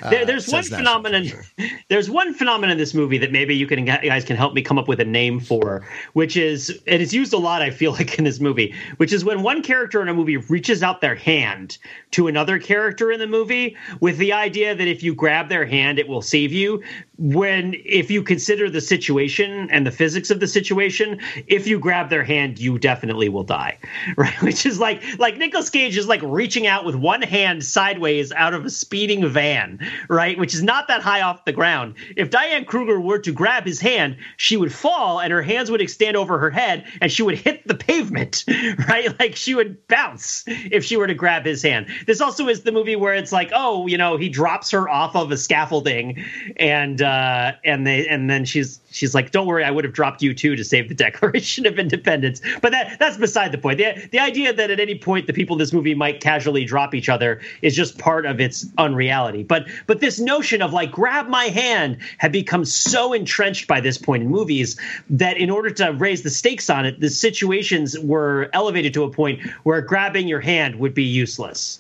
there, 0.10 0.26
there's 0.26 0.48
one 0.48 0.64
phenomenon. 0.64 1.32
There's 1.90 2.10
one 2.10 2.34
phenomenon 2.34 2.72
in 2.72 2.78
this 2.78 2.94
movie 2.94 3.18
that 3.20 3.32
maybe 3.32 3.56
you 3.56 3.66
can 3.66 3.86
guys 3.86 4.26
can 4.26 4.36
help 4.36 4.54
me 4.54 4.62
come 4.62 4.78
up 4.78 4.88
with 4.88 5.00
a 5.00 5.06
name 5.06 5.40
for, 5.40 5.88
which 6.14 6.36
is 6.36 6.70
and 6.86 7.02
it's 7.02 7.14
used 7.14 7.34
a 7.34 7.38
lot. 7.38 7.62
I 7.62 7.72
feel 7.72 7.92
like 8.00 8.18
in 8.18 8.26
this 8.26 8.40
movie, 8.40 8.74
which 8.98 9.14
is 9.14 9.24
when 9.24 9.44
one 9.44 9.62
character 9.62 10.02
in 10.02 10.10
a 10.10 10.14
movie 10.14 10.38
reaches 10.38 10.84
out 10.84 11.02
their 11.02 11.16
hand 11.16 11.78
to 12.12 12.28
another 12.28 12.60
character 12.60 13.12
in 13.12 13.20
the 13.20 13.28
movie 13.28 13.76
with 14.02 14.18
the 14.18 14.34
idea 14.34 14.76
that 14.76 14.88
if 14.88 15.02
you 15.02 15.16
grab 15.16 15.50
their 15.50 15.66
hand, 15.66 16.00
it 16.00 16.08
will 16.08 16.22
save 16.22 16.52
you. 16.52 16.84
When 17.18 17.74
if 17.86 18.12
you 18.12 18.22
consider 18.22 18.70
the 18.70 18.82
situation 18.82 19.70
and 19.72 19.88
the 19.88 19.92
physics 19.92 20.30
of 20.30 20.40
the 20.40 20.48
situation, 20.48 21.20
if 21.48 21.66
you 21.68 21.80
grab 21.80 22.10
their 22.10 22.24
hand, 22.24 22.60
you 22.60 22.78
definitely 22.78 23.30
will 23.30 23.44
die. 23.44 23.78
Right? 24.18 24.42
Which 24.42 24.66
is 24.66 24.80
like 24.80 25.04
like 25.20 25.38
Nicolas 25.38 25.70
Cage 25.70 25.98
is 25.98 26.08
like 26.08 26.22
reaching 26.24 26.66
out 26.66 26.86
with 26.86 26.96
one 26.96 27.22
hand 27.22 27.64
sideways 27.64 28.32
out 28.32 28.54
of 28.54 28.66
a 28.66 28.70
speeding 28.70 29.28
van 29.28 29.80
right? 30.10 30.38
Which 30.38 30.54
is 30.54 30.64
not 30.64 30.88
that 30.88 31.02
high 31.02 31.22
off 31.22 31.46
the 31.46 31.52
ground. 31.52 31.96
If 32.16 32.30
Diane 32.30 32.66
Kruger 32.66 33.00
were 33.00 33.20
to 33.20 33.32
grab 33.32 33.66
his 33.66 33.80
hand, 33.80 34.18
she 34.38 34.58
would 34.58 34.74
fall 34.74 35.20
and 35.20 35.32
her 35.32 35.42
hands 35.42 35.72
would 35.72 35.82
extend 35.82 36.18
over 36.18 36.38
her 36.40 36.50
head 36.50 36.86
and 37.02 37.12
she 37.12 37.24
would 37.24 37.38
hit 37.38 37.68
the 37.68 37.76
pavement, 37.76 38.44
right? 38.90 39.18
Like 39.20 39.36
she 39.36 39.56
would 39.56 39.88
bounce 39.88 40.44
if 40.48 40.84
she 40.84 40.98
were 40.98 41.08
to 41.08 41.14
grab 41.14 41.46
his 41.46 41.62
hand. 41.62 41.88
This 42.06 42.22
also 42.22 42.48
is 42.48 42.62
the 42.64 42.72
movie 42.72 42.96
where 42.96 43.14
it's 43.14 43.32
like, 43.32 43.52
oh, 43.54 43.88
you 43.88 43.98
know, 43.98 44.18
he 44.18 44.30
drops 44.30 44.72
her 44.72 44.90
off 44.90 45.16
of 45.16 45.32
a 45.32 45.38
scaffolding 45.38 46.24
and 46.58 47.02
uh 47.02 47.54
and 47.64 47.86
they 47.86 48.08
and 48.08 48.30
then 48.30 48.46
she's 48.46 48.80
she's 48.98 49.16
like, 49.16 49.32
"Don't 49.32 49.48
worry, 49.48 49.64
I 49.64 49.72
would 49.72 49.84
have 49.86 49.94
dropped 49.94 50.22
you 50.22 50.34
too 50.34 50.56
to 50.56 50.64
save 50.64 50.90
the 50.90 50.96
Declaration 51.06 51.66
of 51.66 51.80
Independence." 51.80 52.42
But 52.62 52.72
that 52.72 53.00
that's 53.00 53.18
beside 53.18 53.52
the 53.52 53.58
point. 53.58 53.78
The 53.78 54.08
the 54.12 54.20
idea 54.20 54.54
that 54.54 54.70
at 54.72 54.80
any 54.80 54.98
point 54.98 55.28
the 55.28 55.34
people 55.34 55.56
in 55.56 55.60
this 55.60 55.72
movie 55.72 55.96
might 55.96 56.20
casually 56.20 56.66
drop 56.66 56.94
each 56.94 57.10
other 57.10 57.40
is 57.62 57.76
just 57.76 57.98
part 57.98 58.26
of 58.26 58.40
its 58.40 58.66
unreality. 58.78 59.44
But 59.44 59.68
but 59.86 60.00
this 60.00 60.20
notion 60.20 60.62
of 60.62 60.74
like 60.74 60.92
grab 60.92 61.28
my 61.28 61.46
hand 61.46 61.98
had 62.18 62.32
become 62.32 62.66
so 62.66 63.14
entrenched 63.14 63.68
by 63.68 63.80
this 63.80 63.98
point 63.98 64.24
in 64.24 64.30
movies 64.30 64.80
that 65.10 65.38
in 65.38 65.50
order 65.50 65.70
to 65.70 65.92
raise 65.94 66.24
the 66.24 66.30
stakes 66.30 66.70
on 66.70 66.86
it, 66.86 67.00
the 67.00 67.10
situations 67.10 67.98
were 68.00 68.50
elevated 68.54 68.94
to 68.96 69.04
a 69.04 69.10
point 69.10 69.42
where 69.64 69.82
grabbing 69.82 70.28
your 70.28 70.42
hand 70.42 70.76
would 70.80 70.94
be 70.94 71.04
useless. 71.04 71.80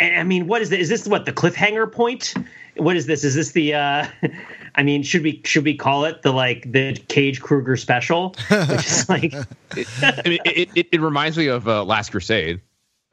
I 0.00 0.22
mean, 0.24 0.46
what 0.46 0.62
is 0.62 0.70
this? 0.70 0.80
Is 0.80 0.88
this 0.88 1.06
what 1.06 1.26
the 1.26 1.32
cliffhanger 1.32 1.90
point? 1.90 2.34
What 2.76 2.96
is 2.96 3.06
this? 3.06 3.24
Is 3.24 3.34
this 3.34 3.52
the? 3.52 3.74
uh 3.74 4.06
I 4.74 4.82
mean, 4.82 5.02
should 5.02 5.22
we 5.22 5.42
should 5.44 5.64
we 5.64 5.76
call 5.76 6.04
it 6.04 6.22
the 6.22 6.32
like 6.32 6.70
the 6.70 6.94
Cage 7.08 7.40
Kruger 7.40 7.76
special? 7.76 8.34
Which 8.48 8.86
is 8.86 9.08
like, 9.08 9.34
it, 9.76 9.88
I 10.02 10.28
mean, 10.28 10.38
it, 10.44 10.68
it, 10.74 10.88
it 10.92 11.00
reminds 11.00 11.36
me 11.36 11.46
of 11.46 11.68
uh, 11.68 11.84
Last 11.84 12.10
Crusade. 12.10 12.60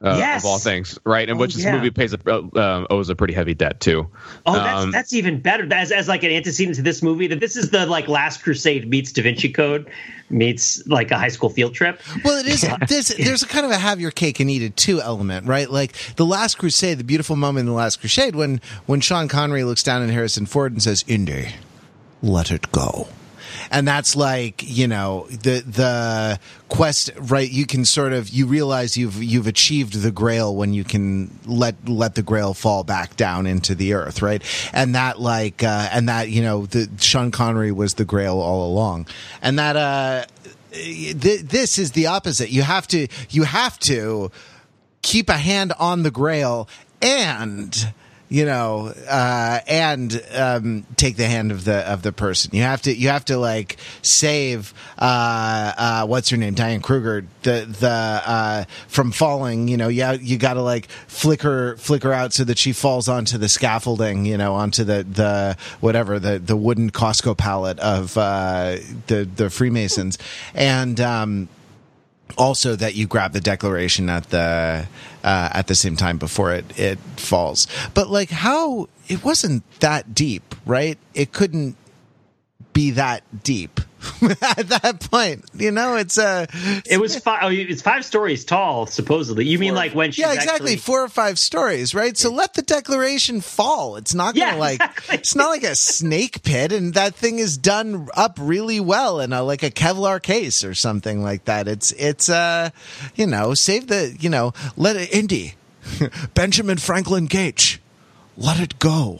Uh, 0.02 0.16
Yes. 0.18 0.44
of 0.44 0.46
all 0.50 0.60
things, 0.60 0.98
right? 1.04 1.28
And 1.30 1.38
Oh, 1.38 1.42
which 1.42 1.56
this 1.56 1.64
yeah. 1.66 1.76
movie 1.76 1.90
pays 1.92 2.14
a, 2.14 2.20
uh, 2.26 2.42
um, 2.60 2.88
owes 2.90 3.10
a 3.10 3.16
pretty 3.16 3.34
heavy 3.34 3.54
debt 3.54 3.80
to. 3.82 4.08
Oh, 4.46 4.54
that's 4.54 4.84
Um, 4.84 4.92
that's 4.92 5.14
even 5.14 5.40
better. 5.42 5.68
As 5.74 5.92
as 5.92 6.08
like 6.08 6.24
an 6.24 6.32
antecedent 6.32 6.76
to 6.78 6.82
this 6.82 7.02
movie, 7.04 7.28
that 7.28 7.40
this 7.40 7.56
is 7.58 7.70
the 7.72 7.86
like 7.86 8.08
Last 8.08 8.42
Crusade 8.44 8.90
meets 8.90 9.12
Da 9.12 9.24
Vinci 9.24 9.50
Code 9.50 9.90
meets 10.30 10.86
like 10.88 11.10
a 11.12 11.18
high 11.18 11.28
school 11.30 11.50
field 11.50 11.74
trip. 11.74 12.00
Well, 12.24 12.38
it 12.40 12.48
is. 12.48 12.66
This, 12.88 13.10
there's 13.10 13.44
a 13.44 13.48
kind 13.48 13.66
of 13.66 13.72
a 13.72 13.78
have 13.78 14.00
your 14.00 14.12
cake 14.12 14.40
and 14.40 14.50
eat 14.50 14.62
it 14.62 14.78
too 14.78 15.02
element, 15.02 15.48
right? 15.48 15.70
Like 15.70 15.94
the 16.16 16.26
Last 16.26 16.58
Crusade, 16.58 16.98
the 16.98 17.04
beautiful 17.04 17.36
moment 17.36 17.62
in 17.62 17.66
the 17.68 17.74
Last 17.74 18.00
Crusade 18.00 18.36
when 18.36 18.62
when 18.86 19.02
Sean 19.02 19.28
Connery 19.28 19.64
looks 19.64 19.84
down 19.84 20.02
at 20.02 20.10
Harrison 20.10 20.46
Ford 20.46 20.72
and 20.72 20.82
says, 20.82 21.04
"Indy, 21.08 21.50
let 22.22 22.52
it 22.52 22.72
go." 22.72 23.08
And 23.72 23.88
that's 23.88 24.16
like 24.16 24.64
you 24.68 24.88
know 24.88 25.28
the 25.30 25.62
the 25.62 26.40
quest, 26.70 27.12
right? 27.18 27.50
You 27.50 27.66
can 27.66 27.86
sort 27.86 28.14
of 28.14 28.30
you 28.30 28.46
realize 28.46 28.98
you've 28.98 29.22
you've 29.22 29.48
achieved 29.48 30.02
the 30.02 30.12
Grail 30.12 30.56
when 30.56 30.74
you 30.74 30.84
can 30.84 31.38
let 31.46 31.76
let 31.88 32.16
the 32.16 32.24
Grail 32.24 32.54
fall 32.54 32.84
back 32.84 33.16
down 33.16 33.46
into 33.46 33.76
the 33.76 33.94
earth, 33.94 34.22
right? 34.22 34.44
And 34.74 34.96
that 34.96 35.20
like 35.20 35.64
uh, 35.64 35.90
and 35.92 36.10
that 36.10 36.30
you 36.30 36.42
know 36.42 36.66
the 36.66 36.90
Sean 37.00 37.32
Connery 37.32 37.72
was 37.72 37.96
the 37.96 38.06
Grail 38.06 38.40
all 38.40 38.68
along, 38.72 39.08
and 39.42 39.60
that 39.60 39.76
uh 39.76 40.26
th- 40.72 41.42
this 41.42 41.78
is 41.78 41.92
the 41.92 42.08
opposite. 42.08 42.50
You 42.50 42.64
have 42.64 42.88
to 42.88 43.08
you 43.30 43.44
have 43.44 43.80
to 43.80 44.32
keep 45.02 45.30
a 45.30 45.38
hand 45.38 45.74
on 45.80 46.04
the 46.04 46.12
grail 46.12 46.68
and 47.02 47.94
you 48.30 48.46
know 48.46 48.94
uh 49.10 49.60
and 49.68 50.24
um 50.36 50.86
take 50.96 51.18
the 51.18 51.26
hand 51.26 51.52
of 51.52 51.65
the 51.65 51.78
of 51.92 52.04
the 52.04 52.12
person. 52.12 52.52
You 52.54 52.62
have 52.62 52.84
to 52.84 52.96
you 52.96 53.10
have 53.10 53.26
to 53.26 53.38
like 53.38 53.78
save 54.04 54.74
uh 55.00 55.74
uh 55.78 56.08
what's 56.08 56.30
her 56.30 56.38
name? 56.38 56.54
Diane 56.54 56.82
kruger. 56.82 57.26
The 57.42 57.65
the 57.68 57.89
uh 57.89 58.63
from 58.88 59.12
falling 59.12 59.68
you 59.68 59.78
know 59.78 59.88
yeah 59.88 60.12
you 60.13 60.38
gotta 60.38 60.62
like 60.62 60.88
flicker 61.08 61.76
flicker 61.78 62.13
out 62.13 62.34
so 62.34 62.44
that 62.44 62.60
she 62.60 62.72
falls 62.72 63.10
onto 63.10 63.38
the 63.38 63.50
scaffolding 63.50 64.25
you 64.25 64.38
know 64.38 64.54
onto 64.54 64.84
the 64.84 65.04
the 65.04 65.58
whatever 65.80 66.19
the 66.19 66.38
the 66.38 66.56
wooden 66.56 66.92
costco 66.92 67.36
pallet 67.36 67.80
of 67.80 68.15
uh 68.17 68.77
the 69.08 69.27
the 69.36 69.50
freemasons. 69.50 70.17
And 70.54 71.02
um 71.02 71.50
also 72.38 72.75
that 72.75 72.96
you 72.96 73.08
grab 73.08 73.34
the 73.34 73.42
declaration 73.42 74.10
at 74.10 74.30
the 74.30 74.88
uh, 75.23 75.50
at 75.54 75.67
the 75.67 75.75
same 75.75 75.96
time 75.96 76.17
before 76.17 76.54
it 76.54 76.65
it 76.77 77.00
falls. 77.17 77.67
But 77.94 78.10
like 78.10 78.30
how 78.30 78.88
it 79.08 79.23
wasn't 79.23 79.63
that 79.80 80.13
deep, 80.13 80.56
right? 80.65 80.98
It 81.13 81.32
couldn't 81.34 81.75
be 82.80 82.92
that 82.92 83.23
deep 83.44 83.82
at 84.42 84.69
that 84.69 85.02
point. 85.12 85.44
You 85.54 85.71
know, 85.71 85.98
it's 85.98 86.17
uh 86.17 86.46
It 86.90 86.98
was 87.02 87.17
five. 87.19 87.40
Oh, 87.44 87.50
it's 87.50 87.82
five 87.82 88.06
stories 88.06 88.46
tall, 88.46 88.86
supposedly. 88.86 89.46
You 89.46 89.60
mean 89.60 89.75
like 89.75 89.94
when 89.94 90.12
she's 90.13 90.19
yeah, 90.23 90.32
exactly 90.32 90.71
actually- 90.71 90.77
four 90.77 91.04
or 91.04 91.10
five 91.10 91.38
stories, 91.38 91.94
right? 91.94 92.17
So 92.17 92.32
let 92.32 92.54
the 92.54 92.62
declaration 92.62 93.42
fall. 93.42 93.98
It's 93.98 94.13
not 94.13 94.34
gonna 94.34 94.54
Yeah, 94.54 94.58
like 94.58 94.80
exactly. 94.80 95.15
it's 95.17 95.36
not 95.36 95.50
like 95.50 95.63
a 95.63 95.75
snake 95.75 96.42
pit, 96.44 96.71
and 96.71 96.94
that 96.94 97.15
thing 97.15 97.40
is 97.40 97.58
done 97.58 98.08
up 98.15 98.38
really 98.40 98.80
well 98.80 99.19
in 99.19 99.34
a 99.34 99.44
like 99.44 99.62
a 99.63 99.71
Kevlar 99.71 100.21
case 100.23 100.63
or 100.63 100.73
something 100.73 101.21
like 101.21 101.44
that. 101.46 101.67
It's 101.67 101.92
it's 101.98 102.30
uh 102.30 102.69
you 103.15 103.27
know 103.27 103.54
save 103.56 103.88
the 103.88 104.15
you 104.21 104.30
know 104.30 104.54
let 104.77 104.96
it 104.96 105.12
Indy 105.13 105.56
Benjamin 106.34 106.77
Franklin 106.77 107.25
Gates. 107.25 107.77
Let 108.38 108.62
it 108.62 108.80
go. 108.80 109.19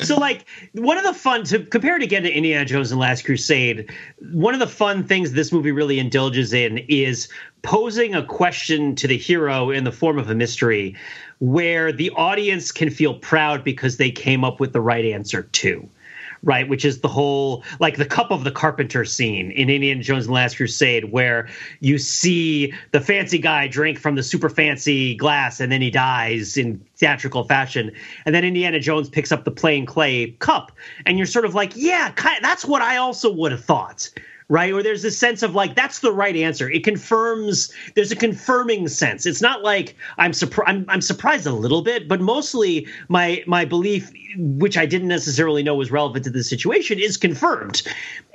so 0.00 0.16
like 0.16 0.46
one 0.72 0.98
of 0.98 1.04
the 1.04 1.14
fun 1.14 1.44
to 1.44 1.60
compare 1.60 1.96
it 1.96 2.02
again 2.02 2.22
to 2.22 2.32
Indiana 2.32 2.64
Jones 2.64 2.90
and 2.90 3.00
Last 3.00 3.24
Crusade, 3.24 3.90
one 4.32 4.54
of 4.54 4.60
the 4.60 4.66
fun 4.66 5.04
things 5.04 5.32
this 5.32 5.52
movie 5.52 5.72
really 5.72 5.98
indulges 5.98 6.52
in 6.52 6.78
is 6.88 7.28
posing 7.62 8.14
a 8.14 8.24
question 8.24 8.94
to 8.96 9.06
the 9.08 9.16
hero 9.16 9.70
in 9.70 9.84
the 9.84 9.92
form 9.92 10.18
of 10.18 10.28
a 10.30 10.34
mystery 10.34 10.94
where 11.38 11.92
the 11.92 12.10
audience 12.10 12.72
can 12.72 12.90
feel 12.90 13.14
proud 13.14 13.64
because 13.64 13.96
they 13.96 14.10
came 14.10 14.44
up 14.44 14.60
with 14.60 14.72
the 14.72 14.80
right 14.80 15.04
answer 15.04 15.42
too. 15.42 15.88
Right, 16.46 16.68
which 16.68 16.84
is 16.84 17.00
the 17.00 17.08
whole 17.08 17.64
like 17.80 17.96
the 17.96 18.04
cup 18.04 18.30
of 18.30 18.44
the 18.44 18.50
carpenter 18.50 19.06
scene 19.06 19.50
in 19.52 19.70
Indiana 19.70 20.02
Jones 20.02 20.26
and 20.26 20.28
the 20.28 20.34
Last 20.34 20.58
Crusade, 20.58 21.10
where 21.10 21.48
you 21.80 21.96
see 21.96 22.74
the 22.90 23.00
fancy 23.00 23.38
guy 23.38 23.66
drink 23.66 23.98
from 23.98 24.14
the 24.14 24.22
super 24.22 24.50
fancy 24.50 25.14
glass 25.14 25.58
and 25.58 25.72
then 25.72 25.80
he 25.80 25.90
dies 25.90 26.58
in 26.58 26.84
theatrical 26.96 27.44
fashion, 27.44 27.90
and 28.26 28.34
then 28.34 28.44
Indiana 28.44 28.78
Jones 28.78 29.08
picks 29.08 29.32
up 29.32 29.44
the 29.44 29.50
plain 29.50 29.86
clay 29.86 30.32
cup, 30.32 30.70
and 31.06 31.16
you're 31.16 31.26
sort 31.26 31.46
of 31.46 31.54
like, 31.54 31.72
yeah, 31.74 32.12
that's 32.42 32.66
what 32.66 32.82
I 32.82 32.98
also 32.98 33.32
would 33.32 33.52
have 33.52 33.64
thought, 33.64 34.10
right? 34.48 34.72
Or 34.72 34.82
there's 34.82 35.02
this 35.02 35.18
sense 35.18 35.42
of 35.42 35.54
like 35.54 35.74
that's 35.74 36.00
the 36.00 36.12
right 36.12 36.36
answer. 36.36 36.70
It 36.70 36.84
confirms. 36.84 37.72
There's 37.94 38.12
a 38.12 38.16
confirming 38.16 38.88
sense. 38.88 39.26
It's 39.26 39.40
not 39.40 39.62
like 39.62 39.96
I'm 40.18 40.32
surprised. 40.32 40.68
I'm, 40.68 40.84
I'm 40.88 41.00
surprised 41.00 41.46
a 41.46 41.52
little 41.52 41.82
bit, 41.82 42.08
but 42.08 42.20
mostly 42.20 42.86
my 43.08 43.42
my 43.46 43.64
belief, 43.64 44.10
which 44.36 44.76
I 44.76 44.86
didn't 44.86 45.08
necessarily 45.08 45.62
know 45.62 45.74
was 45.74 45.90
relevant 45.90 46.24
to 46.24 46.30
the 46.30 46.44
situation, 46.44 46.98
is 46.98 47.16
confirmed, 47.16 47.82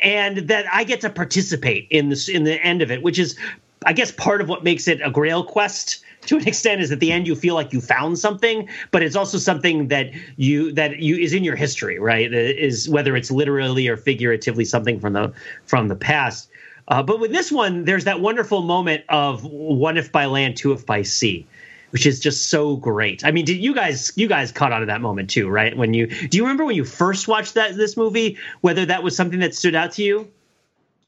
and 0.01 0.39
that 0.49 0.65
I 0.71 0.83
get 0.83 1.01
to 1.01 1.09
participate 1.09 1.87
in 1.89 2.09
this 2.09 2.27
in 2.27 2.43
the 2.43 2.61
end 2.63 2.81
of 2.81 2.91
it, 2.91 3.03
which 3.03 3.19
is, 3.19 3.37
I 3.85 3.93
guess, 3.93 4.11
part 4.11 4.41
of 4.41 4.49
what 4.49 4.63
makes 4.63 4.87
it 4.87 5.01
a 5.01 5.11
Grail 5.11 5.43
quest 5.43 6.03
to 6.25 6.37
an 6.37 6.47
extent 6.47 6.81
is 6.81 6.91
at 6.91 6.99
the 6.99 7.11
end 7.11 7.27
you 7.27 7.35
feel 7.35 7.55
like 7.55 7.73
you 7.73 7.81
found 7.81 8.17
something 8.19 8.67
but 8.91 9.01
it's 9.01 9.15
also 9.15 9.37
something 9.37 9.87
that 9.87 10.11
you 10.37 10.71
that 10.73 10.99
you 10.99 11.15
is 11.15 11.33
in 11.33 11.43
your 11.43 11.55
history 11.55 11.99
right? 11.99 12.33
Is 12.33 12.89
whether 12.89 13.15
it's 13.15 13.31
literally 13.31 13.87
or 13.87 13.97
figuratively 13.97 14.65
something 14.65 14.99
from 14.99 15.13
the 15.13 15.33
from 15.65 15.87
the 15.87 15.95
past. 15.95 16.49
Uh, 16.87 17.03
but 17.03 17.19
with 17.19 17.31
this 17.31 17.51
one 17.51 17.85
there's 17.85 18.05
that 18.05 18.21
wonderful 18.21 18.61
moment 18.61 19.03
of 19.09 19.43
one 19.43 19.97
if 19.97 20.11
by 20.11 20.25
land 20.25 20.57
two 20.57 20.71
if 20.71 20.85
by 20.85 21.01
sea 21.01 21.45
which 21.91 22.05
is 22.05 22.19
just 22.19 22.51
so 22.51 22.75
great. 22.75 23.25
I 23.25 23.31
mean 23.31 23.45
did 23.45 23.57
you 23.57 23.73
guys 23.73 24.11
you 24.15 24.27
guys 24.27 24.51
caught 24.51 24.71
on 24.71 24.81
to 24.81 24.85
that 24.87 25.01
moment 25.01 25.29
too 25.29 25.49
right? 25.49 25.75
When 25.75 25.93
you 25.93 26.07
do 26.07 26.37
you 26.37 26.43
remember 26.43 26.65
when 26.65 26.75
you 26.75 26.85
first 26.85 27.27
watched 27.27 27.55
that 27.55 27.75
this 27.75 27.97
movie 27.97 28.37
whether 28.61 28.85
that 28.85 29.03
was 29.03 29.15
something 29.15 29.39
that 29.39 29.55
stood 29.55 29.75
out 29.75 29.93
to 29.93 30.03
you? 30.03 30.31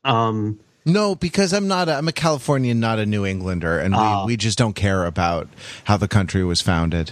Um 0.03 0.59
No, 0.85 1.13
because 1.15 1.53
I'm 1.53 1.67
not. 1.67 1.89
A, 1.89 1.95
I'm 1.95 2.07
a 2.07 2.11
Californian, 2.11 2.79
not 2.79 2.97
a 2.99 3.05
New 3.05 3.25
Englander, 3.25 3.77
and 3.79 3.93
Oh. 3.95 4.25
we, 4.25 4.33
we 4.33 4.37
just 4.37 4.57
don't 4.57 4.73
care 4.73 5.05
about 5.05 5.47
how 5.83 5.97
the 5.97 6.07
country 6.07 6.43
was 6.43 6.61
founded. 6.61 7.11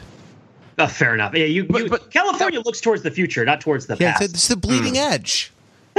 uh, 0.80 0.88
fair 0.88 1.14
enough 1.14 1.36
yeah 1.36 1.44
you, 1.46 1.64
you 1.64 1.90
but- 1.90 2.10
california 2.10 2.62
looks 2.62 2.80
towards 2.80 3.04
the 3.04 3.12
future 3.12 3.44
not 3.44 3.60
towards 3.60 3.88
the 3.88 3.98
Yeah, 4.00 4.14
past 4.14 4.24
it's, 4.24 4.34
it's 4.36 4.48
the 4.48 4.56
bleeding 4.56 4.98
edge. 4.98 5.52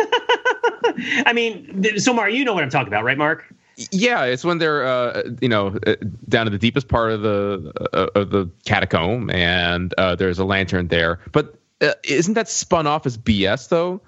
I 1.27 1.33
mean, 1.35 1.99
so 1.99 2.13
Mark, 2.15 2.33
you 2.33 2.45
know 2.45 2.55
what 2.55 2.63
I'm 2.65 2.71
talking 2.71 2.89
about, 2.89 3.05
right, 3.05 3.19
Mark? 3.19 3.45
Yeah, 3.91 4.25
it's 4.25 4.45
when 4.45 4.59
they're 4.59 4.85
uh, 4.87 5.23
you 5.41 5.49
know 5.49 5.77
uh, 5.87 5.97
down 6.29 6.47
to 6.47 6.51
the 6.51 6.59
deepest 6.59 6.89
part 6.89 7.13
of 7.13 7.23
the 7.23 7.73
uh, 7.95 8.07
of 8.15 8.31
the 8.31 8.51
catacomb, 8.67 9.31
and 9.31 9.95
uh, 9.97 10.17
there's 10.17 10.39
a 10.39 10.45
lantern 10.45 10.89
there. 10.89 11.19
But 11.33 11.55
uh, 11.81 11.93
isn't 12.05 12.35
that 12.35 12.49
spun 12.49 12.87
off 12.87 13.07
as 13.07 13.17
BS 13.17 13.69
though? 13.69 14.01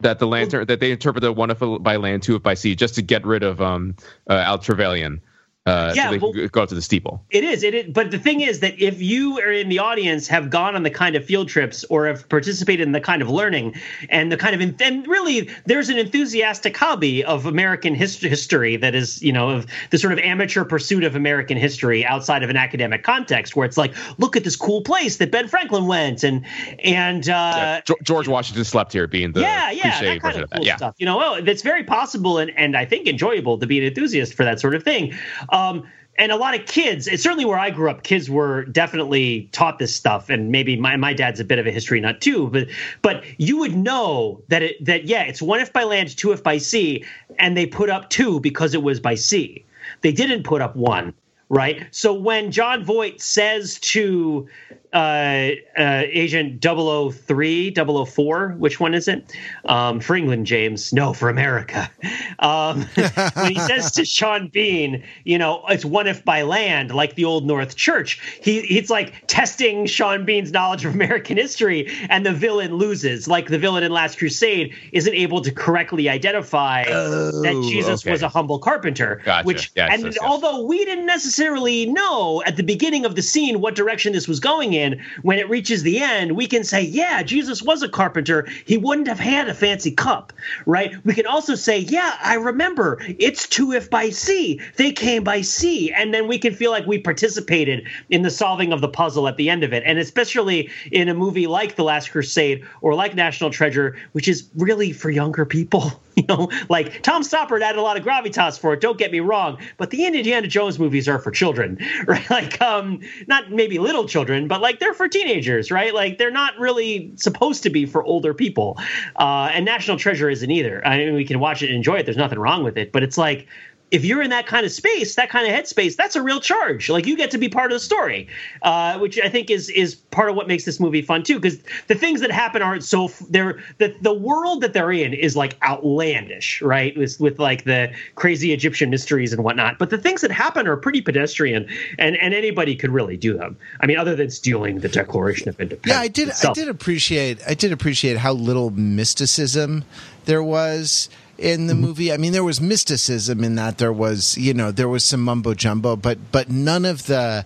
That 0.00 0.20
the 0.20 0.28
lantern 0.28 0.66
that 0.66 0.78
they 0.78 0.92
interpret 0.92 1.22
the 1.22 1.32
one 1.32 1.50
if 1.50 1.58
by 1.80 1.96
land, 1.96 2.22
two 2.22 2.36
if 2.36 2.42
by 2.42 2.54
sea, 2.54 2.76
just 2.76 2.94
to 2.96 3.02
get 3.02 3.26
rid 3.26 3.42
of 3.42 3.60
um 3.60 3.96
uh, 4.30 4.34
Alec 4.34 4.62
Trevelyan, 4.62 5.22
uh, 5.68 5.92
Yeah, 5.94 6.04
so 6.06 6.10
they 6.10 6.18
well- 6.18 6.32
can 6.32 6.46
go 6.48 6.62
up 6.62 6.68
to 6.70 6.74
the 6.74 6.82
steeple. 6.82 7.22
It 7.30 7.44
is. 7.44 7.62
It 7.62 7.74
is. 7.74 7.92
But 7.92 8.10
the 8.10 8.18
thing 8.18 8.40
is 8.40 8.60
that 8.60 8.80
if 8.80 9.00
you 9.02 9.38
are 9.40 9.50
in 9.52 9.68
the 9.68 9.78
audience, 9.78 10.26
have 10.28 10.50
gone 10.50 10.74
on 10.74 10.82
the 10.82 10.90
kind 10.90 11.14
of 11.16 11.24
field 11.24 11.48
trips 11.48 11.84
or 11.90 12.06
have 12.06 12.28
participated 12.28 12.86
in 12.86 12.92
the 12.92 13.00
kind 13.00 13.22
of 13.22 13.28
learning 13.28 13.74
and 14.08 14.30
the 14.32 14.36
kind 14.36 14.60
of, 14.60 14.80
and 14.80 15.06
really, 15.06 15.48
there's 15.66 15.88
an 15.88 15.98
enthusiastic 15.98 16.76
hobby 16.76 17.24
of 17.24 17.46
American 17.46 17.94
hist- 17.94 18.22
history 18.22 18.76
that 18.76 18.94
is, 18.94 19.22
you 19.22 19.32
know, 19.32 19.50
of 19.50 19.66
the 19.90 19.98
sort 19.98 20.12
of 20.12 20.18
amateur 20.20 20.64
pursuit 20.64 21.04
of 21.04 21.14
American 21.16 21.56
history 21.56 22.04
outside 22.04 22.42
of 22.42 22.50
an 22.50 22.56
academic 22.56 23.02
context, 23.02 23.54
where 23.56 23.66
it's 23.66 23.76
like, 23.78 23.94
look 24.18 24.36
at 24.36 24.44
this 24.44 24.56
cool 24.56 24.82
place 24.82 25.16
that 25.18 25.30
Ben 25.30 25.48
Franklin 25.48 25.86
went, 25.86 26.22
and 26.24 26.44
and 26.82 27.28
uh, 27.28 27.80
Yeah, 27.88 27.94
George 28.02 28.28
Washington 28.28 28.64
slept 28.64 28.92
here, 28.92 29.06
being 29.06 29.32
the 29.32 29.40
yeah, 29.40 29.70
yeah, 29.70 30.00
that 30.00 30.20
kind 30.22 30.36
of 30.36 30.42
of 30.44 30.50
that. 30.50 30.56
cool 30.56 30.66
Yeah, 30.66 30.76
stuff. 30.76 30.94
You 30.98 31.06
know, 31.06 31.20
oh, 31.22 31.40
that's 31.40 31.62
very 31.62 31.84
possible 31.84 32.38
and, 32.38 32.50
and 32.56 32.76
I 32.76 32.84
think 32.84 33.06
enjoyable 33.06 33.58
to 33.58 33.66
be 33.66 33.78
an 33.78 33.84
enthusiast 33.84 34.34
for 34.34 34.44
that 34.44 34.60
sort 34.60 34.74
of 34.74 34.82
thing. 34.82 35.12
Um, 35.50 35.57
Um, 35.58 35.86
and 36.18 36.32
a 36.32 36.36
lot 36.36 36.58
of 36.58 36.66
kids, 36.66 37.06
it's 37.06 37.22
certainly 37.22 37.44
where 37.44 37.58
I 37.58 37.70
grew 37.70 37.88
up, 37.88 38.02
kids 38.02 38.28
were 38.28 38.64
definitely 38.64 39.48
taught 39.52 39.78
this 39.78 39.94
stuff. 39.94 40.28
And 40.28 40.50
maybe 40.50 40.76
my, 40.76 40.96
my 40.96 41.12
dad's 41.12 41.38
a 41.38 41.44
bit 41.44 41.58
of 41.58 41.66
a 41.66 41.70
history 41.70 42.00
nut 42.00 42.20
too, 42.20 42.48
but 42.48 42.68
but 43.02 43.24
you 43.38 43.58
would 43.58 43.76
know 43.76 44.42
that 44.48 44.62
it 44.62 44.84
that 44.84 45.04
yeah, 45.04 45.22
it's 45.22 45.40
one 45.40 45.60
if 45.60 45.72
by 45.72 45.84
land, 45.84 46.16
two 46.16 46.32
if 46.32 46.42
by 46.42 46.58
sea, 46.58 47.04
and 47.38 47.56
they 47.56 47.66
put 47.66 47.88
up 47.88 48.10
two 48.10 48.40
because 48.40 48.74
it 48.74 48.82
was 48.82 48.98
by 48.98 49.14
sea. 49.14 49.64
They 50.00 50.12
didn't 50.12 50.42
put 50.42 50.60
up 50.60 50.74
one 50.76 51.14
right? 51.50 51.86
So 51.92 52.12
when 52.12 52.50
Jon 52.50 52.84
Voight 52.84 53.22
says 53.22 53.78
to 53.80 54.46
uh, 54.92 55.50
uh, 55.78 56.02
Agent 56.06 56.62
003, 56.64 57.74
004. 57.74 58.48
Which 58.58 58.80
one 58.80 58.94
is 58.94 59.08
it? 59.08 59.30
Um, 59.64 60.00
for 60.00 60.16
England, 60.16 60.46
James. 60.46 60.92
No, 60.92 61.12
for 61.12 61.28
America. 61.28 61.90
Um, 62.38 62.82
when 63.34 63.52
he 63.52 63.58
says 63.58 63.92
to 63.92 64.04
Sean 64.04 64.48
Bean, 64.48 65.04
you 65.24 65.38
know, 65.38 65.64
it's 65.68 65.84
one 65.84 66.06
if 66.06 66.24
by 66.24 66.42
land, 66.42 66.94
like 66.94 67.14
the 67.16 67.24
Old 67.24 67.46
North 67.46 67.76
Church, 67.76 68.20
he 68.42 68.62
he's 68.62 68.88
like 68.90 69.26
testing 69.26 69.86
Sean 69.86 70.24
Bean's 70.24 70.52
knowledge 70.52 70.84
of 70.84 70.94
American 70.94 71.36
history, 71.36 71.88
and 72.08 72.24
the 72.24 72.32
villain 72.32 72.74
loses. 72.74 73.28
Like 73.28 73.48
the 73.48 73.58
villain 73.58 73.82
in 73.82 73.92
Last 73.92 74.18
Crusade 74.18 74.74
isn't 74.92 75.14
able 75.14 75.40
to 75.42 75.50
correctly 75.52 76.08
identify 76.08 76.84
Oh, 76.88 77.42
that 77.42 77.52
Jesus 77.68 78.02
okay. 78.02 78.12
was 78.12 78.22
a 78.22 78.28
humble 78.28 78.58
carpenter. 78.58 79.20
Gotcha. 79.24 79.46
Which, 79.46 79.70
Yes, 79.76 79.90
and 79.92 80.04
yes, 80.04 80.14
yes. 80.20 80.24
although 80.24 80.64
we 80.64 80.84
didn't 80.84 81.06
necessarily 81.06 81.86
know 81.86 82.42
at 82.46 82.56
the 82.56 82.62
beginning 82.62 83.04
of 83.04 83.14
the 83.14 83.22
scene 83.22 83.60
what 83.60 83.74
direction 83.74 84.12
this 84.12 84.26
was 84.26 84.40
going 84.40 84.72
in, 84.72 84.77
when 85.22 85.38
it 85.38 85.48
reaches 85.48 85.82
the 85.82 85.98
end, 85.98 86.32
we 86.32 86.46
can 86.46 86.64
say, 86.64 86.82
yeah, 86.82 87.22
Jesus 87.22 87.62
was 87.62 87.82
a 87.82 87.88
carpenter. 87.88 88.46
He 88.64 88.76
wouldn't 88.76 89.08
have 89.08 89.18
had 89.18 89.48
a 89.48 89.54
fancy 89.54 89.90
cup, 89.90 90.32
right? 90.66 90.94
We 91.04 91.14
can 91.14 91.26
also 91.26 91.54
say, 91.54 91.78
yeah, 91.78 92.16
I 92.22 92.34
remember 92.34 92.98
it's 93.18 93.48
two 93.48 93.72
if 93.72 93.90
by 93.90 94.10
sea. 94.10 94.60
They 94.76 94.92
came 94.92 95.24
by 95.24 95.42
sea. 95.42 95.92
And 95.92 96.12
then 96.12 96.28
we 96.28 96.38
can 96.38 96.54
feel 96.54 96.70
like 96.70 96.86
we 96.86 96.98
participated 96.98 97.86
in 98.10 98.22
the 98.22 98.30
solving 98.30 98.72
of 98.72 98.80
the 98.80 98.88
puzzle 98.88 99.28
at 99.28 99.36
the 99.36 99.50
end 99.50 99.64
of 99.64 99.72
it. 99.72 99.82
And 99.84 99.98
especially 99.98 100.70
in 100.90 101.08
a 101.08 101.14
movie 101.14 101.46
like 101.46 101.76
The 101.76 101.84
Last 101.84 102.10
Crusade 102.10 102.64
or 102.80 102.94
like 102.94 103.14
National 103.14 103.50
Treasure, 103.50 103.96
which 104.12 104.28
is 104.28 104.48
really 104.56 104.92
for 104.92 105.10
younger 105.10 105.44
people. 105.44 106.02
You 106.18 106.24
know, 106.26 106.50
like 106.68 107.04
Tom 107.04 107.22
Stoppard 107.22 107.62
added 107.62 107.78
a 107.78 107.82
lot 107.82 107.96
of 107.96 108.04
gravitas 108.04 108.58
for 108.58 108.74
it. 108.74 108.80
Don't 108.80 108.98
get 108.98 109.12
me 109.12 109.20
wrong, 109.20 109.56
but 109.76 109.90
the 109.90 110.04
Indiana 110.04 110.48
Jones 110.48 110.76
movies 110.76 111.06
are 111.08 111.20
for 111.20 111.30
children, 111.30 111.78
right? 112.08 112.28
Like, 112.28 112.60
um, 112.60 112.98
not 113.28 113.52
maybe 113.52 113.78
little 113.78 114.04
children, 114.08 114.48
but 114.48 114.60
like 114.60 114.67
they're 114.78 114.94
for 114.94 115.08
teenagers, 115.08 115.70
right? 115.70 115.94
Like 115.94 116.18
they're 116.18 116.30
not 116.30 116.58
really 116.58 117.12
supposed 117.16 117.62
to 117.62 117.70
be 117.70 117.86
for 117.86 118.04
older 118.04 118.34
people. 118.34 118.78
Uh, 119.16 119.50
and 119.52 119.64
National 119.64 119.96
Treasure 119.96 120.28
isn't 120.28 120.50
either. 120.50 120.86
I 120.86 120.98
mean, 120.98 121.14
we 121.14 121.24
can 121.24 121.40
watch 121.40 121.62
it 121.62 121.66
and 121.66 121.76
enjoy 121.76 121.96
it. 121.96 122.04
There's 122.04 122.16
nothing 122.16 122.38
wrong 122.38 122.64
with 122.64 122.76
it, 122.76 122.92
but 122.92 123.02
it's 123.02 123.16
like 123.16 123.46
if 123.90 124.04
you're 124.04 124.22
in 124.22 124.30
that 124.30 124.46
kind 124.46 124.66
of 124.66 124.72
space, 124.72 125.14
that 125.14 125.30
kind 125.30 125.46
of 125.46 125.52
headspace, 125.52 125.96
that's 125.96 126.16
a 126.16 126.22
real 126.22 126.40
charge. 126.40 126.88
Like 126.90 127.06
you 127.06 127.16
get 127.16 127.30
to 127.30 127.38
be 127.38 127.48
part 127.48 127.72
of 127.72 127.76
the 127.76 127.84
story, 127.84 128.28
uh, 128.62 128.98
which 128.98 129.18
I 129.18 129.28
think 129.28 129.50
is 129.50 129.70
is 129.70 129.94
part 129.94 130.28
of 130.28 130.36
what 130.36 130.46
makes 130.46 130.64
this 130.64 130.78
movie 130.78 131.02
fun 131.02 131.22
too. 131.22 131.40
Because 131.40 131.58
the 131.86 131.94
things 131.94 132.20
that 132.20 132.30
happen 132.30 132.60
aren't 132.60 132.84
so 132.84 133.06
f- 133.06 133.22
they're 133.30 133.62
the 133.78 133.94
the 134.02 134.12
world 134.12 134.60
that 134.60 134.72
they're 134.72 134.92
in 134.92 135.14
is 135.14 135.36
like 135.36 135.56
outlandish, 135.62 136.60
right? 136.60 136.96
With 136.96 137.18
with 137.18 137.38
like 137.38 137.64
the 137.64 137.92
crazy 138.14 138.52
Egyptian 138.52 138.90
mysteries 138.90 139.32
and 139.32 139.42
whatnot. 139.42 139.78
But 139.78 139.90
the 139.90 139.98
things 139.98 140.20
that 140.20 140.30
happen 140.30 140.66
are 140.66 140.76
pretty 140.76 141.00
pedestrian, 141.00 141.66
and 141.98 142.16
and 142.16 142.34
anybody 142.34 142.76
could 142.76 142.90
really 142.90 143.16
do 143.16 143.36
them. 143.36 143.56
I 143.80 143.86
mean, 143.86 143.96
other 143.96 144.14
than 144.14 144.30
stealing 144.30 144.80
the 144.80 144.88
Declaration 144.88 145.48
of 145.48 145.58
Independence. 145.60 145.94
Yeah, 145.94 146.00
I 146.00 146.08
did. 146.08 146.30
I 146.30 146.52
did 146.52 146.68
appreciate. 146.68 147.40
I 147.46 147.54
did 147.54 147.72
appreciate 147.72 148.18
how 148.18 148.32
little 148.32 148.70
mysticism 148.70 149.84
there 150.26 150.42
was 150.42 151.08
in 151.38 151.68
the 151.68 151.74
movie. 151.74 152.12
I 152.12 152.16
mean, 152.16 152.32
there 152.32 152.44
was 152.44 152.60
mysticism 152.60 153.44
in 153.44 153.54
that 153.54 153.78
there 153.78 153.92
was, 153.92 154.36
you 154.36 154.52
know, 154.52 154.72
there 154.72 154.88
was 154.88 155.04
some 155.04 155.22
mumbo 155.22 155.54
jumbo, 155.54 155.96
but 155.96 156.18
but 156.32 156.50
none 156.50 156.84
of 156.84 157.06
the 157.06 157.44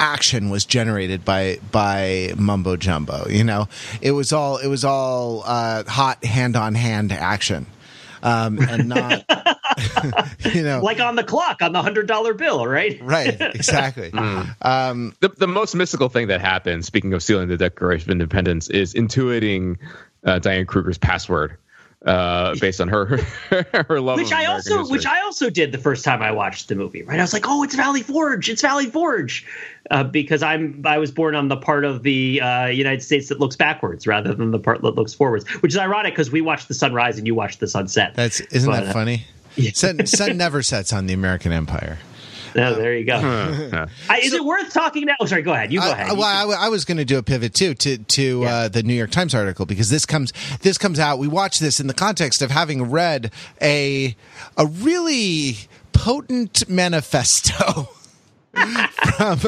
action 0.00 0.50
was 0.50 0.64
generated 0.64 1.24
by 1.24 1.58
by 1.70 2.32
mumbo 2.36 2.76
jumbo. 2.76 3.28
You 3.28 3.44
know, 3.44 3.68
it 4.00 4.12
was 4.12 4.32
all 4.32 4.56
it 4.58 4.68
was 4.68 4.84
all 4.84 5.42
uh, 5.44 5.84
hot 5.84 6.24
hand 6.24 6.56
on 6.56 6.74
hand 6.74 7.12
action, 7.12 7.66
um, 8.22 8.58
and 8.58 8.88
not, 8.88 9.24
you 10.54 10.62
know, 10.62 10.80
like 10.82 11.00
on 11.00 11.16
the 11.16 11.24
clock 11.24 11.62
on 11.62 11.72
the 11.72 11.82
hundred 11.82 12.06
dollar 12.06 12.34
bill, 12.34 12.66
right? 12.66 12.98
right? 13.02 13.36
Exactly. 13.40 14.12
Um, 14.62 15.14
the, 15.20 15.28
the 15.28 15.46
most 15.46 15.74
mystical 15.74 16.08
thing 16.08 16.28
that 16.28 16.40
happened, 16.40 16.84
speaking 16.84 17.12
of 17.12 17.22
stealing 17.22 17.48
the 17.48 17.56
Declaration 17.56 18.08
of 18.08 18.12
Independence, 18.12 18.68
is 18.68 18.94
intuiting 18.94 19.76
uh, 20.24 20.38
Diane 20.38 20.66
Kruger's 20.66 20.98
password 20.98 21.58
uh, 22.04 22.54
based 22.60 22.80
on 22.80 22.88
her 22.88 23.06
her 23.88 24.00
love 24.00 24.16
which 24.18 24.26
of 24.28 24.32
I 24.34 24.42
American 24.42 24.52
also 24.52 24.78
history. 24.78 24.92
which 24.96 25.06
I 25.06 25.20
also 25.22 25.50
did 25.50 25.72
the 25.72 25.78
first 25.78 26.04
time 26.04 26.22
I 26.22 26.30
watched 26.30 26.68
the 26.68 26.74
movie. 26.74 27.02
Right, 27.02 27.18
I 27.18 27.22
was 27.22 27.32
like, 27.32 27.44
"Oh, 27.48 27.62
it's 27.62 27.74
Valley 27.74 28.02
Forge! 28.02 28.48
It's 28.48 28.62
Valley 28.62 28.86
Forge," 28.86 29.44
uh, 29.90 30.04
because 30.04 30.42
I'm 30.42 30.82
I 30.84 30.98
was 30.98 31.10
born 31.10 31.34
on 31.34 31.48
the 31.48 31.56
part 31.56 31.84
of 31.84 32.02
the 32.02 32.40
uh, 32.40 32.66
United 32.66 33.02
States 33.02 33.28
that 33.30 33.40
looks 33.40 33.56
backwards 33.56 34.06
rather 34.06 34.34
than 34.34 34.50
the 34.50 34.58
part 34.58 34.82
that 34.82 34.94
looks 34.94 35.14
forwards. 35.14 35.48
Which 35.62 35.72
is 35.72 35.78
ironic 35.78 36.12
because 36.12 36.30
we 36.30 36.40
watched 36.42 36.68
the 36.68 36.74
sunrise 36.74 37.18
and 37.18 37.26
you 37.26 37.34
watched 37.34 37.60
the 37.60 37.68
sunset. 37.68 38.14
that's 38.14 38.40
isn't 38.40 38.70
But, 38.70 38.80
that 38.80 38.90
uh, 38.90 38.92
funny? 38.92 39.24
yeah. 39.56 39.70
Sun, 39.72 40.04
sun 40.06 40.36
never 40.36 40.62
sets 40.62 40.92
on 40.92 41.06
the 41.06 41.14
American 41.14 41.50
Empire. 41.52 41.98
Oh, 42.66 42.74
there 42.74 42.96
you 42.96 43.04
go. 43.04 43.14
Uh, 43.16 43.86
I, 44.08 44.18
is 44.18 44.32
it 44.32 44.44
worth 44.44 44.72
talking 44.72 45.06
now? 45.06 45.14
Oh, 45.20 45.26
sorry, 45.26 45.42
go 45.42 45.52
ahead. 45.52 45.72
You 45.72 45.80
go 45.80 45.86
I- 45.86 45.90
ahead. 45.92 46.06
I, 46.10 46.12
well, 46.14 46.22
I, 46.24 46.40
w- 46.40 46.58
I 46.58 46.68
was 46.68 46.84
going 46.84 46.98
to 46.98 47.04
do 47.04 47.18
a 47.18 47.22
pivot 47.22 47.54
too 47.54 47.74
to 47.74 47.98
to 47.98 48.40
Yeah. 48.42 48.54
uh, 48.54 48.68
the 48.68 48.82
New 48.82 48.94
York 48.94 49.10
Times 49.10 49.34
article 49.34 49.66
because 49.66 49.90
this 49.90 50.06
comes 50.06 50.32
this 50.62 50.78
comes 50.78 50.98
out. 50.98 51.18
We 51.18 51.28
watch 51.28 51.58
this 51.58 51.80
in 51.80 51.86
the 51.86 51.94
context 51.94 52.42
of 52.42 52.50
having 52.50 52.90
read 52.90 53.30
a 53.62 54.16
a 54.56 54.66
really 54.66 55.56
potent 55.92 56.68
manifesto. 56.68 57.88
from 59.18 59.38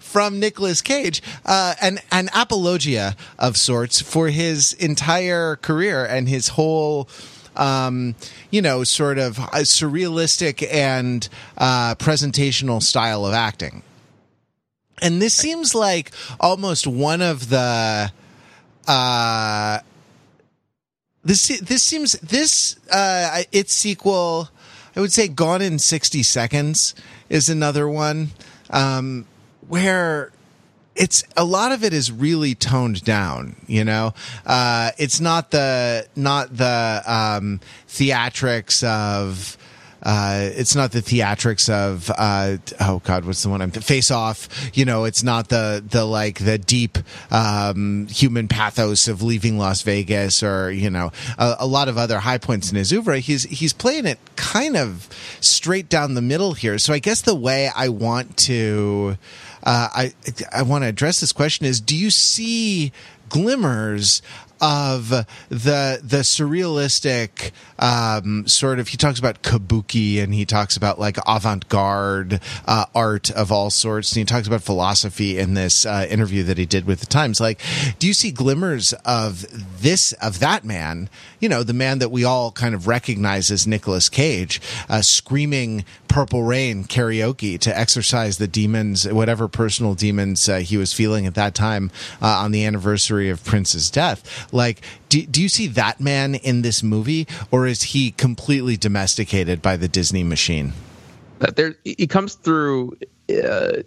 from 0.00 0.40
Nicolas 0.40 0.82
Cage, 0.82 1.22
uh, 1.46 1.74
an 1.80 2.00
an 2.10 2.28
apologia 2.34 3.14
of 3.38 3.56
sorts 3.56 4.00
for 4.00 4.28
his 4.30 4.72
entire 4.72 5.54
career 5.56 6.04
and 6.04 6.28
his 6.28 6.48
whole 6.48 7.08
um, 7.58 8.14
you 8.50 8.62
know, 8.62 8.84
sort 8.84 9.18
of 9.18 9.38
uh, 9.38 9.48
surrealistic 9.62 10.66
and 10.72 11.28
uh, 11.56 11.94
presentational 11.96 12.82
style 12.82 13.26
of 13.26 13.34
acting. 13.34 13.82
And 15.00 15.20
this 15.22 15.34
seems 15.34 15.74
like 15.74 16.10
almost 16.40 16.86
one 16.86 17.22
of 17.22 17.50
the 17.50 18.12
uh 18.86 19.80
this 21.22 21.60
this 21.60 21.82
seems 21.82 22.12
this 22.14 22.76
uh 22.90 23.42
its 23.52 23.74
sequel 23.74 24.48
I 24.96 25.00
would 25.00 25.12
say 25.12 25.28
Gone 25.28 25.60
in 25.60 25.78
60 25.78 26.22
Seconds 26.22 26.94
is 27.28 27.48
another 27.48 27.86
one 27.88 28.30
um 28.70 29.26
where 29.68 30.32
it's 30.98 31.22
a 31.36 31.44
lot 31.44 31.72
of 31.72 31.84
it 31.84 31.92
is 31.92 32.10
really 32.10 32.54
toned 32.54 33.04
down 33.04 33.56
you 33.66 33.84
know 33.84 34.12
uh 34.46 34.90
it's 34.98 35.20
not 35.20 35.50
the 35.50 36.06
not 36.16 36.54
the 36.56 37.02
um 37.06 37.60
theatrics 37.88 38.82
of 38.84 39.56
uh, 40.02 40.50
it's 40.54 40.76
not 40.76 40.92
the 40.92 41.00
theatrics 41.00 41.68
of 41.68 42.10
uh, 42.16 42.56
oh 42.80 43.00
god, 43.04 43.24
what's 43.24 43.42
the 43.42 43.48
one 43.48 43.60
I'm 43.60 43.70
face 43.70 44.10
off? 44.10 44.48
You 44.74 44.84
know, 44.84 45.04
it's 45.04 45.22
not 45.22 45.48
the 45.48 45.84
the 45.86 46.04
like 46.04 46.38
the 46.38 46.56
deep 46.56 46.98
um, 47.30 48.06
human 48.06 48.48
pathos 48.48 49.08
of 49.08 49.22
leaving 49.22 49.58
Las 49.58 49.82
Vegas 49.82 50.42
or 50.42 50.70
you 50.70 50.90
know 50.90 51.10
a, 51.36 51.56
a 51.60 51.66
lot 51.66 51.88
of 51.88 51.98
other 51.98 52.20
high 52.20 52.38
points 52.38 52.70
in 52.70 52.76
his 52.76 52.92
oeuvre. 52.92 53.18
He's 53.18 53.42
he's 53.44 53.72
playing 53.72 54.06
it 54.06 54.18
kind 54.36 54.76
of 54.76 55.08
straight 55.40 55.88
down 55.88 56.14
the 56.14 56.22
middle 56.22 56.52
here. 56.52 56.78
So 56.78 56.92
I 56.92 57.00
guess 57.00 57.22
the 57.22 57.34
way 57.34 57.70
I 57.74 57.88
want 57.88 58.36
to 58.38 59.18
uh, 59.68 59.88
I 59.92 60.14
I 60.50 60.62
want 60.62 60.84
to 60.84 60.88
address 60.88 61.20
this 61.20 61.32
question 61.32 61.66
is: 61.66 61.78
Do 61.78 61.94
you 61.94 62.08
see 62.08 62.90
glimmers 63.28 64.22
of 64.60 65.08
the 65.08 66.00
the 66.02 66.22
surrealistic 66.22 67.52
um, 67.78 68.46
sort 68.46 68.78
of? 68.78 68.88
He 68.88 68.96
talks 68.96 69.18
about 69.18 69.42
kabuki 69.42 70.22
and 70.22 70.34
he 70.34 70.44
talks 70.44 70.76
about 70.76 70.98
like 70.98 71.16
avant 71.26 71.68
garde 71.68 72.40
uh, 72.66 72.86
art 72.94 73.30
of 73.30 73.52
all 73.52 73.70
sorts, 73.70 74.12
and 74.12 74.18
he 74.20 74.24
talks 74.24 74.46
about 74.46 74.62
philosophy 74.62 75.38
in 75.38 75.54
this 75.54 75.86
uh, 75.86 76.06
interview 76.08 76.42
that 76.44 76.58
he 76.58 76.66
did 76.66 76.86
with 76.86 77.00
the 77.00 77.06
Times. 77.06 77.40
Like, 77.40 77.60
do 77.98 78.06
you 78.06 78.12
see 78.14 78.30
glimmers 78.30 78.92
of 79.04 79.46
this 79.82 80.12
of 80.14 80.40
that 80.40 80.64
man? 80.64 81.08
You 81.40 81.48
know, 81.48 81.62
the 81.62 81.72
man 81.72 81.98
that 82.00 82.10
we 82.10 82.24
all 82.24 82.50
kind 82.50 82.74
of 82.74 82.86
recognize 82.86 83.50
as 83.50 83.66
Nicolas 83.66 84.08
Cage, 84.08 84.60
uh, 84.88 85.02
screaming 85.02 85.84
"Purple 86.08 86.42
Rain" 86.42 86.84
karaoke 86.84 87.58
to 87.60 87.78
exorcise 87.78 88.38
the 88.38 88.48
demons, 88.48 89.06
whatever 89.06 89.48
personal 89.48 89.94
demons 89.94 90.48
uh, 90.48 90.58
he 90.58 90.76
was 90.76 90.92
feeling 90.92 91.26
at 91.26 91.34
that 91.34 91.54
time 91.54 91.90
uh, 92.20 92.26
on 92.26 92.50
the 92.50 92.64
anniversary 92.64 93.30
of 93.30 93.44
Prince's 93.44 93.90
death. 93.90 94.47
Like, 94.52 94.80
do, 95.08 95.24
do 95.26 95.42
you 95.42 95.48
see 95.48 95.66
that 95.68 96.00
man 96.00 96.34
in 96.34 96.62
this 96.62 96.82
movie, 96.82 97.26
or 97.50 97.66
is 97.66 97.82
he 97.82 98.10
completely 98.12 98.76
domesticated 98.76 99.62
by 99.62 99.76
the 99.76 99.88
Disney 99.88 100.24
machine? 100.24 100.72
there 101.38 101.76
he 101.84 102.06
comes 102.06 102.34
through 102.34 102.96
uh, 103.30 103.82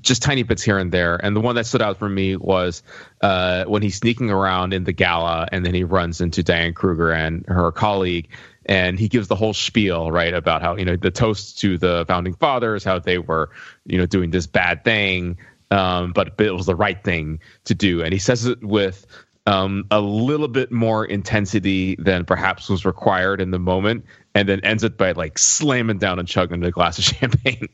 just 0.00 0.22
tiny 0.22 0.42
bits 0.42 0.62
here 0.62 0.78
and 0.78 0.90
there 0.92 1.16
and 1.16 1.36
the 1.36 1.40
one 1.40 1.54
that 1.54 1.66
stood 1.66 1.82
out 1.82 1.98
for 1.98 2.08
me 2.08 2.36
was 2.36 2.82
uh, 3.20 3.64
when 3.64 3.82
he's 3.82 3.96
sneaking 3.96 4.30
around 4.30 4.72
in 4.72 4.84
the 4.84 4.92
gala 4.92 5.46
and 5.52 5.64
then 5.64 5.74
he 5.74 5.84
runs 5.84 6.20
into 6.20 6.42
diane 6.42 6.72
kruger 6.72 7.10
and 7.10 7.44
her 7.46 7.70
colleague 7.70 8.28
and 8.66 8.98
he 8.98 9.08
gives 9.08 9.28
the 9.28 9.36
whole 9.36 9.54
spiel 9.54 10.10
right 10.10 10.34
about 10.34 10.62
how 10.62 10.76
you 10.76 10.84
know 10.84 10.96
the 10.96 11.10
toast 11.10 11.58
to 11.58 11.78
the 11.78 12.04
founding 12.08 12.34
fathers 12.34 12.82
how 12.82 12.98
they 12.98 13.18
were 13.18 13.50
you 13.86 13.98
know 13.98 14.06
doing 14.06 14.30
this 14.30 14.46
bad 14.46 14.84
thing 14.84 15.38
um, 15.70 16.12
but 16.12 16.32
it 16.38 16.52
was 16.52 16.64
the 16.64 16.74
right 16.74 17.04
thing 17.04 17.40
to 17.64 17.74
do 17.74 18.02
and 18.02 18.12
he 18.12 18.18
says 18.18 18.46
it 18.46 18.62
with 18.64 19.06
um, 19.48 19.86
a 19.90 20.00
little 20.00 20.46
bit 20.46 20.70
more 20.70 21.06
intensity 21.06 21.96
than 21.98 22.26
perhaps 22.26 22.68
was 22.68 22.84
required 22.84 23.40
in 23.40 23.50
the 23.50 23.58
moment, 23.58 24.04
and 24.34 24.46
then 24.46 24.60
ends 24.60 24.84
it 24.84 24.98
by 24.98 25.12
like 25.12 25.38
slamming 25.38 25.96
down 25.96 26.18
and 26.18 26.28
chugging 26.28 26.62
a 26.62 26.70
glass 26.70 26.98
of 26.98 27.04
champagne. 27.16 27.68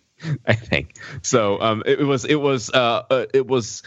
I 0.47 0.55
think 0.55 0.97
so. 1.23 1.61
Um, 1.61 1.83
it, 1.85 2.01
it 2.01 2.05
was 2.05 2.25
it 2.25 2.37
was 2.37 2.71
uh, 2.71 3.03
uh, 3.11 3.27
it 3.35 3.49
was 3.49 3.83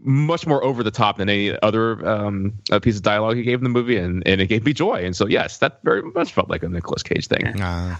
much 0.00 0.44
more 0.44 0.64
over 0.64 0.82
the 0.82 0.90
top 0.90 1.18
than 1.18 1.28
any 1.28 1.56
other 1.62 2.04
um, 2.06 2.54
piece 2.82 2.96
of 2.96 3.02
dialogue 3.02 3.36
he 3.36 3.44
gave 3.44 3.58
in 3.58 3.64
the 3.64 3.70
movie, 3.70 3.96
and, 3.96 4.26
and 4.26 4.40
it 4.40 4.48
gave 4.48 4.64
me 4.64 4.72
joy. 4.72 5.04
And 5.04 5.14
so, 5.14 5.26
yes, 5.26 5.58
that 5.58 5.80
very 5.84 6.02
much 6.02 6.32
felt 6.32 6.48
like 6.48 6.62
a 6.62 6.68
Nicolas 6.68 7.02
Cage 7.02 7.28
thing. 7.28 7.60
Uh, 7.60 7.96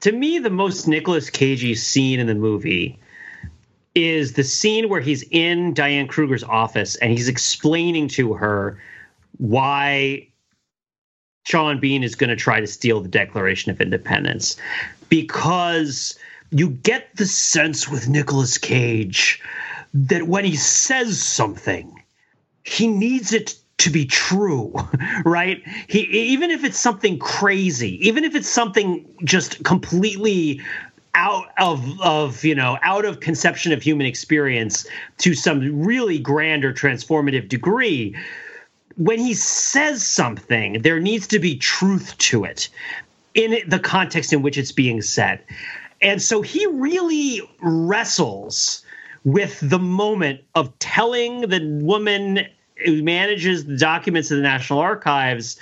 to 0.00 0.12
me, 0.12 0.38
the 0.38 0.50
most 0.50 0.86
Nicolas 0.86 1.28
Cagey 1.28 1.74
scene 1.74 2.20
in 2.20 2.28
the 2.28 2.36
movie 2.36 2.98
is 3.94 4.34
the 4.34 4.44
scene 4.44 4.88
where 4.88 5.00
he's 5.00 5.24
in 5.30 5.74
Diane 5.74 6.06
Kruger's 6.06 6.44
office 6.44 6.96
and 6.96 7.10
he's 7.10 7.28
explaining 7.28 8.08
to 8.08 8.34
her 8.34 8.78
why 9.38 10.28
Sean 11.44 11.80
Bean 11.80 12.04
is 12.04 12.14
going 12.14 12.30
to 12.30 12.36
try 12.36 12.60
to 12.60 12.66
steal 12.66 13.00
the 13.00 13.08
Declaration 13.08 13.70
of 13.70 13.80
Independence 13.80 14.56
because 15.08 16.18
you 16.50 16.70
get 16.70 17.08
the 17.16 17.26
sense 17.26 17.88
with 17.88 18.08
Nicolas 18.08 18.58
Cage 18.58 19.42
that 19.92 20.26
when 20.26 20.44
he 20.44 20.56
says 20.56 21.20
something, 21.20 22.02
he 22.64 22.86
needs 22.86 23.32
it 23.32 23.56
to 23.78 23.90
be 23.90 24.04
true, 24.04 24.74
right? 25.24 25.62
He 25.88 26.00
even 26.00 26.50
if 26.50 26.64
it's 26.64 26.78
something 26.78 27.18
crazy, 27.18 28.06
even 28.06 28.24
if 28.24 28.34
it's 28.34 28.48
something 28.48 29.06
just 29.24 29.64
completely 29.64 30.60
out 31.14 31.48
of 31.58 32.00
of 32.00 32.44
you 32.44 32.54
know 32.54 32.78
out 32.82 33.04
of 33.04 33.20
conception 33.20 33.72
of 33.72 33.82
human 33.82 34.06
experience 34.06 34.86
to 35.18 35.34
some 35.34 35.82
really 35.82 36.18
grand 36.18 36.64
or 36.64 36.72
transformative 36.72 37.48
degree 37.48 38.16
when 38.96 39.18
he 39.18 39.34
says 39.34 40.06
something 40.06 40.82
there 40.82 41.00
needs 41.00 41.26
to 41.26 41.38
be 41.38 41.56
truth 41.56 42.16
to 42.18 42.44
it 42.44 42.68
in 43.34 43.58
the 43.68 43.78
context 43.78 44.32
in 44.32 44.42
which 44.42 44.58
it's 44.58 44.72
being 44.72 45.02
said. 45.02 45.40
And 46.02 46.20
so 46.20 46.42
he 46.42 46.66
really 46.66 47.42
wrestles 47.60 48.84
with 49.24 49.60
the 49.60 49.78
moment 49.78 50.40
of 50.54 50.76
telling 50.78 51.42
the 51.42 51.60
woman 51.82 52.46
who 52.84 53.02
manages 53.02 53.66
the 53.66 53.76
documents 53.76 54.30
of 54.30 54.38
the 54.38 54.42
National 54.42 54.78
Archives 54.78 55.58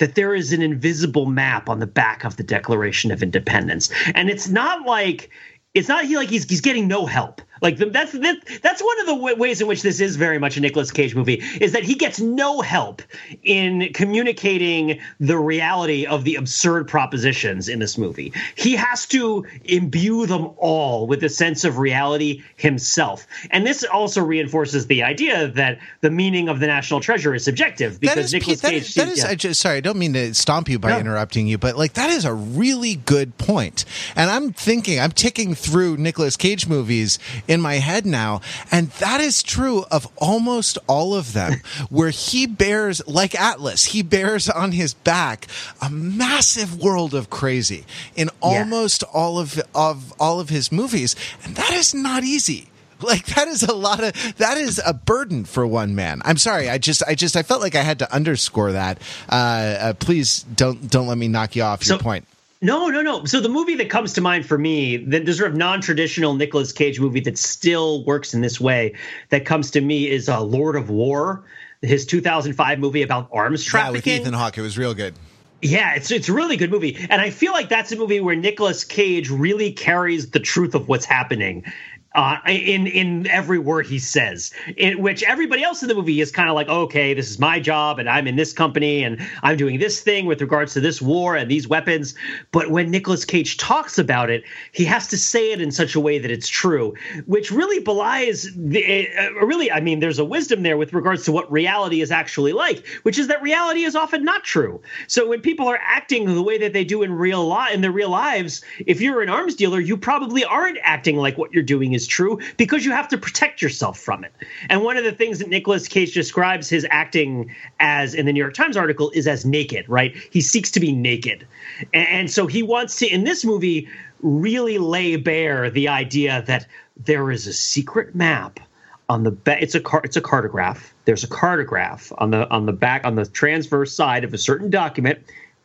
that 0.00 0.16
there 0.16 0.34
is 0.34 0.52
an 0.52 0.62
invisible 0.62 1.26
map 1.26 1.68
on 1.68 1.78
the 1.78 1.86
back 1.86 2.24
of 2.24 2.36
the 2.36 2.42
Declaration 2.42 3.12
of 3.12 3.22
Independence. 3.22 3.90
And 4.14 4.28
it's 4.28 4.48
not 4.48 4.84
like 4.84 5.30
it's 5.74 5.88
not 5.88 6.04
he 6.04 6.16
like 6.16 6.28
he's 6.28 6.44
he's 6.44 6.60
getting 6.60 6.88
no 6.88 7.06
help. 7.06 7.40
Like 7.60 7.76
that's 7.76 8.12
that, 8.12 8.36
that's 8.62 8.82
one 8.82 9.00
of 9.00 9.06
the 9.06 9.14
w- 9.14 9.36
ways 9.36 9.60
in 9.60 9.66
which 9.66 9.82
this 9.82 10.00
is 10.00 10.16
very 10.16 10.38
much 10.38 10.56
a 10.56 10.60
Nicolas 10.60 10.90
Cage 10.90 11.14
movie 11.14 11.42
is 11.60 11.72
that 11.72 11.82
he 11.84 11.94
gets 11.94 12.20
no 12.20 12.60
help 12.60 13.02
in 13.42 13.92
communicating 13.92 15.00
the 15.18 15.38
reality 15.38 16.06
of 16.06 16.24
the 16.24 16.36
absurd 16.36 16.88
propositions 16.88 17.68
in 17.68 17.78
this 17.78 17.98
movie. 17.98 18.32
He 18.54 18.76
has 18.76 19.06
to 19.06 19.44
imbue 19.64 20.26
them 20.26 20.50
all 20.56 21.06
with 21.06 21.22
a 21.24 21.28
sense 21.28 21.64
of 21.64 21.78
reality 21.78 22.42
himself. 22.56 23.26
And 23.50 23.66
this 23.66 23.84
also 23.84 24.22
reinforces 24.22 24.86
the 24.86 25.02
idea 25.02 25.48
that 25.48 25.78
the 26.00 26.10
meaning 26.10 26.48
of 26.48 26.60
the 26.60 26.66
national 26.66 27.00
treasure 27.00 27.34
is 27.34 27.44
subjective 27.44 28.00
because 28.00 28.32
Nicolas 28.32 28.60
that 28.60 28.70
Cage 28.70 28.82
is, 28.82 28.94
that 28.94 29.08
is 29.08 29.18
yeah. 29.18 29.28
I 29.28 29.34
just, 29.34 29.60
sorry, 29.60 29.78
I 29.78 29.80
don't 29.80 29.98
mean 29.98 30.12
to 30.14 30.34
stomp 30.34 30.68
you 30.68 30.78
by 30.78 30.90
No. 30.90 30.98
interrupting 30.98 31.46
you, 31.46 31.58
but 31.58 31.76
like 31.76 31.94
that 31.94 32.10
is 32.10 32.24
a 32.24 32.32
really 32.34 32.96
good 32.96 33.36
point. 33.38 33.84
And 34.16 34.30
I'm 34.30 34.52
thinking, 34.52 34.98
I'm 35.00 35.12
ticking 35.12 35.54
through 35.54 35.96
Nicolas 35.96 36.36
Cage 36.36 36.66
movies 36.66 37.18
in 37.50 37.60
my 37.60 37.74
head 37.74 38.06
now, 38.06 38.40
and 38.70 38.90
that 38.92 39.20
is 39.20 39.42
true 39.42 39.84
of 39.90 40.06
almost 40.16 40.78
all 40.86 41.14
of 41.14 41.32
them, 41.32 41.60
where 41.90 42.10
he 42.10 42.46
bears, 42.46 43.06
like 43.08 43.34
Atlas, 43.38 43.86
he 43.86 44.02
bears 44.02 44.48
on 44.48 44.70
his 44.70 44.94
back 44.94 45.48
a 45.82 45.90
massive 45.90 46.80
world 46.80 47.12
of 47.12 47.28
crazy 47.28 47.84
in 48.14 48.30
almost 48.40 49.02
all 49.12 49.38
of 49.40 49.60
of 49.74 50.14
all 50.20 50.38
of 50.38 50.48
his 50.48 50.70
movies, 50.70 51.16
and 51.42 51.56
that 51.56 51.72
is 51.72 51.92
not 51.92 52.22
easy. 52.22 52.68
Like 53.02 53.24
that 53.26 53.48
is 53.48 53.62
a 53.62 53.74
lot 53.74 54.04
of 54.04 54.36
that 54.36 54.58
is 54.58 54.80
a 54.84 54.92
burden 54.92 55.46
for 55.46 55.66
one 55.66 55.94
man. 55.94 56.20
I'm 56.22 56.36
sorry. 56.36 56.68
I 56.68 56.76
just 56.76 57.02
I 57.08 57.14
just 57.14 57.34
I 57.34 57.42
felt 57.42 57.62
like 57.62 57.74
I 57.74 57.82
had 57.82 58.00
to 58.00 58.14
underscore 58.14 58.72
that. 58.72 59.00
Uh, 59.26 59.32
uh, 59.34 59.92
please 59.94 60.42
don't 60.42 60.90
don't 60.90 61.06
let 61.06 61.16
me 61.16 61.26
knock 61.26 61.56
you 61.56 61.62
off 61.62 61.86
your 61.86 61.98
point. 61.98 62.26
No, 62.62 62.88
no, 62.88 63.00
no. 63.00 63.24
So 63.24 63.40
the 63.40 63.48
movie 63.48 63.74
that 63.76 63.88
comes 63.88 64.12
to 64.14 64.20
mind 64.20 64.44
for 64.44 64.58
me, 64.58 64.98
the, 64.98 65.20
the 65.20 65.32
sort 65.32 65.50
of 65.50 65.56
non-traditional 65.56 66.34
Nicolas 66.34 66.72
Cage 66.72 67.00
movie 67.00 67.20
that 67.20 67.38
still 67.38 68.04
works 68.04 68.34
in 68.34 68.42
this 68.42 68.60
way, 68.60 68.94
that 69.30 69.46
comes 69.46 69.70
to 69.72 69.80
me 69.80 70.10
is 70.10 70.28
uh, 70.28 70.42
Lord 70.42 70.76
of 70.76 70.90
War, 70.90 71.44
his 71.80 72.04
2005 72.04 72.78
movie 72.78 73.02
about 73.02 73.30
arms 73.32 73.60
Yeah, 73.60 73.90
with 73.90 74.02
trafficking. 74.02 74.20
Ethan 74.20 74.34
Hawke, 74.34 74.58
it 74.58 74.62
was 74.62 74.76
real 74.76 74.92
good. 74.92 75.14
Yeah, 75.62 75.94
it's 75.94 76.10
it's 76.10 76.28
a 76.28 76.32
really 76.32 76.56
good 76.56 76.70
movie, 76.70 76.96
and 77.10 77.20
I 77.20 77.28
feel 77.28 77.52
like 77.52 77.68
that's 77.68 77.92
a 77.92 77.96
movie 77.96 78.18
where 78.20 78.34
Nicolas 78.34 78.82
Cage 78.82 79.28
really 79.28 79.72
carries 79.72 80.30
the 80.30 80.40
truth 80.40 80.74
of 80.74 80.88
what's 80.88 81.04
happening. 81.04 81.64
Uh, 82.12 82.38
in 82.48 82.88
in 82.88 83.24
every 83.28 83.60
word 83.60 83.86
he 83.86 83.96
says, 83.96 84.52
in 84.76 85.00
which 85.00 85.22
everybody 85.22 85.62
else 85.62 85.80
in 85.80 85.86
the 85.88 85.94
movie 85.94 86.20
is 86.20 86.32
kind 86.32 86.48
of 86.48 86.56
like, 86.56 86.68
okay, 86.68 87.14
this 87.14 87.30
is 87.30 87.38
my 87.38 87.60
job, 87.60 88.00
and 88.00 88.10
I'm 88.10 88.26
in 88.26 88.34
this 88.34 88.52
company, 88.52 89.04
and 89.04 89.20
I'm 89.44 89.56
doing 89.56 89.78
this 89.78 90.00
thing 90.00 90.26
with 90.26 90.40
regards 90.40 90.72
to 90.74 90.80
this 90.80 91.00
war 91.00 91.36
and 91.36 91.48
these 91.48 91.68
weapons. 91.68 92.16
But 92.50 92.72
when 92.72 92.90
Nicolas 92.90 93.24
Cage 93.24 93.58
talks 93.58 93.96
about 93.96 94.28
it, 94.28 94.42
he 94.72 94.84
has 94.86 95.06
to 95.06 95.16
say 95.16 95.52
it 95.52 95.60
in 95.60 95.70
such 95.70 95.94
a 95.94 96.00
way 96.00 96.18
that 96.18 96.32
it's 96.32 96.48
true, 96.48 96.94
which 97.26 97.52
really 97.52 97.78
belies 97.78 98.50
the. 98.56 99.08
Uh, 99.16 99.46
really, 99.46 99.70
I 99.70 99.78
mean, 99.78 100.00
there's 100.00 100.18
a 100.18 100.24
wisdom 100.24 100.64
there 100.64 100.76
with 100.76 100.92
regards 100.92 101.24
to 101.26 101.32
what 101.32 101.50
reality 101.52 102.00
is 102.00 102.10
actually 102.10 102.52
like, 102.52 102.84
which 103.04 103.18
is 103.20 103.28
that 103.28 103.40
reality 103.40 103.84
is 103.84 103.94
often 103.94 104.24
not 104.24 104.42
true. 104.42 104.82
So 105.06 105.28
when 105.28 105.40
people 105.40 105.68
are 105.68 105.78
acting 105.80 106.24
the 106.34 106.42
way 106.42 106.58
that 106.58 106.72
they 106.72 106.84
do 106.84 107.04
in 107.04 107.12
real 107.12 107.46
life 107.46 107.72
in 107.72 107.82
their 107.82 107.92
real 107.92 108.10
lives, 108.10 108.62
if 108.84 109.00
you're 109.00 109.22
an 109.22 109.28
arms 109.28 109.54
dealer, 109.54 109.78
you 109.78 109.96
probably 109.96 110.44
aren't 110.44 110.78
acting 110.82 111.16
like 111.16 111.38
what 111.38 111.52
you're 111.52 111.62
doing 111.62 111.92
is 111.92 111.99
true 112.06 112.38
because 112.56 112.84
you 112.84 112.92
have 112.92 113.08
to 113.08 113.18
protect 113.18 113.62
yourself 113.62 113.98
from 113.98 114.24
it. 114.24 114.32
And 114.68 114.82
one 114.82 114.96
of 114.96 115.04
the 115.04 115.12
things 115.12 115.38
that 115.38 115.48
Nicolas 115.48 115.88
Cage 115.88 116.14
describes 116.14 116.68
his 116.68 116.86
acting 116.90 117.54
as 117.78 118.14
in 118.14 118.26
the 118.26 118.32
New 118.32 118.40
York 118.40 118.54
Times 118.54 118.76
article 118.76 119.10
is 119.10 119.26
as 119.26 119.44
naked, 119.44 119.88
right? 119.88 120.14
He 120.30 120.40
seeks 120.40 120.70
to 120.72 120.80
be 120.80 120.92
naked. 120.92 121.46
And, 121.94 122.08
and 122.08 122.30
so 122.30 122.46
he 122.46 122.62
wants 122.62 122.96
to 122.98 123.06
in 123.06 123.24
this 123.24 123.44
movie 123.44 123.88
really 124.22 124.78
lay 124.78 125.16
bare 125.16 125.70
the 125.70 125.88
idea 125.88 126.42
that 126.46 126.66
there 126.96 127.30
is 127.30 127.46
a 127.46 127.52
secret 127.52 128.14
map 128.14 128.60
on 129.08 129.24
the 129.24 129.30
back 129.30 129.60
it's 129.60 129.74
a 129.74 129.80
car 129.80 130.00
it's 130.04 130.16
a 130.16 130.20
cartograph 130.20 130.92
there's 131.04 131.24
a 131.24 131.28
cartograph 131.28 132.12
on 132.18 132.30
the 132.30 132.48
on 132.50 132.66
the 132.66 132.72
back 132.72 133.04
on 133.04 133.16
the 133.16 133.26
transverse 133.26 133.92
side 133.92 134.22
of 134.22 134.32
a 134.32 134.38
certain 134.38 134.70
document 134.70 135.18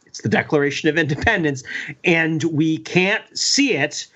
it's 0.08 0.22
the 0.22 0.30
declaration 0.30 0.90
of 0.90 0.98
independence 0.98 1.64
and 2.04 2.44
we 2.46 2.78
can't 2.78 3.24
see 3.38 3.74
it 3.74 4.08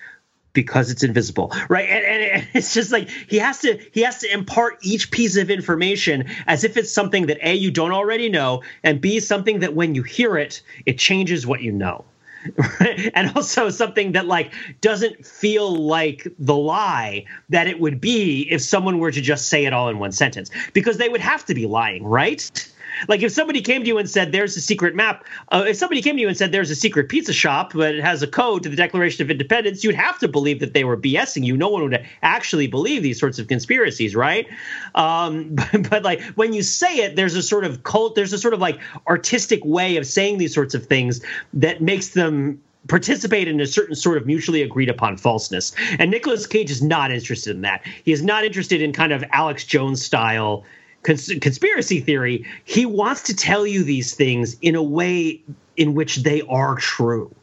because 0.52 0.90
it's 0.90 1.02
invisible 1.02 1.52
right? 1.68 1.88
And, 1.88 2.04
and 2.04 2.48
it's 2.54 2.74
just 2.74 2.92
like 2.92 3.08
he 3.08 3.38
has 3.38 3.60
to 3.60 3.78
he 3.92 4.02
has 4.02 4.18
to 4.18 4.32
impart 4.32 4.78
each 4.82 5.10
piece 5.10 5.36
of 5.36 5.50
information 5.50 6.28
as 6.46 6.64
if 6.64 6.76
it's 6.76 6.92
something 6.92 7.26
that 7.26 7.38
a 7.42 7.54
you 7.54 7.70
don't 7.70 7.92
already 7.92 8.28
know 8.28 8.62
and 8.82 9.00
b 9.00 9.20
something 9.20 9.60
that 9.60 9.74
when 9.74 9.94
you 9.94 10.02
hear 10.02 10.36
it 10.36 10.62
it 10.86 10.98
changes 10.98 11.46
what 11.46 11.60
you 11.60 11.72
know. 11.72 12.04
And 13.14 13.32
also 13.36 13.68
something 13.68 14.12
that 14.12 14.26
like 14.26 14.52
doesn't 14.80 15.26
feel 15.26 15.74
like 15.74 16.26
the 16.38 16.56
lie 16.56 17.26
that 17.50 17.66
it 17.66 17.78
would 17.78 18.00
be 18.00 18.48
if 18.50 18.62
someone 18.62 18.98
were 18.98 19.10
to 19.10 19.20
just 19.20 19.48
say 19.48 19.66
it 19.66 19.74
all 19.74 19.90
in 19.90 19.98
one 19.98 20.12
sentence 20.12 20.50
because 20.72 20.96
they 20.96 21.08
would 21.08 21.20
have 21.20 21.44
to 21.46 21.54
be 21.54 21.66
lying 21.66 22.02
right 22.02 22.70
like 23.08 23.22
if 23.22 23.32
somebody 23.32 23.60
came 23.60 23.82
to 23.82 23.88
you 23.88 23.98
and 23.98 24.08
said 24.08 24.32
there's 24.32 24.56
a 24.56 24.60
secret 24.60 24.94
map 24.94 25.24
uh, 25.52 25.64
if 25.66 25.76
somebody 25.76 26.02
came 26.02 26.16
to 26.16 26.20
you 26.20 26.28
and 26.28 26.36
said 26.36 26.52
there's 26.52 26.70
a 26.70 26.74
secret 26.74 27.08
pizza 27.08 27.32
shop 27.32 27.72
but 27.74 27.94
it 27.94 28.02
has 28.02 28.22
a 28.22 28.26
code 28.26 28.62
to 28.62 28.68
the 28.68 28.76
declaration 28.76 29.22
of 29.24 29.30
independence 29.30 29.82
you'd 29.84 29.94
have 29.94 30.18
to 30.18 30.28
believe 30.28 30.60
that 30.60 30.74
they 30.74 30.84
were 30.84 30.96
bsing 30.96 31.44
you 31.44 31.56
no 31.56 31.68
one 31.68 31.82
would 31.82 32.06
actually 32.22 32.66
believe 32.66 33.02
these 33.02 33.18
sorts 33.18 33.38
of 33.38 33.48
conspiracies 33.48 34.14
right 34.14 34.48
um, 34.94 35.48
but, 35.54 35.90
but 35.90 36.02
like 36.02 36.20
when 36.34 36.52
you 36.52 36.62
say 36.62 36.96
it 36.98 37.16
there's 37.16 37.34
a 37.34 37.42
sort 37.42 37.64
of 37.64 37.82
cult 37.82 38.14
there's 38.14 38.32
a 38.32 38.38
sort 38.38 38.54
of 38.54 38.60
like 38.60 38.78
artistic 39.06 39.64
way 39.64 39.96
of 39.96 40.06
saying 40.06 40.38
these 40.38 40.54
sorts 40.54 40.74
of 40.74 40.86
things 40.86 41.20
that 41.52 41.80
makes 41.80 42.10
them 42.10 42.60
participate 42.88 43.48
in 43.48 43.60
a 43.60 43.66
certain 43.66 43.94
sort 43.94 44.16
of 44.16 44.26
mutually 44.26 44.62
agreed 44.62 44.88
upon 44.88 45.16
falseness. 45.16 45.72
And 45.98 46.10
Nicolas 46.10 46.46
Cage 46.46 46.70
is 46.70 46.82
not 46.82 47.10
interested 47.10 47.54
in 47.54 47.62
that. 47.62 47.82
He 48.04 48.12
is 48.12 48.22
not 48.22 48.44
interested 48.44 48.80
in 48.82 48.92
kind 48.92 49.12
of 49.12 49.24
Alex 49.32 49.64
Jones 49.64 50.04
style 50.04 50.64
cons- 51.02 51.32
conspiracy 51.40 52.00
theory. 52.00 52.46
He 52.64 52.86
wants 52.86 53.22
to 53.24 53.36
tell 53.36 53.66
you 53.66 53.82
these 53.82 54.14
things 54.14 54.56
in 54.60 54.74
a 54.74 54.82
way 54.82 55.42
in 55.76 55.94
which 55.94 56.16
they 56.16 56.42
are 56.42 56.76
true. 56.76 57.34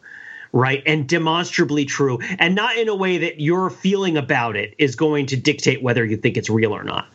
Right 0.53 0.81
and 0.85 1.07
demonstrably 1.07 1.83
true, 1.83 2.19
and 2.39 2.55
not 2.55 2.77
in 2.77 2.87
a 2.87 2.95
way 2.95 3.17
that 3.17 3.41
your 3.41 3.69
feeling 3.69 4.17
about 4.17 4.55
it 4.55 4.73
is 4.77 4.95
going 4.95 5.25
to 5.27 5.35
dictate 5.35 5.83
whether 5.83 6.05
you 6.05 6.15
think 6.15 6.37
it's 6.37 6.49
real 6.49 6.73
or 6.73 6.85
not. 6.85 7.09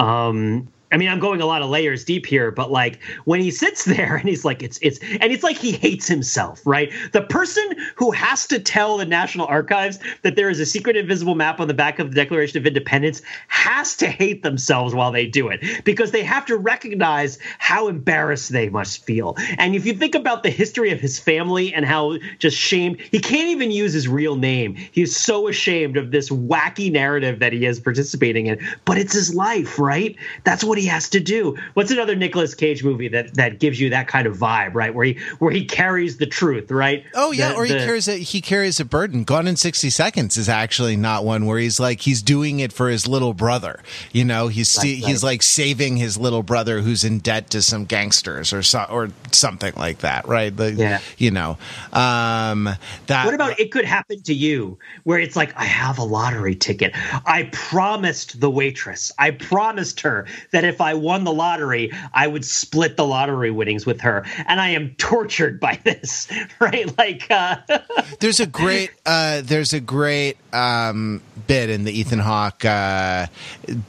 Um, 0.00 0.68
I 0.92 0.96
mean, 0.98 1.08
I'm 1.08 1.18
going 1.18 1.40
a 1.40 1.46
lot 1.46 1.62
of 1.62 1.70
layers 1.70 2.04
deep 2.04 2.26
here, 2.26 2.50
but 2.50 2.70
like 2.70 3.02
when 3.24 3.40
he 3.40 3.50
sits 3.50 3.84
there 3.84 4.16
and 4.22 4.28
he's 4.28 4.44
like, 4.44 4.62
it's 4.62 4.78
it's 4.82 4.98
and 4.98 5.32
it's 5.32 5.42
like 5.42 5.56
he 5.56 5.72
hates 5.72 6.06
himself, 6.06 6.60
right? 6.64 6.92
The 7.12 7.22
person 7.22 7.64
who 7.96 8.10
has 8.10 8.46
to 8.48 8.60
tell 8.60 8.98
the 8.98 9.06
National 9.06 9.46
Archives 9.46 9.98
that 10.22 10.36
there 10.36 10.50
is 10.50 10.60
a 10.60 10.66
secret 10.66 10.96
invisible 10.96 11.34
map 11.34 11.60
on 11.60 11.68
the 11.68 11.74
back 11.74 11.98
of 11.98 12.10
the 12.10 12.14
Declaration 12.14 12.58
of 12.58 12.66
Independence 12.66 13.22
has 13.48 13.96
to 13.96 14.06
hate 14.06 14.42
themselves 14.42 14.94
while 14.94 15.10
they 15.10 15.26
do 15.26 15.48
it 15.48 15.84
because 15.84 16.10
they 16.10 16.22
have 16.22 16.46
to 16.46 16.56
recognize 16.56 17.38
how 17.58 17.88
embarrassed 17.88 18.52
they 18.52 18.68
must 18.68 19.04
feel. 19.04 19.34
And 19.58 19.74
if 19.74 19.86
you 19.86 19.94
think 19.94 20.14
about 20.14 20.42
the 20.42 20.50
history 20.50 20.90
of 20.90 21.00
his 21.00 21.18
family 21.18 21.72
and 21.72 21.84
how 21.84 22.18
just 22.38 22.56
shamed, 22.56 23.00
he 23.00 23.18
can't 23.18 23.48
even 23.48 23.70
use 23.70 23.92
his 23.92 24.08
real 24.08 24.36
name. 24.36 24.74
He's 24.74 25.16
so 25.16 25.48
ashamed 25.48 25.96
of 25.96 26.10
this 26.10 26.28
wacky 26.30 26.92
narrative 26.92 27.38
that 27.38 27.52
he 27.52 27.64
is 27.64 27.80
participating 27.80 28.46
in, 28.46 28.60
but 28.84 28.98
it's 28.98 29.14
his 29.14 29.34
life, 29.34 29.78
right? 29.78 30.16
That's 30.44 30.62
what 30.62 30.78
he 30.78 30.81
has 30.86 31.08
to 31.10 31.20
do. 31.20 31.56
What's 31.74 31.90
another 31.90 32.14
Nicolas 32.16 32.54
Cage 32.54 32.82
movie 32.84 33.08
that 33.08 33.34
that 33.34 33.58
gives 33.58 33.80
you 33.80 33.90
that 33.90 34.08
kind 34.08 34.26
of 34.26 34.36
vibe, 34.36 34.74
right? 34.74 34.94
Where 34.94 35.04
he 35.06 35.18
where 35.38 35.50
he 35.52 35.64
carries 35.64 36.16
the 36.18 36.26
truth, 36.26 36.70
right? 36.70 37.04
Oh 37.14 37.32
yeah, 37.32 37.50
The- 37.50 37.54
or 37.56 37.64
he 37.64 37.72
the- 37.72 37.78
carries 37.80 38.08
a 38.08 38.16
he 38.18 38.40
carries 38.40 38.80
a 38.80 38.84
burden. 38.84 39.24
Gone 39.24 39.46
in 39.46 39.56
sixty 39.56 39.90
seconds 39.90 40.36
is 40.36 40.48
actually 40.48 40.96
not 40.96 41.24
one 41.24 41.46
where 41.46 41.58
he's 41.58 41.78
like 41.80 42.00
he's 42.02 42.22
doing 42.22 42.60
it 42.60 42.72
for 42.72 42.88
his 42.88 43.06
little 43.06 43.34
brother. 43.34 43.80
You 44.12 44.24
know, 44.24 44.48
he's 44.48 44.76
Right, 44.78 44.86
he's 44.96 45.22
right. 45.22 45.30
like 45.32 45.42
saving 45.42 45.96
his 45.98 46.16
little 46.18 46.42
brother 46.42 46.80
who's 46.80 47.04
in 47.04 47.18
debt 47.18 47.50
to 47.50 47.62
some 47.62 47.84
gangsters 47.84 48.52
or 48.52 48.62
so, 48.62 48.86
or 48.90 49.10
something 49.32 49.72
like 49.76 49.98
that, 49.98 50.26
right? 50.28 50.54
The, 50.56 50.72
Yeah. 50.72 51.00
You 51.18 51.30
know, 51.30 51.58
um, 51.92 52.68
that. 53.06 53.24
What 53.26 53.34
about 53.34 53.60
it 53.60 53.70
could 53.70 53.84
happen 53.84 54.22
to 54.22 54.34
you 54.34 54.78
where 55.04 55.18
it's 55.18 55.36
like, 55.36 55.52
I 55.56 55.64
have 55.64 55.98
a 55.98 56.04
lottery 56.04 56.54
ticket. 56.54 56.92
I 57.26 57.48
promised 57.52 58.40
the 58.40 58.50
waitress, 58.50 59.12
I 59.18 59.30
promised 59.32 60.00
her 60.00 60.26
that 60.52 60.64
if 60.64 60.71
I 60.80 60.94
won 60.94 61.24
the 61.24 61.32
lottery, 61.32 61.92
I 62.12 62.26
would 62.26 62.44
split 62.44 62.96
the 62.96 63.06
lottery 63.06 63.50
winnings 63.50 63.86
with 63.86 64.00
her. 64.02 64.24
And 64.46 64.60
I 64.60 64.70
am 64.70 64.94
tortured 64.96 65.60
by 65.60 65.78
this, 65.84 66.30
right? 66.60 66.96
Like, 66.98 67.30
uh, 67.30 67.56
There's 68.20 68.40
a 68.40 68.46
great 68.46 68.90
uh, 69.04 69.42
there's 69.42 69.72
a 69.72 69.80
great 69.80 70.36
um, 70.52 71.22
bit 71.46 71.70
in 71.70 71.84
the 71.84 71.92
Ethan 71.92 72.20
Hawke 72.20 72.64
uh, 72.64 73.26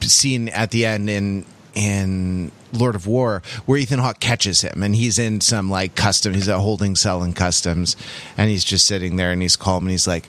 scene 0.00 0.48
at 0.48 0.70
the 0.70 0.86
end 0.86 1.08
in 1.08 1.44
in 1.74 2.52
Lord 2.72 2.94
of 2.94 3.06
War 3.06 3.42
where 3.66 3.78
Ethan 3.78 3.98
Hawke 4.00 4.20
catches 4.20 4.62
him 4.62 4.82
and 4.82 4.94
he's 4.94 5.18
in 5.18 5.40
some 5.40 5.70
like 5.70 5.94
custom 5.94 6.34
he's 6.34 6.48
a 6.48 6.58
holding 6.60 6.96
cell 6.96 7.22
in 7.22 7.32
customs 7.32 7.96
and 8.36 8.50
he's 8.50 8.64
just 8.64 8.86
sitting 8.86 9.16
there 9.16 9.30
and 9.30 9.42
he's 9.42 9.56
calm 9.56 9.84
and 9.84 9.90
he's 9.90 10.06
like 10.06 10.28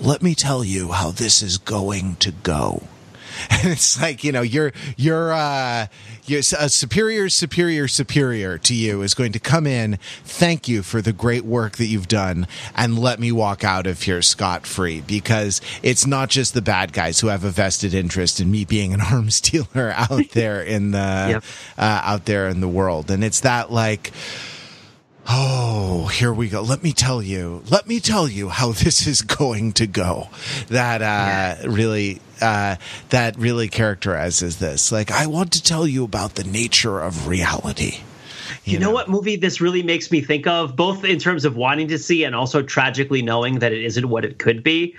let 0.00 0.22
me 0.22 0.34
tell 0.34 0.64
you 0.64 0.92
how 0.92 1.10
this 1.10 1.42
is 1.42 1.58
going 1.58 2.16
to 2.16 2.32
go 2.32 2.82
and 3.50 3.72
it's 3.72 4.00
like 4.00 4.24
you 4.24 4.32
know 4.32 4.42
you're 4.42 4.72
you're 4.96 5.32
uh 5.32 5.86
you're 6.26 6.40
a 6.40 6.68
superior 6.68 7.28
superior 7.28 7.88
superior 7.88 8.58
to 8.58 8.74
you 8.74 9.02
is 9.02 9.14
going 9.14 9.32
to 9.32 9.40
come 9.40 9.66
in 9.66 9.98
thank 10.24 10.68
you 10.68 10.82
for 10.82 11.00
the 11.00 11.12
great 11.12 11.44
work 11.44 11.76
that 11.76 11.86
you've 11.86 12.08
done 12.08 12.46
and 12.74 12.98
let 12.98 13.20
me 13.20 13.30
walk 13.30 13.64
out 13.64 13.86
of 13.86 14.02
here 14.02 14.22
scot 14.22 14.66
free 14.66 15.00
because 15.00 15.60
it's 15.82 16.06
not 16.06 16.28
just 16.28 16.54
the 16.54 16.62
bad 16.62 16.92
guys 16.92 17.20
who 17.20 17.28
have 17.28 17.44
a 17.44 17.50
vested 17.50 17.94
interest 17.94 18.40
in 18.40 18.50
me 18.50 18.64
being 18.64 18.92
an 18.92 19.00
arms 19.12 19.40
dealer 19.40 19.92
out 19.96 20.30
there 20.32 20.62
in 20.62 20.90
the 20.90 21.42
uh, 21.78 22.00
out 22.04 22.24
there 22.24 22.48
in 22.48 22.60
the 22.60 22.68
world. 22.68 23.10
And 23.10 23.24
it's 23.24 23.40
that 23.40 23.70
like 23.70 24.12
Oh, 25.28 26.06
here 26.06 26.32
we 26.32 26.48
go. 26.48 26.62
Let 26.62 26.82
me 26.82 26.92
tell 26.92 27.20
you. 27.20 27.62
Let 27.68 27.86
me 27.88 27.98
tell 28.00 28.28
you 28.28 28.48
how 28.48 28.72
this 28.72 29.06
is 29.06 29.22
going 29.22 29.72
to 29.74 29.86
go. 29.86 30.28
That 30.68 31.02
uh, 31.02 31.68
really, 31.68 32.20
uh, 32.40 32.76
that 33.10 33.36
really 33.36 33.68
characterizes 33.68 34.58
this. 34.58 34.92
Like, 34.92 35.10
I 35.10 35.26
want 35.26 35.52
to 35.52 35.62
tell 35.62 35.86
you 35.86 36.04
about 36.04 36.36
the 36.36 36.44
nature 36.44 37.00
of 37.00 37.26
reality. 37.26 38.00
You 38.66 38.78
know 38.80 38.90
what 38.90 39.08
movie 39.08 39.36
this 39.36 39.60
really 39.60 39.82
makes 39.82 40.10
me 40.10 40.20
think 40.20 40.46
of, 40.46 40.74
both 40.74 41.04
in 41.04 41.18
terms 41.18 41.44
of 41.44 41.56
wanting 41.56 41.86
to 41.88 41.98
see 41.98 42.24
and 42.24 42.34
also 42.34 42.62
tragically 42.62 43.22
knowing 43.22 43.60
that 43.60 43.72
it 43.72 43.84
isn't 43.84 44.08
what 44.08 44.24
it 44.24 44.38
could 44.38 44.64
be, 44.64 44.96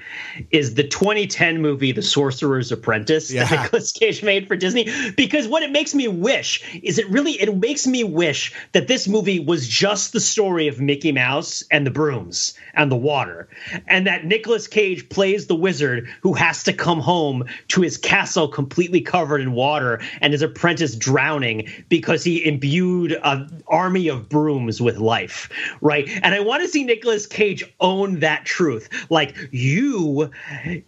is 0.51 0.76
the 0.76 0.84
2010 0.84 1.61
movie 1.61 1.91
The 1.91 2.01
Sorcerer's 2.01 2.72
Apprentice 2.72 3.32
Yeah. 3.32 3.43
that 3.45 3.63
Nicolas 3.63 3.91
Cage 3.91 4.24
made 4.24 4.47
for 4.47 4.55
Disney. 4.55 4.88
Because 5.18 5.47
what 5.47 5.63
it 5.63 5.72
makes 5.72 5.93
me 5.93 6.07
wish 6.07 6.63
is 6.82 6.97
it 6.97 7.09
really 7.09 7.34
it 7.34 7.55
makes 7.57 7.86
me 7.86 8.03
wish 8.03 8.53
that 8.72 8.88
this 8.88 9.07
movie 9.07 9.39
was 9.39 9.68
just 9.68 10.13
the 10.13 10.22
story 10.22 10.68
of 10.68 10.80
Mickey 10.80 11.11
Mouse 11.11 11.63
and 11.70 11.86
the 11.86 11.91
brooms 11.91 12.53
and 12.74 12.91
the 12.91 12.95
water, 12.95 13.49
and 13.88 14.07
that 14.07 14.24
Nicolas 14.26 14.68
Cage 14.68 15.09
plays 15.09 15.47
the 15.47 15.55
wizard 15.55 16.07
who 16.22 16.34
has 16.34 16.63
to 16.63 16.74
come 16.74 16.99
home 16.99 17.43
to 17.70 17.82
his 17.82 17.97
castle 17.97 18.47
completely 18.47 19.01
covered 19.01 19.41
in 19.41 19.51
water 19.51 19.99
and 20.22 20.32
his 20.32 20.41
apprentice 20.41 20.95
drowning 20.95 21.68
because 21.89 22.24
he 22.24 22.45
imbued 22.45 23.20
an 23.24 23.56
army 23.67 24.07
of 24.07 24.29
brooms 24.29 24.81
with 24.81 24.97
life, 24.97 25.49
right? 25.81 26.07
And 26.23 26.33
I 26.33 26.39
want 26.39 26.63
to 26.63 26.67
see 26.67 26.83
Nicolas 26.83 27.25
Cage 27.25 27.63
own 27.79 28.19
that 28.19 28.45
truth. 28.45 28.89
Like 29.09 29.35
you 29.51 30.31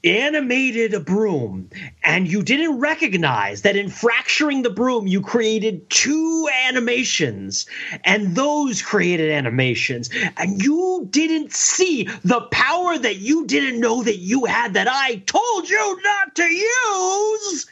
animated 0.03 0.93
a 0.93 0.99
broom 0.99 1.69
and 2.03 2.27
you 2.27 2.43
didn't 2.43 2.79
recognize 2.79 3.61
that 3.63 3.75
in 3.75 3.89
fracturing 3.89 4.61
the 4.61 4.69
broom 4.69 5.07
you 5.07 5.21
created 5.21 5.89
two 5.89 6.49
animations 6.65 7.65
and 8.03 8.35
those 8.35 8.81
created 8.81 9.31
animations 9.31 10.09
and 10.37 10.63
you 10.63 11.07
didn't 11.09 11.53
see 11.53 12.05
the 12.23 12.41
power 12.51 12.97
that 12.97 13.17
you 13.17 13.45
didn't 13.45 13.79
know 13.79 14.03
that 14.03 14.17
you 14.17 14.45
had 14.45 14.73
that 14.73 14.87
I 14.89 15.15
told 15.25 15.69
you 15.69 15.99
not 16.03 16.35
to 16.35 16.43
use 16.43 17.65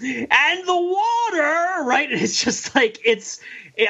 and 0.00 0.66
the 0.66 0.76
water, 0.76 1.84
right? 1.84 2.08
It's 2.22 2.42
just 2.44 2.74
like 2.74 3.00
it's. 3.04 3.40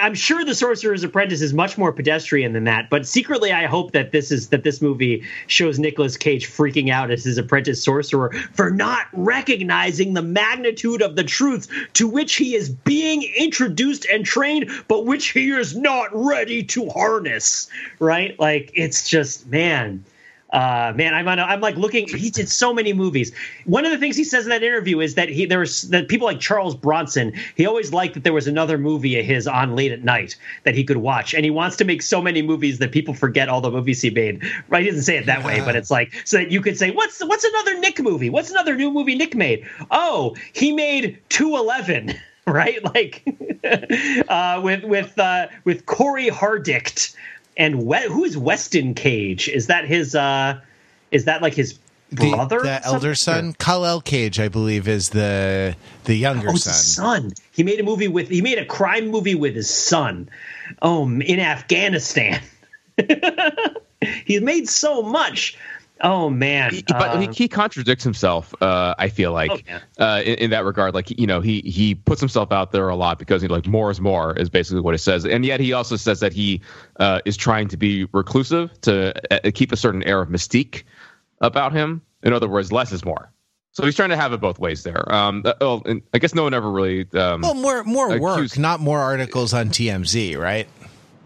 I'm 0.00 0.14
sure 0.14 0.44
the 0.44 0.54
Sorcerer's 0.54 1.02
Apprentice 1.02 1.42
is 1.42 1.52
much 1.52 1.76
more 1.76 1.92
pedestrian 1.92 2.52
than 2.52 2.64
that, 2.64 2.88
but 2.88 3.06
secretly, 3.06 3.50
I 3.50 3.66
hope 3.66 3.92
that 3.92 4.12
this 4.12 4.30
is 4.30 4.48
that 4.50 4.62
this 4.62 4.80
movie 4.80 5.24
shows 5.48 5.78
Nicolas 5.78 6.16
Cage 6.16 6.48
freaking 6.48 6.90
out 6.90 7.10
as 7.10 7.24
his 7.24 7.36
apprentice 7.36 7.82
sorcerer 7.82 8.32
for 8.52 8.70
not 8.70 9.08
recognizing 9.12 10.14
the 10.14 10.22
magnitude 10.22 11.02
of 11.02 11.16
the 11.16 11.24
truth 11.24 11.68
to 11.94 12.06
which 12.06 12.36
he 12.36 12.54
is 12.54 12.68
being 12.68 13.22
introduced 13.36 14.06
and 14.06 14.24
trained, 14.24 14.70
but 14.86 15.04
which 15.04 15.30
he 15.30 15.50
is 15.50 15.76
not 15.76 16.10
ready 16.12 16.62
to 16.62 16.88
harness. 16.90 17.68
Right? 17.98 18.38
Like 18.38 18.70
it's 18.74 19.08
just 19.08 19.48
man 19.48 20.04
uh, 20.52 20.92
man, 20.94 21.14
I'm 21.14 21.26
on, 21.28 21.40
I'm 21.40 21.60
like 21.60 21.76
looking. 21.76 22.06
He 22.08 22.28
did 22.30 22.48
so 22.48 22.74
many 22.74 22.92
movies. 22.92 23.32
One 23.64 23.86
of 23.86 23.90
the 23.90 23.96
things 23.96 24.16
he 24.16 24.24
says 24.24 24.44
in 24.44 24.50
that 24.50 24.62
interview 24.62 25.00
is 25.00 25.14
that 25.14 25.30
he 25.30 25.46
there 25.46 25.60
was 25.60 25.82
that 25.88 26.08
people 26.08 26.26
like 26.26 26.40
Charles 26.40 26.74
Bronson. 26.74 27.32
He 27.56 27.64
always 27.64 27.92
liked 27.92 28.14
that 28.14 28.24
there 28.24 28.34
was 28.34 28.46
another 28.46 28.76
movie 28.76 29.18
of 29.18 29.24
his 29.24 29.46
on 29.46 29.74
late 29.74 29.92
at 29.92 30.04
night 30.04 30.36
that 30.64 30.74
he 30.74 30.84
could 30.84 30.98
watch, 30.98 31.32
and 31.32 31.44
he 31.44 31.50
wants 31.50 31.76
to 31.76 31.84
make 31.84 32.02
so 32.02 32.20
many 32.20 32.42
movies 32.42 32.78
that 32.80 32.92
people 32.92 33.14
forget 33.14 33.48
all 33.48 33.62
the 33.62 33.70
movies 33.70 34.02
he 34.02 34.10
made. 34.10 34.42
Right? 34.68 34.84
He 34.84 34.90
doesn't 34.90 35.04
say 35.04 35.16
it 35.16 35.26
that 35.26 35.42
way, 35.42 35.60
but 35.60 35.74
it's 35.74 35.90
like 35.90 36.12
so 36.26 36.36
that 36.36 36.50
you 36.50 36.60
could 36.60 36.76
say, 36.76 36.90
what's 36.90 37.24
what's 37.24 37.44
another 37.44 37.78
Nick 37.78 38.00
movie? 38.00 38.28
What's 38.28 38.50
another 38.50 38.76
new 38.76 38.90
movie 38.90 39.14
Nick 39.14 39.34
made? 39.34 39.66
Oh, 39.90 40.36
he 40.52 40.72
made 40.72 41.18
Two 41.28 41.56
Eleven. 41.56 42.14
Right, 42.44 42.82
like 42.92 43.22
uh, 44.28 44.60
with 44.64 44.82
with 44.82 45.16
uh, 45.16 45.46
with 45.62 45.86
Cory 45.86 46.26
Hardrict 46.26 47.14
and 47.56 47.84
we- 47.84 48.06
who 48.08 48.24
is 48.24 48.36
Weston 48.36 48.94
Cage? 48.94 49.48
Is 49.48 49.66
that 49.68 49.84
his? 49.86 50.14
uh 50.14 50.60
Is 51.10 51.24
that 51.26 51.42
like 51.42 51.54
his 51.54 51.78
The, 52.10 52.30
brother? 52.30 52.58
or 52.60 52.62
the 52.62 52.84
elder 52.84 53.14
son, 53.14 53.54
Kal-El 53.58 54.00
Cage, 54.02 54.38
I 54.40 54.48
believe, 54.48 54.86
is 54.88 55.10
the 55.10 55.76
the 56.04 56.14
younger 56.14 56.50
Oh, 56.50 56.56
son. 56.56 56.72
son. 56.74 57.32
He 57.52 57.62
made 57.62 57.80
a 57.80 57.82
movie 57.82 58.08
with. 58.08 58.28
He 58.28 58.40
made 58.42 58.58
a 58.58 58.64
crime 58.64 59.08
movie 59.08 59.34
with 59.34 59.54
his 59.54 59.68
son. 59.70 60.28
Oh, 60.82 61.04
in 61.08 61.40
Afghanistan. 61.40 62.40
He's 64.26 64.40
made 64.42 64.68
so 64.68 65.02
much. 65.02 65.56
Oh 66.02 66.28
man! 66.30 66.72
He- 66.74 66.82
but 66.88 67.10
Uh, 67.10 67.18
he, 67.20 67.28
he 67.32 67.48
contradicts 67.48 68.02
himself. 68.02 68.52
Uh, 68.60 68.94
I 68.98 69.08
feel 69.08 69.32
like 69.32 69.50
Oh, 69.52 69.58
yeah. 69.66 69.80
uh, 70.04 70.20
in, 70.22 70.34
in 70.34 70.50
that 70.50 70.64
regard, 70.64 70.94
like 70.94 71.16
you 71.18 71.26
know, 71.26 71.40
he 71.40 71.60
he 71.60 71.94
puts 71.94 72.20
himself 72.20 72.50
out 72.50 72.72
there 72.72 72.88
a 72.88 72.96
lot 72.96 73.18
because 73.18 73.40
he 73.40 73.48
like 73.48 73.66
more 73.66 73.90
is 73.90 74.00
more 74.00 74.36
is 74.36 74.48
basically 74.50 74.80
what 74.80 74.94
it 74.94 74.98
says, 74.98 75.24
and 75.24 75.44
yet 75.44 75.60
he 75.60 75.72
also 75.72 75.96
says 75.96 76.20
that 76.20 76.32
he 76.32 76.60
uh, 76.98 77.20
is 77.24 77.36
trying 77.36 77.68
to 77.68 77.76
be 77.76 78.06
reclusive 78.12 78.70
to 78.82 79.14
uh, 79.46 79.50
keep 79.54 79.70
a 79.72 79.76
certain 79.76 80.02
air 80.02 80.20
of 80.20 80.28
mystique 80.28 80.82
about 81.40 81.72
him. 81.72 82.02
In 82.22 82.32
other 82.32 82.48
words, 82.48 82.72
less 82.72 82.92
is 82.92 83.04
more. 83.04 83.30
So 83.74 83.84
he's 83.86 83.96
trying 83.96 84.10
to 84.10 84.16
have 84.16 84.32
it 84.34 84.40
both 84.40 84.58
ways 84.58 84.82
there. 84.82 85.10
Um, 85.12 85.42
uh, 85.46 85.54
well, 85.60 85.82
and 85.86 86.02
I 86.12 86.18
guess 86.18 86.34
no 86.34 86.42
one 86.42 86.52
ever 86.52 86.70
really. 86.70 87.06
Um, 87.14 87.40
Well, 87.40 87.54
more 87.54 87.84
more 87.84 88.18
work, 88.18 88.36
Accused- 88.38 88.58
not 88.58 88.80
more 88.80 88.98
articles 88.98 89.54
on 89.54 89.70
TMZ, 89.70 90.36
right? 90.38 90.68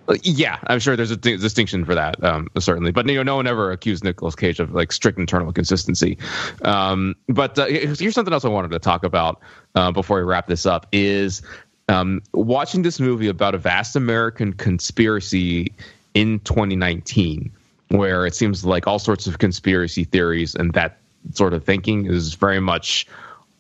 Uh, 0.08 0.16
Yeah, 0.22 0.58
I'm 0.66 0.78
sure 0.78 0.96
there's 0.96 1.10
a 1.10 1.16
di- 1.16 1.36
distinction 1.36 1.84
for 1.84 1.94
that, 1.94 2.22
um, 2.22 2.48
certainly. 2.58 2.92
But 2.92 3.08
you 3.08 3.16
know, 3.16 3.22
no 3.22 3.36
one 3.36 3.46
ever 3.46 3.72
accused 3.72 4.04
Nicolas 4.04 4.34
Cage 4.34 4.60
of 4.60 4.72
like 4.72 4.92
strict 4.92 5.18
internal 5.18 5.52
consistency. 5.52 6.18
Um, 6.62 7.14
but 7.28 7.58
uh, 7.58 7.66
here's 7.66 8.00
here's 8.00 8.14
something 8.14 8.32
else 8.32 8.44
I 8.44 8.48
wanted 8.48 8.70
to 8.70 8.78
talk 8.78 9.04
about 9.04 9.40
uh, 9.74 9.90
before 9.92 10.18
we 10.18 10.22
wrap 10.22 10.46
this 10.46 10.66
up: 10.66 10.86
is 10.92 11.42
um, 11.88 12.22
watching 12.32 12.82
this 12.82 13.00
movie 13.00 13.28
about 13.28 13.54
a 13.54 13.58
vast 13.58 13.96
American 13.96 14.52
conspiracy 14.52 15.72
in 16.14 16.38
2019, 16.40 17.50
where 17.88 18.26
it 18.26 18.34
seems 18.34 18.64
like 18.64 18.86
all 18.86 18.98
sorts 18.98 19.26
of 19.26 19.38
conspiracy 19.38 20.04
theories 20.04 20.54
and 20.54 20.72
that 20.72 20.98
sort 21.32 21.52
of 21.52 21.64
thinking 21.64 22.06
is 22.06 22.34
very 22.34 22.60
much 22.60 23.06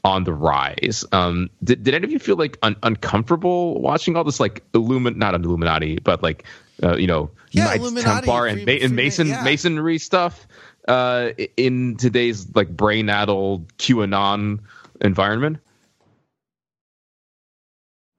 on 0.06 0.22
the 0.22 0.32
rise. 0.32 1.04
Um, 1.10 1.50
did, 1.64 1.82
did 1.82 1.92
any 1.92 2.04
of 2.04 2.12
you 2.12 2.20
feel 2.20 2.36
like 2.36 2.56
un- 2.62 2.76
uncomfortable 2.84 3.80
watching 3.80 4.16
all 4.16 4.22
this 4.22 4.38
like 4.38 4.62
Illumin 4.72 5.16
not 5.16 5.34
Illuminati, 5.34 5.98
but 5.98 6.22
like 6.22 6.44
uh, 6.82 6.96
you 6.96 7.08
know 7.08 7.28
Yeah, 7.50 7.74
Knights 7.74 8.02
Templar 8.04 8.46
and, 8.46 8.64
ma- 8.64 8.72
and 8.72 8.94
Mason 8.94 9.26
yeah. 9.26 9.42
Masonry 9.42 9.98
stuff 9.98 10.46
uh, 10.86 11.30
in 11.56 11.96
today's 11.96 12.46
like 12.54 12.68
brain 12.68 13.08
addled 13.08 13.76
QAnon 13.78 14.60
environment? 15.00 15.58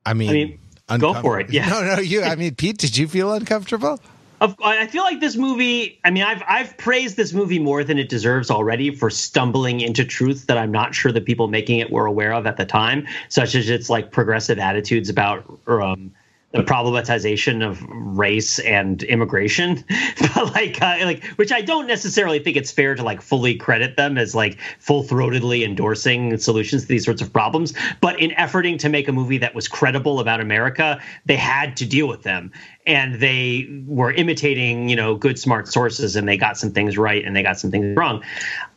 I 0.05 0.13
mean, 0.13 0.59
I 0.89 0.93
mean, 0.93 0.99
go 0.99 1.13
for 1.13 1.39
it, 1.39 1.51
yeah. 1.51 1.69
No, 1.69 1.95
no, 1.95 2.01
you. 2.01 2.23
I 2.23 2.35
mean, 2.35 2.55
Pete, 2.55 2.77
did 2.79 2.97
you 2.97 3.07
feel 3.07 3.31
uncomfortable? 3.31 3.99
I 4.39 4.88
feel 4.88 5.03
like 5.03 5.19
this 5.19 5.35
movie. 5.35 5.99
I 6.03 6.11
mean, 6.11 6.23
I've 6.23 6.43
I've 6.47 6.77
praised 6.77 7.17
this 7.17 7.33
movie 7.33 7.59
more 7.59 7.83
than 7.83 7.97
it 7.97 8.09
deserves 8.09 8.51
already 8.51 8.93
for 8.95 9.09
stumbling 9.09 9.81
into 9.81 10.05
truths 10.05 10.45
that 10.45 10.57
I'm 10.57 10.71
not 10.71 10.93
sure 10.93 11.11
the 11.11 11.21
people 11.21 11.47
making 11.47 11.79
it 11.79 11.91
were 11.91 12.05
aware 12.05 12.33
of 12.33 12.45
at 12.45 12.57
the 12.57 12.65
time, 12.65 13.07
such 13.29 13.55
as 13.55 13.69
its 13.69 13.89
like 13.89 14.11
progressive 14.11 14.59
attitudes 14.59 15.09
about 15.09 15.59
um, 15.67 16.11
the 16.53 16.63
problematization 16.63 17.67
of 17.67 17.83
race 17.89 18.57
and 18.59 19.03
immigration. 19.03 19.83
but 20.35 20.53
like, 20.53 20.81
uh, 20.81 20.97
like, 21.01 21.23
which 21.35 21.51
I 21.51 21.61
don't 21.61 21.87
necessarily 21.87 22.39
think 22.39 22.55
it's 22.55 22.71
fair 22.71 22.95
to 22.95 23.03
like 23.03 23.21
fully 23.21 23.55
credit 23.55 23.97
them 23.97 24.17
as 24.17 24.33
like 24.33 24.57
full 24.79 25.03
throatedly 25.03 25.65
endorsing 25.65 26.37
solutions 26.37 26.83
to 26.83 26.87
these 26.87 27.03
sorts 27.03 27.21
of 27.21 27.33
problems. 27.33 27.73
But 27.99 28.19
in 28.21 28.31
efforting 28.31 28.79
to 28.79 28.89
make 28.89 29.09
a 29.09 29.11
movie 29.11 29.37
that 29.39 29.53
was 29.53 29.67
credible 29.67 30.21
about 30.21 30.39
America, 30.39 31.01
they 31.25 31.35
had 31.35 31.75
to 31.77 31.85
deal 31.85 32.07
with 32.07 32.23
them 32.23 32.51
and 32.85 33.15
they 33.15 33.83
were 33.85 34.13
imitating, 34.13 34.87
you 34.87 34.95
know, 34.95 35.15
good 35.15 35.37
smart 35.37 35.67
sources 35.67 36.15
and 36.15 36.27
they 36.27 36.37
got 36.37 36.57
some 36.57 36.71
things 36.71 36.97
right 36.97 37.25
and 37.25 37.35
they 37.35 37.43
got 37.43 37.59
some 37.59 37.71
things 37.71 37.97
wrong. 37.97 38.23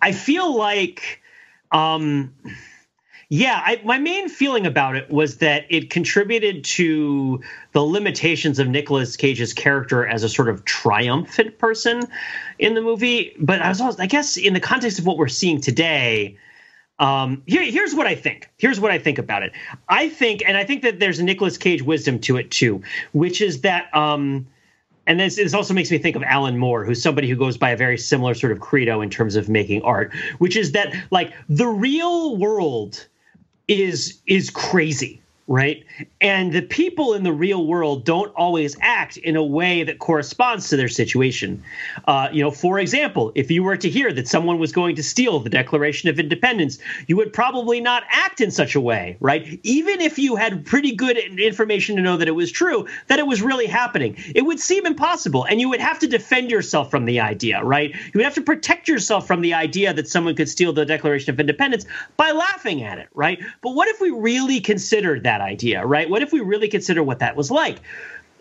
I 0.03 0.11
feel 0.11 0.57
like 0.57 1.23
um 1.71 2.35
yeah, 3.33 3.63
I, 3.65 3.81
my 3.85 3.97
main 3.99 4.29
feeling 4.29 4.67
about 4.67 4.97
it 4.97 5.09
was 5.09 5.37
that 5.37 5.65
it 5.69 5.89
contributed 5.89 6.65
to 6.65 7.41
the 7.71 7.81
limitations 7.81 8.59
of 8.59 8.67
Nicolas 8.67 9.17
Cage's 9.17 9.53
character 9.53 10.05
as 10.05 10.25
a 10.25 10.29
sort 10.29 10.49
of 10.49 10.65
triumphant 10.65 11.57
person 11.59 12.03
in 12.59 12.75
the 12.75 12.83
movie. 12.83 13.37
But 13.39 13.63
I 13.63 13.69
was, 13.69 13.81
also, 13.81 14.03
I 14.03 14.07
guess, 14.07 14.37
in 14.37 14.53
the 14.53 14.59
context 14.59 14.99
of 14.99 15.07
what 15.07 15.17
we're 15.17 15.29
seeing 15.29 15.61
today, 15.61 16.37
um, 16.99 17.45
here, 17.47 17.63
here's 17.63 17.95
what 17.95 18.09
I 18.09 18.17
think. 18.17 18.51
Here's 18.59 18.81
what 18.81 18.91
I 18.91 18.99
think 18.99 19.19
about 19.19 19.45
it. 19.45 19.53
I 19.89 20.09
think, 20.09 20.43
and 20.45 20.57
I 20.57 20.65
think 20.65 20.83
that 20.83 20.99
there's 20.99 21.21
a 21.21 21.25
Nicolas 21.25 21.57
Cage 21.57 21.83
wisdom 21.83 22.19
to 22.23 22.37
it 22.37 22.51
too, 22.51 22.83
which 23.13 23.41
is 23.41 23.61
that. 23.61 23.95
Um, 23.97 24.45
and 25.07 25.19
this, 25.19 25.37
this 25.37 25.55
also 25.55 25.73
makes 25.73 25.91
me 25.91 25.99
think 25.99 26.15
of 26.15 26.23
Alan 26.25 26.59
Moore, 26.59 26.85
who's 26.85 27.03
somebody 27.03 27.29
who 27.29 27.35
goes 27.35 27.57
by 27.57 27.71
a 27.71 27.77
very 27.77 27.97
similar 27.97 28.35
sort 28.35 28.53
of 28.53 28.61
credo 28.61 29.01
in 29.01 29.09
terms 29.09 29.35
of 29.35 29.49
making 29.49 29.83
art, 29.83 30.13
which 30.39 30.57
is 30.57 30.73
that 30.73 30.95
like 31.11 31.33
the 31.49 31.67
real 31.67 32.37
world 32.37 33.07
is 33.71 34.21
is 34.27 34.51
crazy 34.51 35.20
right? 35.51 35.85
And 36.21 36.53
the 36.53 36.63
people 36.63 37.15
in 37.15 37.25
the 37.25 37.33
real 37.33 37.67
world 37.67 38.05
don't 38.05 38.33
always 38.37 38.77
act 38.81 39.17
in 39.17 39.35
a 39.35 39.43
way 39.43 39.83
that 39.83 39.99
corresponds 39.99 40.69
to 40.69 40.77
their 40.77 40.89
situation. 40.89 41.65
Uh, 42.07 42.29
you 42.33 42.43
know 42.43 42.53
for 42.53 42.79
example 42.79 43.33
if 43.35 43.51
you 43.51 43.63
were 43.65 43.77
to 43.77 43.91
hear 43.91 44.13
that 44.13 44.29
someone 44.29 44.59
was 44.59 44.71
going 44.71 44.95
to 44.95 45.03
steal 45.03 45.41
the 45.41 45.51
declaration 45.51 46.09
of 46.09 46.21
independence 46.21 46.79
you 47.09 47.17
would 47.17 47.33
probably 47.33 47.81
not 47.81 48.05
act 48.11 48.41
in 48.41 48.51
such 48.51 48.77
a 48.77 48.81
way 48.81 49.17
right? 49.19 49.59
Even 49.65 50.01
if 50.01 50.19
you 50.19 50.37
had 50.37 50.65
pretty 50.65 50.95
good 50.95 51.19
information 51.19 51.97
to 51.97 52.03
know 52.03 52.17
that 52.17 52.29
it 52.29 52.33
was 52.33 52.53
true 52.53 52.87
that 53.09 53.19
it 53.19 53.27
was 53.27 53.43
really 53.43 53.67
happening. 53.67 54.15
It 54.35 54.43
would 54.43 54.61
seem 54.61 54.87
impossible 54.87 55.45
and 55.45 55.61
you 55.61 55.69
would 55.69 55.81
have 55.81 55.99
to 55.99 56.07
defend 56.07 56.51
yourself 56.51 56.91
from 56.91 57.07
the 57.07 57.19
idea 57.19 57.65
right? 57.65 57.93
You 57.93 58.13
would 58.15 58.25
have 58.25 58.35
to 58.35 58.43
protect 58.43 58.87
yourself 58.87 59.27
from 59.27 59.41
the 59.41 59.55
idea 59.55 59.93
that 59.93 60.07
someone 60.07 60.37
could 60.37 60.49
steal 60.49 60.73
the 60.73 60.85
declaration 60.85 61.31
of 61.31 61.41
independence 61.41 61.87
by 62.17 62.31
laughing 62.31 62.85
at 62.85 62.99
it 62.99 63.09
right? 63.15 63.41
But 63.63 63.75
what 63.75 63.89
if 63.89 64.01
we 64.01 64.11
really 64.11 64.61
considered 64.61 65.25
that 65.25 65.40
idea 65.41 65.85
right 65.85 66.09
what 66.11 66.23
if 66.23 66.33
we 66.33 66.41
really 66.41 66.69
consider 66.69 67.03
what 67.03 67.19
that 67.19 67.37
was 67.37 67.51
like 67.51 67.79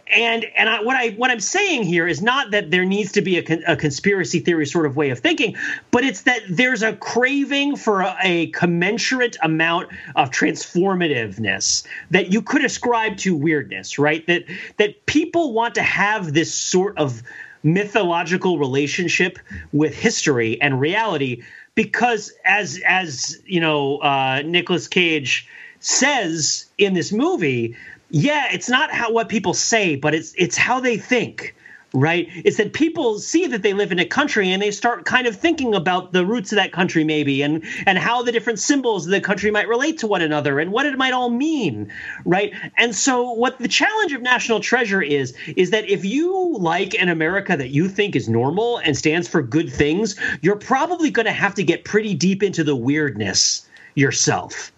and 0.10 0.46
and 0.56 0.70
I, 0.70 0.82
what 0.82 0.96
I 0.96 1.10
what 1.12 1.30
I'm 1.32 1.40
saying 1.40 1.84
here 1.84 2.08
is 2.08 2.22
not 2.22 2.52
that 2.52 2.72
there 2.72 2.86
needs 2.86 3.12
to 3.14 3.22
be 3.22 3.38
a, 3.38 3.44
con, 3.44 3.64
a 3.68 3.76
conspiracy 3.76 4.40
theory 4.40 4.66
sort 4.66 4.86
of 4.86 4.96
way 4.96 5.10
of 5.12 5.20
thinking, 5.20 5.56
but 5.92 6.04
it's 6.04 6.22
that 6.22 6.42
there's 6.50 6.82
a 6.82 6.94
craving 6.94 7.76
for 7.76 8.02
a, 8.02 8.16
a 8.24 8.48
commensurate 8.48 9.38
amount 9.44 9.90
of 10.16 10.32
transformativeness 10.32 11.86
that 12.12 12.32
you 12.32 12.42
could 12.42 12.66
ascribe 12.66 13.18
to 13.18 13.36
weirdness, 13.36 14.00
right? 14.00 14.26
That 14.28 14.46
that 14.78 15.06
people 15.06 15.54
want 15.54 15.76
to 15.76 15.84
have 15.84 16.34
this 16.34 16.54
sort 16.54 16.98
of 16.98 17.22
mythological 17.62 18.58
relationship 18.58 19.38
with 19.74 19.94
history 19.94 20.60
and 20.62 20.80
reality 20.80 21.44
because 21.76 22.34
as 22.46 22.82
as 22.88 23.40
you 23.46 23.60
know 23.60 23.98
uh, 23.98 24.42
Nicolas 24.44 24.88
Cage 24.88 25.48
says 25.80 26.66
in 26.78 26.94
this 26.94 27.12
movie 27.12 27.76
yeah, 28.10 28.48
it's 28.52 28.70
not 28.70 28.92
how 28.92 29.12
what 29.12 29.30
people 29.30 29.54
say, 29.54 29.96
but 29.96 30.16
it's 30.16 30.34
it's 30.36 30.58
how 30.58 30.80
they 30.80 30.98
think, 30.98 31.56
right? 31.94 32.28
It's 32.44 32.58
that 32.58 32.74
people 32.74 33.20
see 33.20 33.46
that 33.48 33.62
they 33.62 33.74
live 33.74 33.92
in 33.92 34.00
a 34.00 34.06
country 34.06 34.52
and 34.52 34.62
they 34.62 34.72
start 34.72 35.06
kind 35.06 35.28
of 35.28 35.36
thinking 35.36 35.76
about 35.76 36.12
the 36.12 36.26
roots 36.26 36.52
of 36.52 36.56
that 36.56 36.72
country 36.72 37.04
maybe 37.04 37.44
and 37.44 37.64
and 37.86 38.00
how 38.00 38.24
the 38.24 38.32
different 38.32 38.58
symbols 38.58 39.06
of 39.06 39.12
the 39.12 39.22
country 39.22 39.52
might 39.52 39.68
relate 39.68 40.00
to 40.00 40.08
one 40.08 40.24
another 40.24 40.60
and 40.60 40.72
what 40.72 40.88
it 40.88 40.98
might 40.98 41.14
all 41.14 41.30
mean, 41.30 41.92
right? 42.26 42.52
And 42.78 42.96
so 42.96 43.32
what 43.32 43.60
the 43.60 43.68
challenge 43.68 44.12
of 44.14 44.24
National 44.24 44.60
Treasure 44.60 45.04
is 45.04 45.36
is 45.56 45.70
that 45.70 45.88
if 45.88 46.04
you 46.04 46.58
like 46.58 46.96
an 47.00 47.10
America 47.10 47.56
that 47.56 47.70
you 47.70 47.88
think 47.90 48.16
is 48.16 48.28
normal 48.28 48.80
and 48.80 48.98
stands 48.98 49.28
for 49.28 49.44
good 49.44 49.72
things, 49.72 50.16
you're 50.42 50.56
probably 50.56 51.12
going 51.12 51.28
to 51.28 51.32
have 51.32 51.54
to 51.56 51.64
get 51.64 51.86
pretty 51.86 52.16
deep 52.16 52.42
into 52.42 52.64
the 52.64 52.76
weirdness 52.76 53.68
yourself 53.94 54.72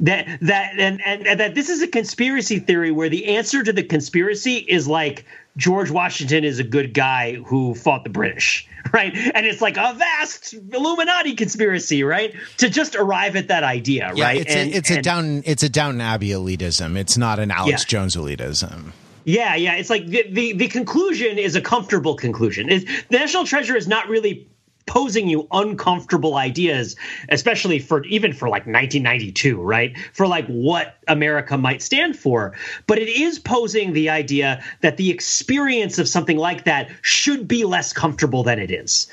that 0.00 0.38
that 0.42 0.78
and, 0.78 1.00
and 1.04 1.26
and 1.26 1.40
that 1.40 1.54
this 1.54 1.68
is 1.68 1.82
a 1.82 1.88
conspiracy 1.88 2.58
theory 2.58 2.90
where 2.90 3.08
the 3.08 3.36
answer 3.36 3.62
to 3.62 3.72
the 3.72 3.82
conspiracy 3.82 4.56
is 4.56 4.88
like 4.88 5.24
George 5.56 5.90
Washington 5.90 6.44
is 6.44 6.58
a 6.58 6.64
good 6.64 6.94
guy 6.94 7.34
who 7.34 7.74
fought 7.74 8.04
the 8.04 8.10
British, 8.10 8.68
right? 8.92 9.14
And 9.14 9.44
it's 9.46 9.60
like 9.60 9.76
a 9.76 9.94
vast 9.94 10.54
Illuminati 10.54 11.34
conspiracy, 11.34 12.02
right? 12.02 12.34
To 12.58 12.70
just 12.70 12.96
arrive 12.96 13.36
at 13.36 13.48
that 13.48 13.62
idea, 13.62 14.12
Yeah, 14.14 14.24
right? 14.24 14.40
It's 14.40 14.54
and, 14.54 14.72
a, 14.72 14.76
it's 14.76 14.90
and, 14.90 14.98
a 14.98 15.02
Down 15.02 15.42
it's 15.44 15.62
a 15.62 15.68
Downton 15.68 16.00
Abbey 16.00 16.28
elitism. 16.30 16.96
It's 16.96 17.16
not 17.16 17.38
an 17.38 17.50
Alex 17.50 17.82
Yeah. 17.82 17.86
Jones 17.86 18.16
elitism. 18.16 18.92
Yeah, 19.24 19.54
yeah. 19.54 19.74
It's 19.74 19.90
like 19.90 20.06
the, 20.06 20.24
the, 20.30 20.52
the 20.54 20.68
conclusion 20.68 21.38
is 21.38 21.54
a 21.54 21.60
comfortable 21.60 22.14
conclusion. 22.14 22.70
It, 22.70 22.86
the 23.10 23.18
National 23.18 23.44
Treasure 23.44 23.76
is 23.76 23.86
not 23.86 24.08
really 24.08 24.48
posing 24.90 25.28
you 25.28 25.46
uncomfortable 25.52 26.34
ideas, 26.34 26.96
especially 27.28 27.78
for 27.78 28.04
even 28.06 28.32
for 28.32 28.48
like 28.48 28.66
1992, 28.66 29.62
right? 29.62 29.96
For 30.12 30.26
like 30.26 30.46
what 30.48 30.96
America 31.06 31.56
might 31.56 31.80
stand 31.80 32.16
for. 32.16 32.56
But 32.88 32.98
it 32.98 33.08
is 33.08 33.38
posing 33.38 33.92
the 33.92 34.10
idea 34.10 34.64
that 34.80 34.96
the 34.96 35.10
experience 35.10 36.00
of 36.00 36.08
something 36.08 36.36
like 36.36 36.64
that 36.64 36.90
should 37.02 37.46
be 37.46 37.64
less 37.64 37.92
comfortable 37.92 38.42
than 38.42 38.58
it 38.58 38.72
is. 38.72 39.08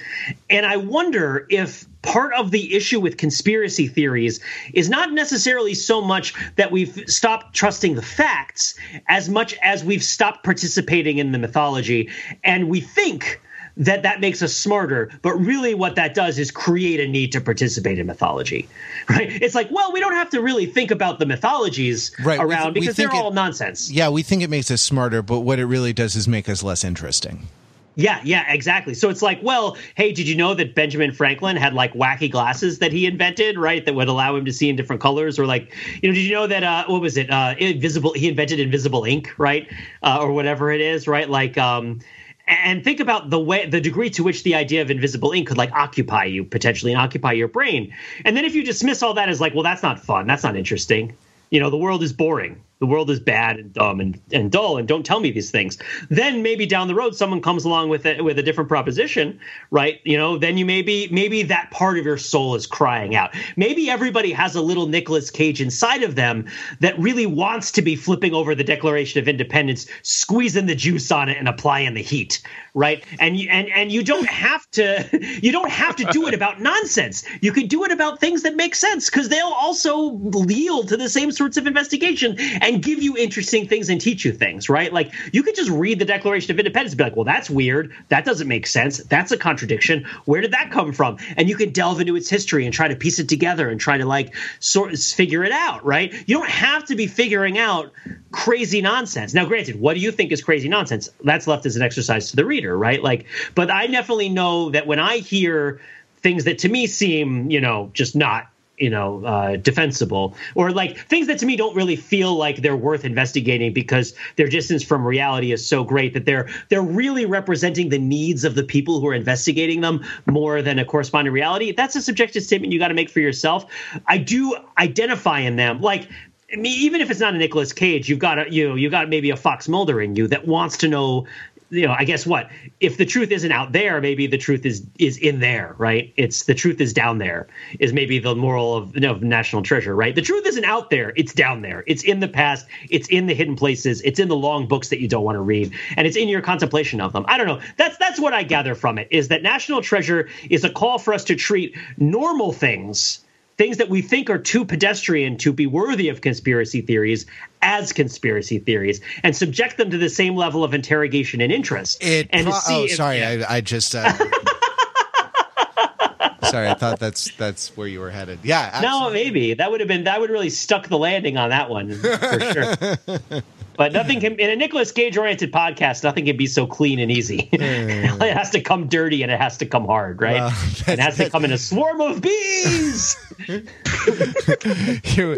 And 0.50 0.66
I 0.66 0.78
wonder 0.78 1.46
if 1.48 1.86
part 2.02 2.34
of 2.34 2.50
the 2.50 2.74
issue 2.76 3.00
with 3.00 3.18
conspiracy 3.18 3.88
theories 3.88 4.40
is 4.74 4.90
not 4.90 5.14
necessarily 5.14 5.76
so 5.76 6.02
much 6.02 6.34
that 6.56 6.72
we've 6.72 7.04
stopped 7.08 7.56
trusting 7.56 7.94
the 7.94 8.02
facts 8.02 8.74
as 9.08 9.30
much 9.30 9.54
as 9.62 9.84
we've 9.84 10.04
stopped 10.04 10.44
participating 10.44 11.20
in 11.20 11.34
the 11.34 11.38
mythology 11.38 12.10
and 12.44 12.68
we 12.68 12.82
think 12.82 13.42
that 13.78 14.04
that 14.04 14.20
makes 14.20 14.42
us 14.42 14.54
smarter 14.54 15.10
but 15.22 15.34
really 15.36 15.74
what 15.74 15.96
that 15.96 16.14
does 16.14 16.40
is 16.40 16.52
create 16.52 17.00
a 17.00 17.08
need 17.08 17.32
to 17.32 17.40
participate 17.40 18.00
in 18.00 18.08
mythology 18.08 18.68
right 19.10 19.42
it's 19.42 19.56
like 19.56 19.70
well 19.72 19.92
we 19.94 20.00
don't 20.00 20.16
have 20.16 20.30
to 20.30 20.42
really 20.42 20.66
think 20.66 20.92
about 20.92 21.20
the 21.20 21.26
mythologies 21.26 22.12
Right, 22.24 22.40
around 22.40 22.74
th- 22.74 22.76
we 22.76 22.80
because 22.82 22.96
they're 22.96 23.08
think 23.10 23.20
it- 23.20 23.24
all 23.24 23.32
nonsense 23.32 23.90
Yeah, 23.92 24.10
we 24.10 24.24
think 24.24 24.42
it 24.44 24.50
makes 24.50 24.70
us 24.72 24.82
smarter, 24.82 25.22
but 25.22 25.42
what 25.42 25.60
it 25.60 25.66
really 25.66 25.94
does 25.94 26.16
is 26.16 26.28
make 26.28 26.50
us 26.50 26.64
less 26.64 26.84
interesting. 26.84 27.48
Yeah, 27.96 28.20
yeah, 28.24 28.46
exactly. 28.54 28.94
So 28.94 29.10
it's 29.10 29.24
like, 29.24 29.40
well, 29.42 29.76
hey, 29.96 30.12
did 30.12 30.28
you 30.28 30.36
know 30.36 30.54
that 30.54 30.76
Benjamin 30.76 31.12
Franklin 31.12 31.56
had 31.56 31.74
like 31.74 31.94
wacky 31.94 32.30
glasses 32.30 32.78
that 32.78 32.92
he 32.92 33.08
invented, 33.08 33.58
right? 33.58 33.84
That 33.84 33.96
would 33.96 34.08
allow 34.08 34.36
him 34.36 34.46
to 34.46 34.54
see 34.54 34.70
in 34.70 34.76
different 34.76 35.02
colors, 35.02 35.40
or 35.40 35.48
like, 35.48 35.74
you 36.04 36.10
know, 36.10 36.14
did 36.14 36.22
you 36.22 36.34
know 36.36 36.46
that 36.46 36.64
uh, 36.64 36.86
what 36.86 37.02
was 37.02 37.18
it? 37.18 37.32
Uh, 37.32 37.56
invisible. 37.58 38.14
He 38.14 38.28
invented 38.30 38.60
invisible 38.60 39.04
ink, 39.04 39.34
right, 39.40 39.68
uh, 40.04 40.20
or 40.22 40.32
whatever 40.32 40.72
it 40.72 40.80
is, 40.82 41.08
right? 41.08 41.28
Like, 41.28 41.58
um, 41.58 42.00
and 42.48 42.84
think 42.84 43.00
about 43.00 43.30
the 43.30 43.40
way, 43.40 43.66
the 43.66 43.82
degree 43.82 44.10
to 44.12 44.24
which 44.24 44.44
the 44.44 44.56
idea 44.56 44.82
of 44.82 44.90
invisible 44.90 45.32
ink 45.32 45.50
could 45.50 45.58
like 45.58 45.72
occupy 45.74 46.26
you 46.26 46.44
potentially 46.44 46.94
and 46.94 47.02
occupy 47.02 47.34
your 47.34 47.48
brain. 47.48 47.94
And 48.24 48.38
then 48.38 48.46
if 48.46 48.56
you 48.56 48.64
dismiss 48.64 49.04
all 49.04 49.14
that 49.16 49.30
as 49.30 49.42
like, 49.42 49.54
well, 49.54 49.64
that's 49.64 49.84
not 49.84 50.00
fun, 50.00 50.28
that's 50.28 50.44
not 50.44 50.56
interesting. 50.56 51.16
You 51.50 51.60
know, 51.60 51.70
the 51.70 51.78
world 51.78 52.04
is 52.04 52.14
boring, 52.14 52.62
the 52.80 52.86
world 52.86 53.10
is 53.10 53.20
bad 53.20 53.58
and 53.58 53.74
dumb 53.74 54.00
and, 54.00 54.20
and 54.32 54.52
dull 54.52 54.78
and 54.78 54.88
don't 54.88 55.06
tell 55.06 55.20
me 55.20 55.32
these 55.32 55.52
things. 55.52 55.78
Then 56.10 56.42
maybe 56.44 56.66
down 56.66 56.88
the 56.88 56.96
road 56.96 57.16
someone 57.16 57.42
comes 57.42 57.66
along 57.66 57.90
with 57.90 58.06
it 58.06 58.24
with 58.24 58.38
a 58.40 58.44
different 58.44 58.70
proposition 58.70 59.40
right? 59.72 60.00
You 60.04 60.18
know 60.18 60.38
then 60.38 60.58
you 60.58 60.66
maybe 60.66 61.08
maybe 61.12 61.44
that 61.44 61.72
part 61.72 61.98
of 61.98 62.06
your 62.06 62.18
soul 62.18 62.56
is 62.56 62.68
crying 62.68 63.16
out. 63.16 63.36
Maybe 63.56 63.90
everybody 63.90 64.32
has 64.32 64.56
a 64.56 64.62
little 64.62 64.88
Nicolas 64.88 65.32
Cage 65.32 65.62
inside 65.62 66.04
of 66.04 66.16
them 66.16 66.46
that 66.80 66.98
really 67.00 67.26
wants 67.26 67.72
to 67.74 67.82
be 67.82 67.96
flipping 67.96 68.34
over 68.34 68.56
the 68.56 68.64
Declaration 68.64 69.20
of 69.22 69.28
Independence 69.28 69.88
squeezing 70.04 70.66
the 70.66 70.76
juice 70.76 71.12
on 71.12 71.30
it 71.30 71.38
and 71.38 71.48
applying 71.48 71.94
the 71.94 72.04
heat 72.04 72.42
right? 72.78 73.04
And 73.20 73.38
you 73.38 73.50
and 73.50 73.68
and 73.70 73.92
you 73.92 74.04
don't 74.04 74.28
have 74.28 74.70
to 74.72 75.10
you 75.42 75.52
don't 75.52 75.72
have 75.72 75.96
to 75.98 76.06
do 76.06 76.28
it 76.28 76.34
about 76.34 76.62
nonsense. 76.62 77.26
You 77.42 77.52
can 77.52 77.68
do 77.68 77.84
it 77.84 77.92
about 77.92 78.20
things 78.20 78.44
that 78.44 78.56
make 78.56 78.76
sense 78.76 79.10
because 79.10 79.30
they'll 79.30 79.48
also 79.48 80.18
yield 80.48 80.88
to 80.90 80.98
the 80.98 81.10
same 81.10 81.32
sorts 81.32 81.58
of 81.58 81.66
investigation 81.66 82.38
give 82.72 83.02
you 83.02 83.18
interesting 83.18 83.68
things 83.68 83.90
and 83.90 84.00
teach 84.00 84.26
you 84.26 84.32
things, 84.32 84.70
right? 84.70 84.92
Like 84.92 85.14
you 85.34 85.44
could 85.44 85.56
just 85.56 85.70
read 85.70 86.00
the 86.00 86.06
Declaration 86.06 86.52
of 86.52 86.60
Independence 86.60 86.94
and 86.94 86.98
be 86.98 87.04
like, 87.04 87.16
well, 87.16 87.26
that's 87.26 87.50
weird. 87.50 87.94
That 88.10 88.26
doesn't 88.26 88.48
make 88.48 88.68
sense. 88.68 88.98
That's 88.98 89.32
a 89.32 89.38
contradiction. 89.38 90.06
Where 90.26 90.42
did 90.42 90.52
that 90.52 90.72
come 90.72 90.94
from? 90.94 91.18
And 91.36 91.50
you 91.50 91.56
can 91.56 91.72
delve 91.72 92.00
into 92.02 92.16
its 92.16 92.30
history 92.30 92.66
and 92.66 92.74
try 92.74 92.88
to 92.88 92.96
piece 92.96 93.20
it 93.20 93.30
together 93.30 93.70
and 93.70 93.80
try 93.80 93.98
to 93.98 94.06
like 94.06 94.36
sort 94.60 94.94
of 94.94 95.00
figure 95.00 95.44
it 95.44 95.52
out, 95.52 95.86
right? 95.86 96.14
You 96.28 96.38
don't 96.38 96.50
have 96.50 96.86
to 96.86 96.96
be 96.96 97.08
figuring 97.08 97.58
out 97.58 97.92
crazy 98.32 98.82
nonsense. 98.82 99.34
Now, 99.34 99.46
granted, 99.46 99.80
what 99.80 99.94
do 99.94 100.00
you 100.00 100.12
think 100.12 100.32
is 100.32 100.44
crazy 100.44 100.70
nonsense? 100.70 101.10
That's 101.24 101.48
left 101.48 101.66
as 101.66 101.76
an 101.76 101.82
exercise 101.82 102.30
to 102.32 102.36
the 102.36 102.46
reader, 102.46 102.78
right? 102.78 103.02
Like, 103.02 103.26
but 103.56 103.72
I 103.72 103.88
definitely 103.88 104.30
know 104.30 104.70
that 104.72 104.88
when 104.88 105.00
I 105.00 105.18
hear 105.18 105.82
things 106.20 106.46
that 106.46 106.60
to 106.60 106.70
me 106.70 106.88
seem, 106.88 107.50
you 107.52 107.62
know, 107.62 107.90
just 107.94 108.16
not 108.16 108.48
you 108.78 108.90
know 108.90 109.24
uh, 109.26 109.56
defensible 109.58 110.36
or 110.56 110.72
like 110.72 110.98
things 111.08 111.28
that 111.28 111.40
to 111.40 111.46
me 111.46 111.56
don't 111.56 111.76
really 111.76 111.96
feel 111.96 112.36
like 112.36 112.58
they're 112.58 112.76
worth 112.76 113.04
investigating 113.06 113.74
because 113.74 114.14
their 114.36 114.48
distance 114.48 114.84
from 114.84 115.06
reality 115.06 115.52
is 115.52 115.66
so 115.66 115.84
great 115.84 116.14
that 116.14 116.26
they're 116.26 116.48
they're 116.70 116.82
really 116.82 117.26
representing 117.26 117.90
the 117.90 117.98
needs 117.98 118.44
of 118.44 118.56
the 118.56 118.64
people 118.64 119.00
who 119.00 119.08
are 119.08 119.14
investigating 119.14 119.82
them 119.82 120.04
more 120.26 120.62
than 120.62 120.80
a 120.80 120.86
corresponding 120.86 121.34
reality. 121.34 121.72
That's 121.72 121.96
a 121.96 122.02
subjective 122.02 122.44
statement 122.44 122.72
you 122.72 122.80
got 122.80 122.90
to 122.90 122.94
make 122.94 123.10
for 123.10 123.20
yourself. 123.20 123.66
I 124.06 124.18
do 124.18 124.56
identify 124.78 125.40
in 125.40 125.56
them. 125.56 125.82
Like 125.82 126.08
I 126.52 126.56
mean, 126.56 126.80
even 126.80 127.02
if 127.02 127.12
it's 127.12 127.20
not 127.20 127.34
a 127.34 127.38
Nicolas 127.38 127.74
Cage, 127.74 128.08
you've 128.08 128.20
got 128.20 128.40
a, 128.40 128.52
you 128.52 128.70
know, 128.70 128.76
you 128.76 128.90
got 128.90 129.10
maybe 129.10 129.32
a 129.32 129.36
Fox 129.36 129.68
Mulder 129.68 130.02
in 130.02 130.16
you 130.16 130.28
that 130.28 130.48
wants 130.48 130.78
to 130.78 130.88
know 130.88 131.28
you 131.70 131.86
know, 131.86 131.96
I 131.98 132.06
guess 132.06 132.26
what 132.26 132.50
if 132.80 132.98
the 132.98 133.06
truth 133.06 133.32
isn't 133.32 133.52
out 133.52 133.72
there, 133.72 134.00
maybe 134.00 134.28
the 134.28 134.38
truth 134.38 134.66
is 134.66 134.86
is 135.00 135.18
in 135.18 135.40
there, 135.40 135.76
right? 135.78 136.14
It's 136.16 136.46
the 136.46 136.54
truth 136.54 136.80
is 136.80 136.94
down 136.94 137.18
there 137.18 137.48
is 137.80 137.94
maybe 137.94 138.20
the 138.20 138.36
moral 138.36 138.76
of, 138.76 138.96
you 138.96 139.02
know, 139.02 139.12
of 139.12 139.22
national 139.22 139.64
treasure, 139.64 139.96
right? 139.96 140.16
The 140.16 140.22
truth 140.22 140.46
isn't 140.46 140.64
out 140.64 140.90
there; 140.90 141.14
it's 141.16 141.34
down 141.34 141.62
there. 141.62 141.84
It's 141.88 142.04
in 142.04 142.20
the 142.20 142.28
past. 142.28 142.68
It's 142.90 143.08
in 143.10 143.28
the 143.28 143.34
hidden 143.34 143.56
places. 143.56 144.02
It's 144.02 144.20
in 144.20 144.28
the 144.28 144.36
long 144.36 144.68
books 144.68 144.90
that 144.90 145.02
you 145.02 145.08
don't 145.08 145.24
want 145.24 145.36
to 145.36 145.42
read, 145.42 145.74
and 145.98 146.08
it's 146.08 146.18
in 146.18 146.30
your 146.30 146.42
contemplation 146.42 147.02
of 147.02 147.14
them. 147.14 147.26
I 147.28 147.38
don't 147.38 147.48
know. 147.48 147.62
That's 147.76 147.98
that's 147.98 148.20
what 148.20 148.34
I 148.34 148.44
gather 148.44 148.76
from 148.76 148.98
it 148.98 149.08
is 149.12 149.28
that 149.28 149.44
national 149.44 149.82
treasure 149.82 150.30
is 150.50 150.64
a 150.64 150.70
call 150.70 151.00
for 151.00 151.14
us 151.14 151.24
to 151.26 151.36
treat 151.36 151.76
normal 151.98 152.54
things 152.54 153.26
things 153.58 153.78
that 153.78 153.90
we 153.90 154.02
think 154.02 154.30
are 154.30 154.38
too 154.38 154.66
pedestrian 154.66 155.38
to 155.38 155.52
be 155.52 155.66
worthy 155.66 156.10
of 156.10 156.22
conspiracy 156.22 156.82
theories 156.82 157.26
as 157.62 157.92
conspiracy 157.92 158.60
theories 158.60 159.02
and 159.24 159.36
subject 159.36 159.78
them 159.78 159.90
to 159.90 159.98
the 159.98 160.10
same 160.10 160.36
level 160.36 160.64
of 160.64 160.74
interrogation 160.74 161.42
and 161.42 161.52
interest. 161.52 162.04
It 162.04 162.28
and 162.30 162.48
pro- 162.48 162.60
oh, 162.70 162.84
if- 162.86 162.92
sorry, 162.92 163.20
yeah. 163.20 163.46
I, 163.50 163.58
I 163.58 163.62
just. 163.62 163.96
Uh, 163.96 164.12
sorry, 166.44 166.70
I 166.70 166.76
thought 166.76 167.00
that's 167.00 167.32
that's 167.36 167.76
where 167.76 167.88
you 167.88 168.00
were 168.00 168.12
headed. 168.12 168.40
Yeah, 168.44 168.80
No, 168.82 169.10
maybe 169.10 169.56
that 169.56 169.72
would 169.72 169.80
have 169.80 169.88
been 169.88 170.04
that 170.06 170.20
would 170.20 170.30
really 170.30 170.50
stuck 170.52 170.88
the 170.88 170.98
landing 170.98 171.38
on 171.38 171.50
that 171.50 171.70
one 171.70 171.94
for 171.94 172.40
sure. 172.40 173.42
But 173.78 173.94
nothing 173.94 174.20
can 174.20 174.40
in 174.40 174.50
a 174.50 174.56
Nicolas 174.56 174.92
Cage 174.92 175.18
oriented 175.18 175.54
podcast. 175.54 176.04
Nothing 176.04 176.26
can 176.26 176.36
be 176.36 176.48
so 176.48 176.66
clean 176.66 176.98
and 176.98 177.12
easy. 177.12 177.48
it 177.54 178.36
has 178.36 178.50
to 178.50 178.62
come 178.62 178.88
dirty 178.88 179.22
and 179.22 179.32
it 179.32 179.40
has 179.40 179.58
to 179.58 179.68
come 179.68 179.86
hard, 179.86 180.20
right? 180.20 180.40
Well, 180.40 180.48
it 180.88 181.00
has 181.00 181.18
to 181.18 181.30
come 181.30 181.46
in 181.46 181.52
a 181.52 181.58
swarm 181.60 182.02
of 182.02 182.20
bees. 182.20 183.16
You- 183.48 183.68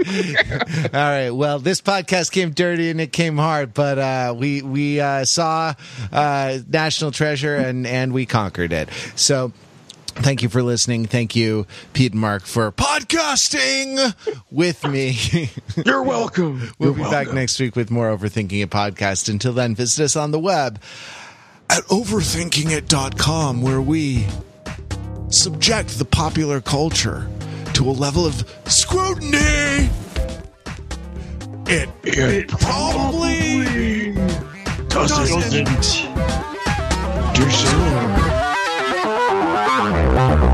all 0.86 0.92
right. 0.94 1.32
Well, 1.32 1.60
this 1.60 1.82
podcast 1.82 2.32
came 2.32 2.52
dirty 2.52 2.90
and 2.90 3.02
it 3.02 3.12
came 3.12 3.38
hard, 3.38 3.74
but 3.74 4.00
uh, 4.00 4.34
we 4.38 4.62
we 4.62 5.02
uh, 5.02 5.26
saw 5.26 5.74
uh, 6.12 6.60
National 6.68 7.12
Treasure 7.12 7.56
and 7.56 7.86
and 7.86 8.14
we 8.14 8.26
conquered 8.26 8.72
it. 8.72 8.90
So. 9.16 9.52
Thank 10.22 10.44
you 10.44 10.50
for 10.50 10.62
listening. 10.62 11.06
Thank 11.06 11.36
you, 11.36 11.66
Pete 11.94 12.12
and 12.12 12.22
Mark, 12.22 12.46
for 12.46 12.72
podcasting 12.72 14.14
with 14.52 14.86
me. 14.86 15.50
You're 15.86 16.04
welcome. 16.04 16.72
we'll 16.78 16.94
be 16.94 17.04
back 17.04 17.32
next 17.34 17.60
week 17.60 17.76
with 17.76 17.90
more 17.90 18.16
Overthinking 18.16 18.62
It 18.62 18.70
podcast. 18.70 19.30
Until 19.30 19.54
then, 19.54 19.76
visit 19.76 20.04
us 20.04 20.16
on 20.16 20.32
the 20.32 20.40
web 20.40 20.82
at 21.70 21.84
overthinkingit.com, 21.84 23.62
where 23.62 23.82
we 23.82 24.28
subject 25.30 25.98
the 25.98 26.06
popular 26.06 26.60
culture 26.60 27.30
to 27.74 27.90
a 27.90 27.92
level 27.92 28.26
of 28.26 28.44
scrutiny. 28.68 29.90
It, 31.72 31.90
it 32.04 32.48
probably 32.50 34.14
doesn't 34.90 35.66
Do 37.36 37.50
so. 37.52 38.19
Bye. 40.20 40.49